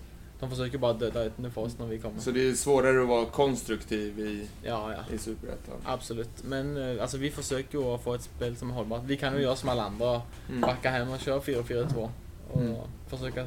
[0.40, 2.20] De försöker bara döda ytorna för oss när vi kommer.
[2.20, 5.14] Så det är svårare att vara konstruktiv i, Ja, ja.
[5.14, 5.74] i Superettan?
[5.84, 9.02] Absolut, men eh, alltså, vi försöker ju att få ett spel som är hållbart.
[9.04, 10.60] Vi kan ju göra som alla andra och Mm.
[10.60, 12.08] backa hem och köra 4-4-2
[12.52, 12.76] och Mm.
[13.08, 13.46] försöka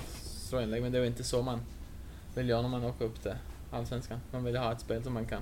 [0.49, 1.59] slå inlägg, men det är ju inte så man
[2.35, 3.33] vill göra när man åker upp till
[3.71, 4.19] Allsvenskan.
[4.31, 5.41] Man vill ha ett spel som man kan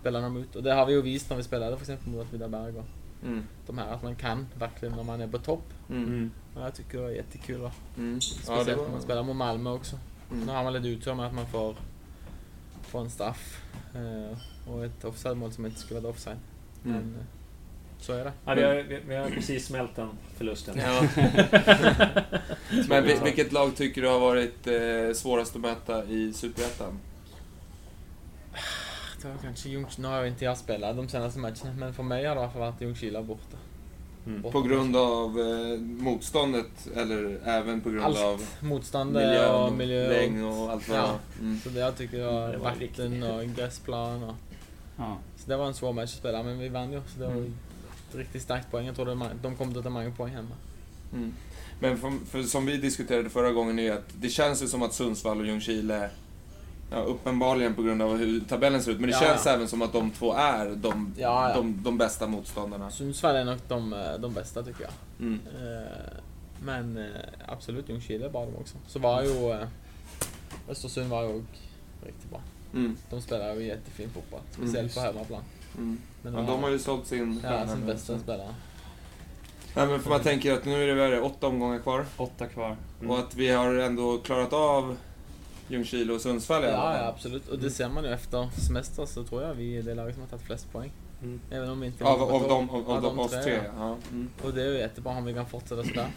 [0.00, 2.32] spela dem ut och det har vi ju visat när vi spelade för exempel mot
[2.32, 2.84] Vidaberg och
[3.24, 3.42] Mm.
[3.66, 5.64] de här att man kan verkligen när man är på topp.
[5.90, 6.04] Mm.
[6.04, 6.30] Mm.
[6.54, 7.70] Och jag tycker det är jättekul då.
[7.96, 8.14] Mm.
[8.14, 9.00] Ja, Speciellt det när man var...
[9.00, 9.98] spelar mot Malmö också.
[10.32, 10.44] Mm.
[10.46, 11.74] Nu har man lite otur med att man får,
[12.82, 13.62] får en straff
[13.94, 14.38] eh,
[14.72, 16.36] och ett offside-mål som inte skulle vara offside.
[16.82, 17.14] Men Mm.
[17.14, 17.24] eh,
[18.00, 18.32] så är det.
[18.44, 20.78] Ja, vi, har, vi, vi har precis smält den förlusten.
[20.78, 21.02] Ja.
[22.88, 26.98] Men vil- vilket lag tycker du har varit eh, svårast att möta i Superettan?
[29.22, 29.86] Det var kanske Ljung...
[29.98, 32.42] Nu har jag inte jag spelat de senaste matcherna, men för mig har det i
[32.42, 33.56] alla fall varit Ljungskile borta.
[34.26, 34.42] Mm.
[34.42, 34.52] borta.
[34.52, 38.18] På grund av eh, motståndet eller även på grund Allt.
[38.18, 40.08] av Motstånd miljön, och miljö.
[40.08, 41.18] regn och allt vad Ja.
[41.40, 41.60] mm.
[41.60, 44.34] Så det jag tycker var Det var vatten och gräsplan och...
[44.96, 45.16] Ja.
[45.36, 47.00] Så det var en svår match att spela, men vi vann ju.
[47.14, 47.54] Så det var Mm.
[48.10, 48.86] ett riktigt starkt poäng.
[48.86, 50.54] Jag tror det de kommer att ta många poäng hemma.
[51.12, 51.34] Mm.
[51.80, 54.92] Men för, för som vi diskuterade förra gången är att det känns ju som att
[54.92, 56.10] Sundsvall och Ljungskile
[56.90, 59.52] Ja, uppenbarligen på grund av hur tabellen ser ut, men det Ja, känns ja.
[59.52, 61.54] även som att de två är de, Ja, ja.
[61.56, 62.90] de, de bästa motståndarna.
[62.90, 64.92] Sundsvall är nog de, eh, de bästa tycker jag.
[65.20, 65.40] Mm.
[65.46, 65.92] Eh,
[66.64, 67.04] Men eh,
[67.48, 68.76] absolut, Ljungskile är bra de också.
[68.86, 69.66] Så var ju
[70.68, 71.42] Östersund var ju
[72.06, 72.40] riktigt bra.
[72.74, 72.96] Mm.
[73.10, 75.42] De spelar ju jättefin fotboll, speciellt på hemmaplan.
[75.76, 75.98] Mm.
[76.22, 78.18] Men Ja, de har ju sålt sin ja, sin nu, bästa så.
[78.18, 78.54] spelare.
[79.76, 82.76] Nej, men för man tänker att nu är det väl åtta omgångar kvar Åtta kvar.
[83.00, 83.10] Mm.
[83.10, 84.96] och att vi har ändå klarat av
[85.68, 86.96] Ljungskile och Sundsvall i alla Ja, fall.
[87.02, 87.48] ja, absolut.
[87.48, 90.22] Och det ser man ju efter semester så tror jag vi är det laget som
[90.22, 90.90] har tagit flest poäng.
[91.22, 91.40] Mm.
[91.50, 93.72] Även om vi inte Av, av, dem, av, Ja, av, de oss tre, tre, ja.
[93.78, 93.96] ja.
[94.10, 94.30] Mm.
[94.44, 96.08] Och det är ju jättebra om vi kan fortsätta sådär.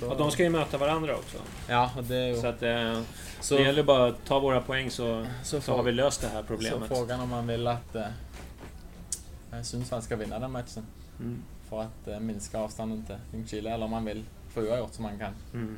[0.00, 1.38] Så, Ja, de ska ju möta varandra också.
[1.68, 2.36] ja, och det är ju...
[2.36, 3.00] Så att eh,
[3.40, 6.28] så, det gäller bara att ta våra poäng så, så, så har vi löst det
[6.28, 6.88] här så problemet.
[6.88, 10.86] frågan om man vill att eh, Sundsvall ska vinna den matchen
[11.20, 11.42] Mm.
[11.68, 14.24] för att eh, minska avstånden till Ljungskile eller om man vill
[14.54, 15.76] få oavgjort så man kan Mm.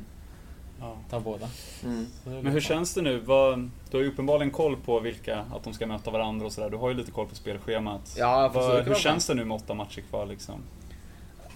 [0.79, 0.97] Ja.
[1.09, 1.49] ta båda.
[1.83, 2.07] Mm.
[2.23, 3.19] Så är Men hur känns det nu?
[3.19, 6.69] Vad, du har ju uppenbarligen koll på vilka, att de ska möta varandra och sådär.
[6.69, 8.15] Du har ju lite koll på spelschemat.
[8.17, 8.95] Ja, Vad, hur fall.
[8.95, 10.63] känns det nu med åtta matcher kvar liksom?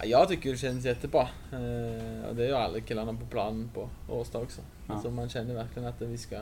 [0.02, 1.22] Jag tycker det känns jättebra.
[1.52, 4.60] Eh, och det är ju alla killarna på planen på Årsta också.
[4.86, 4.94] Ja.
[4.94, 6.40] Alltså man känner verkligen att vi ska...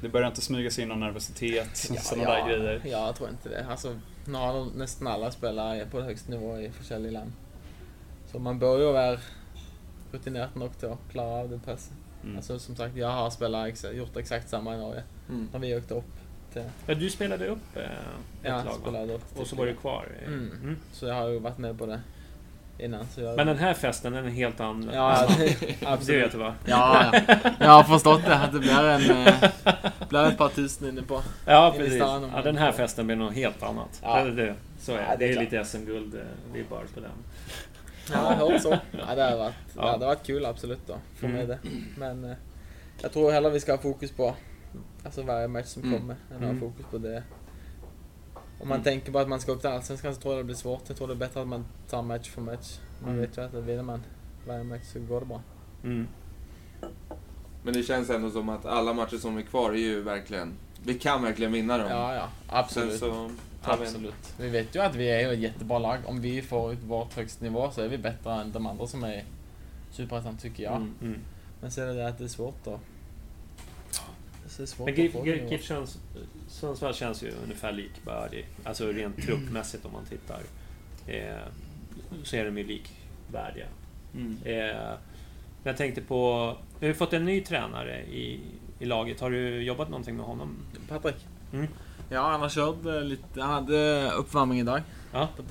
[0.00, 2.82] Det börjar inte smyga sig in någon nervositet, sådana ja, där grejer.
[2.84, 3.66] Ja, jag tror inte det.
[3.70, 7.32] Alltså, nu har de nästan alla spelare på högst nivå i olika land.
[8.32, 9.18] Så man bör ju vara
[10.12, 11.92] rutinerad nog till att klara av det presset.
[12.24, 12.36] Mm.
[12.36, 15.02] Alltså som sagt, jag har spelat, gjort exakt samma i Norge.
[15.28, 15.48] Mm.
[15.52, 16.04] När vi åkte upp
[16.52, 16.62] till...
[16.86, 17.88] Ja, du spelade upp eh, ett
[18.42, 20.08] Ja, lag spelade upp Och så var du kvar.
[20.22, 20.50] eh, Mm.
[20.62, 20.76] Mm.
[20.92, 22.00] Så jag har ju varit med på det
[22.78, 23.06] innan.
[23.14, 23.36] Så jag...
[23.36, 24.90] Men den här festen, den är helt annan.
[24.94, 25.28] Ja,
[25.86, 26.22] absolut.
[26.22, 26.54] vet du va?
[26.66, 27.36] Ja, ja.
[27.60, 28.34] Jag har förstått det.
[28.36, 29.10] Att det blir en...
[29.26, 29.50] eh,
[30.08, 31.22] blir ett par tusen inne på.
[31.46, 31.94] Ja, precis.
[31.96, 34.00] stan Ja, den här festen blir något helt annat.
[34.02, 34.24] Ja.
[34.24, 35.16] Det, det, så är Ja, det.
[35.16, 37.10] det är Det är lite SM-guld-vibbar på den.
[38.12, 38.68] Ja, jag hört så.
[38.92, 39.82] Ja, det hade varit, Ja.
[39.84, 40.96] det hade varit kul absolut då.
[41.14, 41.38] Få Mm.
[41.38, 41.58] med det.
[41.98, 42.36] Men eh,
[43.02, 44.34] jag tror hellre vi ska ha fokus på
[45.04, 45.98] alltså varje match som Mm.
[46.00, 46.60] kommer än Mm.
[46.60, 47.22] ha fokus på det.
[48.60, 50.56] Om man tänker på att man ska upp till Allsvenskan så tror jag det blir
[50.56, 50.82] svårt.
[50.88, 52.78] Jag tror det är bättre att man tar match för match.
[53.02, 53.20] Man Mm.
[53.20, 54.02] vet ju att vinner man
[54.46, 55.40] varje match så går det bra.
[55.84, 56.06] Mm.
[57.62, 60.52] Men det känns ändå som att alla matcher som är kvar är ju verkligen...
[60.84, 61.90] Vi kan verkligen vinna dem.
[61.90, 62.28] Ja, ja.
[62.48, 62.98] Absolut.
[62.98, 63.30] så
[63.64, 64.34] vi Absolut.
[64.38, 65.98] Vi vet ju att vi är ju ett jättebra lag.
[66.06, 69.04] Om vi får ut vårt högsta nivå så är vi bättre än de andra som
[69.04, 69.22] är i
[69.90, 70.76] Superettan tycker jag.
[70.76, 70.94] Mm.
[71.02, 71.18] Mm.
[71.60, 72.80] Men så är det det att det är svårt då.
[74.56, 75.50] Det är svårt Men GIF få GIF- nivå.
[75.50, 75.98] GIF känns,
[76.48, 78.46] Sundsvall känns ju ungefär likvärdig.
[78.64, 80.40] Alltså rent truppmässigt om man tittar.
[81.06, 81.48] Eh,
[82.22, 83.66] så är de ju likvärdiga.
[84.14, 84.38] Mm.
[84.44, 84.92] Eh,
[85.64, 86.56] jag tänkte på...
[86.80, 88.40] Vi har ju fått en ny tränare i,
[88.78, 89.20] i laget.
[89.20, 90.56] Har du jobbat någonting med honom?
[90.88, 91.26] Patrik?
[91.52, 91.66] Mm.
[92.10, 94.80] Ja, han har kört eh, lite, han hade uppvärmning idag
[95.12, 95.28] Ja.
[95.36, 95.42] på,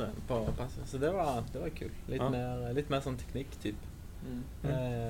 [0.45, 0.87] på passet.
[0.87, 1.91] Så det var, det var kul.
[2.07, 2.29] Lite, Ja.
[2.29, 3.75] mer, lite mer som teknik typ.
[4.29, 4.43] Mm.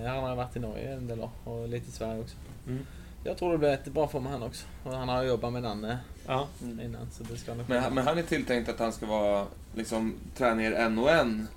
[0.04, 2.36] Eh, han har varit i Norge en del år och lite i Sverige också.
[2.68, 2.86] Mm.
[3.24, 4.66] Jag tror det blir jättebra för mig han också.
[4.84, 6.48] Och han har jobbat med Nanne Ja.
[6.64, 6.80] Mm.
[6.80, 9.46] innan så det ska nog Men, men han är tilltänkt att han ska vara
[9.76, 11.48] liksom träna er en och en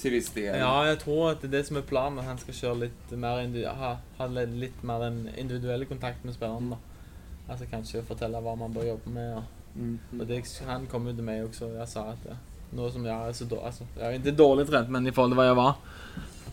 [0.00, 0.58] till viss del.
[0.58, 2.18] Ja, jag tror att det är det som är planen.
[2.18, 6.60] Att han ska köra lite mer, ha, ha lite mer en individuell kontakt med spelarna.
[6.70, 7.52] då.
[7.52, 9.36] Alltså kanske förtälla vad man bör jobba med.
[9.36, 9.42] Och,
[9.76, 9.98] Mm.
[10.20, 12.34] och det, han kom ju till mig också och jag sa att ja,
[12.70, 15.34] något som jag är så då, alltså, jag är inte dåligt rätt men i förhållande
[15.34, 15.74] till vad jag var.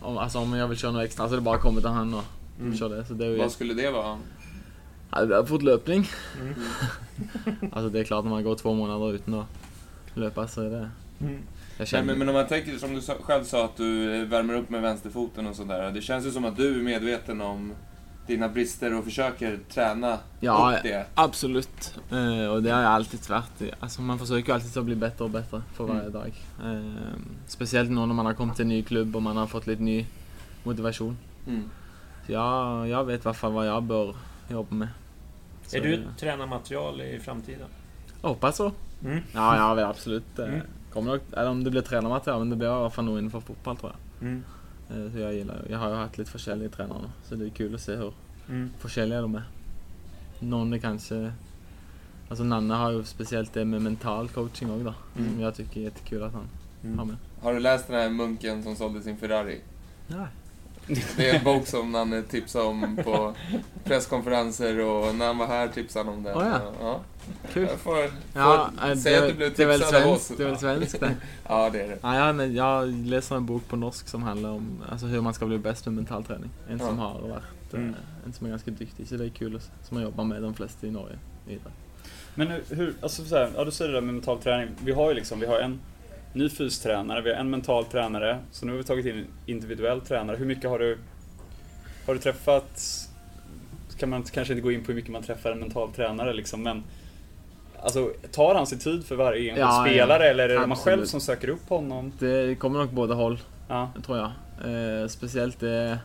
[0.00, 1.88] Om, alltså om jag vill köra något extra så är det bara att komma till
[1.88, 2.22] han och
[2.60, 2.76] Mm.
[2.76, 3.04] köra det.
[3.04, 4.18] Så det är ju Vad skulle det vara?
[5.10, 6.08] ja, det är fortlöpning.
[6.40, 6.54] Mm.
[7.72, 9.46] Alltså det är klart när man går två månader utan att
[10.14, 10.90] löpa så är det...
[11.20, 11.42] Mm.
[11.78, 14.54] Jag Nej, känner, men, men om man tänker som du själv sa att du värmer
[14.54, 15.90] upp med vänsterfoten och sådär.
[15.90, 17.72] Det känns ju som att du är medveten om
[18.26, 21.06] dina brister och försöker träna Ja, upp det.
[21.14, 21.94] Absolut.
[22.10, 23.62] Eh, och det har jag alltid varit.
[23.80, 26.12] Alltså man försöker alltid att bli bättre och bättre för varje Mm.
[26.12, 26.32] dag.
[26.64, 29.66] Eh, speciellt nu när man har kommit till en ny klubb och man har fått
[29.66, 30.06] lite ny
[30.64, 31.18] motivation.
[31.46, 31.70] Mm.
[32.26, 34.14] Så jag, jag vet i alla fall vad jag bör
[34.50, 34.88] jobba med.
[35.66, 37.68] Så Är du tränarmaterial i framtiden?
[38.22, 38.72] Jag hoppas så.
[39.04, 39.20] Mm.
[39.34, 40.38] Ja, jag vill absolut.
[40.38, 40.60] Mm.
[40.98, 43.40] Kommer nog, eller om det blir tränarmaterial, men det blir i alla fall nog inför
[43.40, 44.28] fotboll tror jag.
[44.28, 44.44] Mm.
[44.90, 47.50] Eh, Så jag gillar Jag har ju haft lite olika tränare nu, så det är
[47.50, 48.12] kul att se hur
[48.48, 48.70] Mm.
[48.78, 49.42] olika de är.
[50.40, 51.32] Någon är kanske...
[52.28, 54.94] Alltså Nanne har ju speciellt det med mental coaching också då.
[55.18, 55.32] Mm.
[55.32, 56.48] Som jag tycker är jättekul att han
[56.98, 57.16] har med.
[57.42, 59.60] Har du läst den här munken som sålde sin Ferrari?
[60.06, 60.26] Nej.
[61.16, 63.34] Det är en bok som Nanne tipsade om på
[63.84, 66.36] presskonferenser och när han var här tipsade han om den.
[66.36, 66.60] Oh, ja.
[66.80, 67.00] ja.
[67.52, 67.62] Kul.
[67.70, 70.12] Jag får, får Ja, eh, säga det, att du blev det är väl tipsad av
[70.12, 70.32] oss.
[70.36, 71.14] det är väl svenskt det.
[71.48, 71.98] Ja, det är det.
[72.02, 75.46] Ja, jag, jag läser en bok på norsk som handlar om alltså, hur man ska
[75.46, 76.50] bli bäst med mental träning.
[76.70, 77.04] En som Ja.
[77.04, 77.42] har varit,
[77.74, 77.88] Mm.
[77.88, 77.94] eh,
[78.26, 79.08] en som är ganska dyktig.
[79.08, 81.16] Så det är kul som har jobbat med de flesta i Norge.
[82.34, 84.68] Men hur- hur, alltså så här, ja du säger det där med mental träning.
[84.84, 85.80] Vi har ju liksom, vi har en
[86.32, 90.00] ny fystränare, vi har en mental tränare, så nu har vi tagit in en individuell
[90.00, 90.36] tränare.
[90.36, 90.98] Hur mycket har du,
[92.06, 92.82] har du träffat,
[93.98, 96.62] kan man kanske inte gå in på hur mycket man träffar en mental tränare liksom,
[96.62, 96.82] men
[97.82, 99.92] Alltså, tar han sig tid för varje enskild Ja, ja.
[99.92, 100.98] spelare eller är det man Absolut.
[100.98, 102.12] själv som söker upp honom?
[102.18, 103.38] Det kommer nog båda håll,
[103.68, 103.90] Ja.
[104.06, 104.30] tror jag.
[105.02, 105.98] Eh, speciellt det,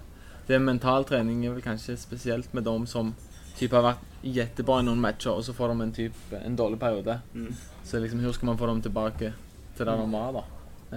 [0.47, 3.15] det är mental träning är väl kanske speciellt med de som
[3.57, 6.13] typ har varit jättebra i någon match och så får de en typ
[6.45, 7.15] en dålig period.
[7.33, 7.53] Mm.
[7.83, 9.31] Så liksom hur ska man få dem tillbaka
[9.77, 10.43] till där de var då?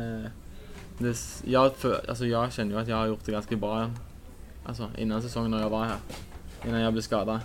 [0.00, 0.30] Eh,
[0.98, 3.90] det, jag, för, alltså jag känner ju att jag har gjort det ganska bra
[4.64, 5.96] alltså innan säsongen när jag var här.
[6.66, 7.40] Innan jag blev skadad.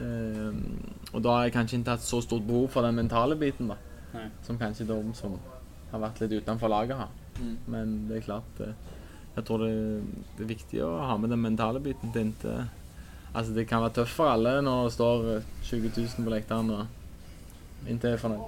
[0.00, 0.64] Ehm,
[1.12, 3.76] och då har jag kanske inte haft så stort behov för den mentala biten då.
[4.12, 4.28] Nej.
[4.42, 5.38] Som kanske de som
[5.90, 7.08] har varit lite utanför laget har.
[7.40, 7.58] Mm.
[7.66, 8.66] Men det är klart, eh,
[9.34, 10.02] jag tror det,
[10.36, 12.10] det är viktigt att ha med den mentala biten.
[12.14, 12.66] Det inte...
[13.34, 16.70] Alltså det kan vara tufft för alla när det står eh, 20 000 på läktaren
[16.70, 16.86] och
[17.88, 18.42] inte är förnöjd.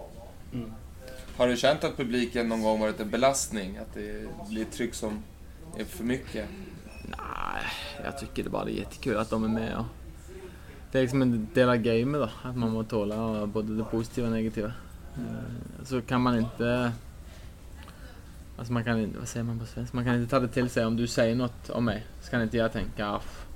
[1.37, 3.77] Har du känt att publiken någon gång varit en belastning?
[3.77, 5.23] Att det blir tryck som
[5.79, 6.49] är för mycket?
[7.09, 7.63] Nej,
[8.05, 9.77] jag tycker det bara är jättekul att de är med.
[9.79, 9.85] Och
[10.93, 14.27] det är liksom en del av gamet då, att man måste tåla både det positiva
[14.27, 14.73] och negativa.
[15.17, 16.93] Eh, Så kan man inte...
[18.59, 19.97] Alltså man kan inte, vad säger man på svenska?
[19.97, 22.07] Man kan inte ta det till sig om du säger något om mig.
[22.21, 23.47] Så kan inte jag tänka aff.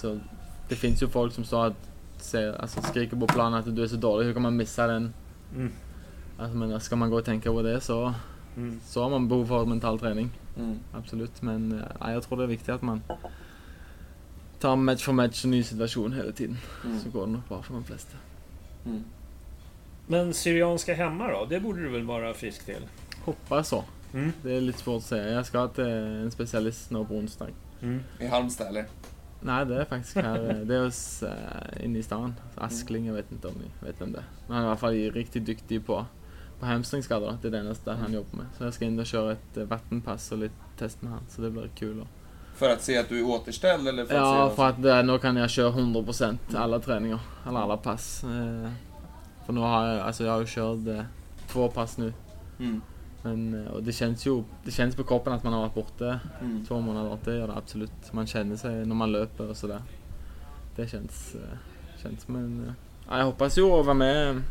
[0.00, 0.20] Så
[0.68, 1.74] det finns ju folk som och
[2.16, 5.14] säger, alltså skriker på planen att du är så dålig, hur kan man missa den?
[5.54, 5.72] Mm.
[6.42, 8.14] Alltså men ska man gå och tänka på det så,
[8.56, 8.80] Mm.
[8.84, 10.30] så har man behov av mental träning.
[10.58, 10.78] Mm.
[10.92, 13.02] Absolut, men eh, nej, jag tror det är viktigt att man
[14.60, 16.56] tar match för match och ny situation hela tiden.
[16.84, 17.00] Mm.
[17.00, 18.16] Så går det nog bra för de flesta.
[18.86, 19.04] Mm.
[20.06, 21.46] Men Syrianska hemma då?
[21.48, 22.86] Det borde du väl vara frisk till?
[23.24, 23.84] Hoppas så.
[24.14, 24.32] Mm.
[24.42, 25.32] Det är lite svårt att säga.
[25.32, 27.46] Jag ska till en specialist nu på onsdag.
[27.82, 28.00] Mm.
[28.20, 28.84] I Halmstad eller?
[29.40, 30.50] Nej, det är faktiskt här.
[30.50, 32.34] eh, Det är hos, uh, inne i stan.
[32.54, 34.24] Askling, jag vet inte om ni vet vem det är.
[34.46, 36.06] Men han är i alla fall riktigt duktig på,
[36.62, 37.38] på hamstringskador.
[37.42, 38.46] Det är det enda han jobbar med.
[38.58, 41.20] Så jag ska in och köra ett eh, vattenpass och lite test med han.
[41.28, 42.04] Så det blir kul.
[42.56, 45.02] För att se att du är återställd eller för att Ja, se för att eh,
[45.12, 47.18] nu kan jag köra 100% alla träningar,
[47.48, 48.24] eller alla pass.
[48.24, 48.70] Eh,
[49.46, 51.04] för nu har jag, alltså jag har ju kört eh,
[51.48, 52.12] två pass nu.
[52.58, 52.80] Mm.
[53.22, 56.66] Men, och det känns ju, det känns på kroppen att man har varit borta Mm.
[56.66, 57.18] två månader.
[57.24, 58.12] Det gör det absolut.
[58.12, 59.82] Man känner sig när man löper och sådär.
[60.76, 61.36] Det känns,
[62.02, 62.72] känns men...
[63.08, 64.42] Ja, jag hoppas ju att vara med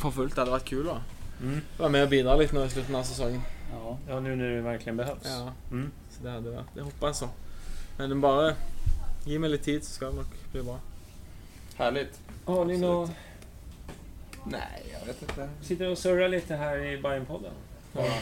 [0.00, 0.34] för fullt.
[0.34, 0.96] Det hade varit kul då.
[1.42, 1.60] Mm.
[1.78, 3.40] Vara med och bidra lite nu i slutet av säsongen.
[3.72, 3.98] Ja.
[4.08, 5.22] Ja, nu när det verkligen behövs.
[5.24, 5.52] Ja.
[5.70, 5.90] Mm.
[6.10, 7.28] Så det hade jag hoppas så.
[7.96, 8.54] Men bara
[9.24, 10.78] ge mig lite tid så ska det nog bli bra.
[11.76, 12.20] Härligt.
[12.44, 13.10] Har ni något...
[14.44, 15.48] Nej, jag vet inte.
[15.62, 17.52] Sitter och surrar lite här i Bajenpodden?
[17.92, 18.20] Ja.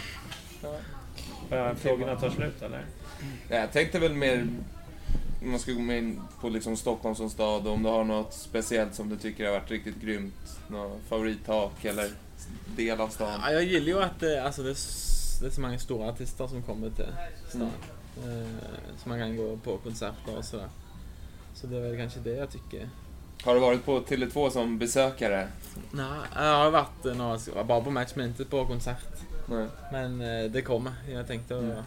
[1.49, 2.85] Börjar frågorna ta slut eller?
[3.51, 4.47] Nej, jag tänkte väl mer
[5.43, 8.35] om man ska gå med in på liksom Stockholm som stad, om du har något
[8.35, 10.59] speciellt som du tycker har varit riktigt grymt?
[10.69, 12.11] Något favorittak eller
[12.77, 13.41] del av stan?
[13.43, 14.77] Ja, jag gillar ju att det, alltså det, är
[15.41, 17.07] det är så många stora artister som kommer till
[17.49, 17.71] stan.
[18.17, 18.49] Eh,
[19.03, 20.69] så man kan gå på konserter och sådär.
[21.55, 22.89] Så det är väl kanske det jag tycker.
[23.45, 25.49] Har du varit på Tele2 som besökare?
[25.91, 29.21] Nej, jag har varit eh, några, bara på match men inte på konsert.
[29.49, 29.67] Nej.
[29.93, 30.93] Men eh, det kommer.
[31.13, 31.85] Jag tänkte att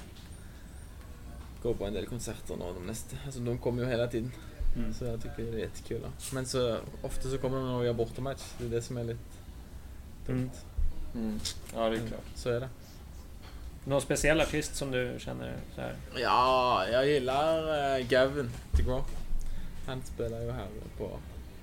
[1.63, 3.15] gå på en del konserter nu de nästa.
[3.25, 4.31] Alltså de kommer ju hela tiden.
[4.75, 4.93] Mm.
[4.93, 6.01] Så jag tycker det är jättekul.
[6.33, 8.43] Men så ofta så kommer de när vi har bortamatch.
[8.57, 9.36] Det är det som är lite
[10.29, 10.49] Mm.
[11.15, 11.39] Mm.
[11.75, 12.25] Ja, det är klart.
[12.35, 12.69] Så är det.
[13.85, 15.95] Någon speciell artist som du känner så här?
[16.15, 17.63] Ja, jag gillar
[17.99, 19.03] uh, Gavin DeGraw.
[19.87, 20.67] Han spelar ju här
[20.97, 21.09] på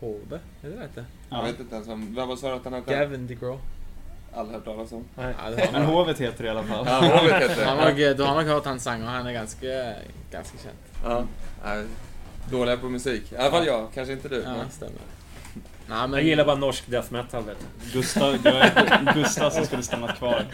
[0.01, 1.05] HV, är det rätt det?
[1.31, 2.15] Jag vet inte ens om...
[2.15, 2.91] Vad sa du att han hette?
[2.99, 3.59] Gavin DeGraw.
[4.35, 5.05] Aldrig hört talas om.
[5.17, 5.35] Nej.
[5.59, 6.87] Ja, Men hovet heter det i alla fall.
[6.89, 7.83] Ja, hovet heter Han det.
[7.83, 9.95] har, du har nog hört hans sånger, han är ganska,
[10.31, 10.77] ganska känd.
[11.05, 11.25] Ja.
[12.51, 13.33] Dåliga på musik.
[13.33, 14.43] I alla fall jag, kanske inte du.
[14.43, 15.01] Ja, men- stämmer.
[15.89, 17.57] Nej, men, Jag gillar bara norsk death metal vet
[17.93, 17.93] du.
[19.15, 20.45] Gustav, som skulle stannat kvar.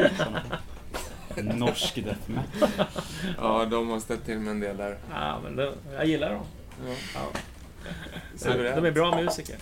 [1.37, 2.69] Norsk death metal.
[3.39, 4.99] Ja, de har ställt till med en del där.
[5.13, 6.43] Ja, men det, jag gillar dem.
[6.87, 6.93] Ja.
[7.15, 7.21] Ja.
[8.37, 8.77] Suveränt.
[8.77, 9.57] De är bra musiker.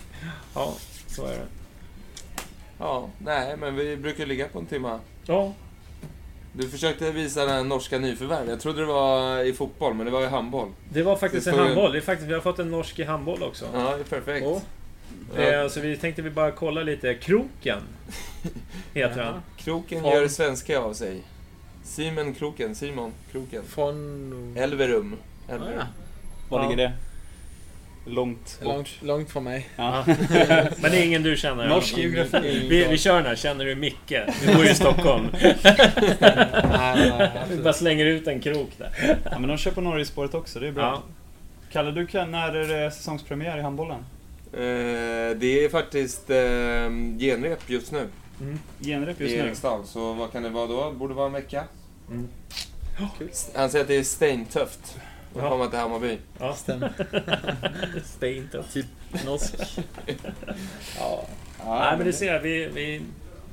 [0.55, 0.73] Ja,
[1.07, 1.45] så är det.
[2.79, 4.99] Ja, nej, men vi brukar ligga på en timme.
[5.25, 5.53] Ja,
[6.53, 8.49] Du försökte visa den norska nyförvärv.
[8.49, 10.69] Jag trodde det var i fotboll, men det var i handboll.
[10.89, 11.91] det var faktiskt Det ju- handboll.
[11.91, 13.65] Det är faktiskt, vi har fått en norsk i handboll också.
[13.73, 14.45] Ja, det är perfekt.
[14.47, 14.61] Oh.
[15.37, 17.13] Eh, så vi tänkte vi bara kolla lite.
[17.13, 17.79] Kroken
[18.93, 19.41] heter han.
[19.57, 21.21] Kroken Från- gör svenska av sig.
[21.83, 23.61] Simon Kroken, Simon Kroken.
[23.67, 24.57] Från...
[24.57, 25.15] Elverum.
[25.49, 25.73] Ah, Elverum.
[25.77, 25.85] ja.
[26.49, 26.69] Var Ja.
[26.69, 26.91] ligger det?
[28.05, 29.69] Långt långt, långt från mig.
[29.75, 30.03] Ja.
[30.07, 31.67] Men det är ingen du känner?
[31.67, 32.03] Norsk eller?
[32.03, 32.67] geografi.
[32.69, 33.35] Vi, vi kör den här.
[33.35, 34.13] Känner du Micke?
[34.45, 35.27] Du bor ju i Stockholm.
[35.33, 35.55] nej,
[36.19, 37.63] nej, Vi absolut.
[37.63, 39.17] bara slänger ut en krok där.
[39.31, 40.83] Ja, men de kör på Norgespåret också, det är bra.
[40.83, 41.01] Ja.
[41.71, 44.05] Kalle, du kan, när är det säsongspremiär i handbollen?
[44.53, 46.89] Eh, det är faktiskt eh,
[47.19, 48.07] genrep just nu
[48.81, 49.41] Genrep i just nu.
[49.47, 49.85] Eriksdal.
[49.85, 50.91] Så vad kan det vara då?
[50.91, 51.63] Borde vara en vecka.
[52.11, 52.27] Mm.
[53.55, 54.79] Han säger att det är stentufft
[55.35, 55.49] att Ja.
[55.49, 56.17] komma till Hammarby.
[56.39, 56.53] Ja.
[56.53, 56.91] Stämmer.
[58.05, 58.73] Steintufft.
[58.73, 58.85] Typ
[59.25, 59.55] norsk.
[60.97, 61.25] Ja.
[61.65, 62.39] Nej men det ser jag.
[62.41, 63.01] Vi, vi,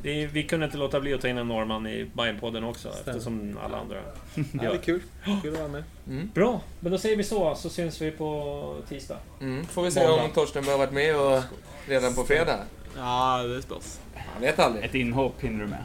[0.02, 2.93] vi, vi kunde inte låta bli att ta in en norrman i Bajenpodden också.
[2.93, 3.10] Stämmer.
[3.10, 3.97] Eftersom alla andra
[4.35, 5.02] Ja, det är kul.
[5.43, 5.85] Kul att vara med.
[6.09, 6.31] Mm.
[6.35, 7.55] Bra, men då säger vi så.
[7.55, 9.18] Så syns vi på tisdag.
[9.40, 9.66] Mm.
[9.66, 11.43] Får vi se om Torsten har varit med och
[11.86, 12.59] redan på fredag.
[12.97, 13.98] Ja, det spörs.
[14.32, 14.85] Man vet aldrig.
[14.85, 15.85] Ett inhopp hinner du med.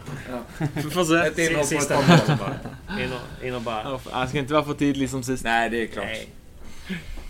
[0.75, 1.27] Vi får se.
[1.27, 3.03] Ett inhopp på ett bara.
[3.03, 3.83] In och, in och bara...
[3.83, 5.43] Ja, Jag ska inte vara för tidig som sist.
[5.43, 6.05] Nej, det är klart.
[6.05, 6.29] Nej.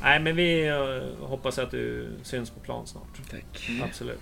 [0.02, 3.30] Nej, men vi eh, hoppas att du syns på plan snart.
[3.32, 3.70] Tack.
[3.84, 4.22] Absolut.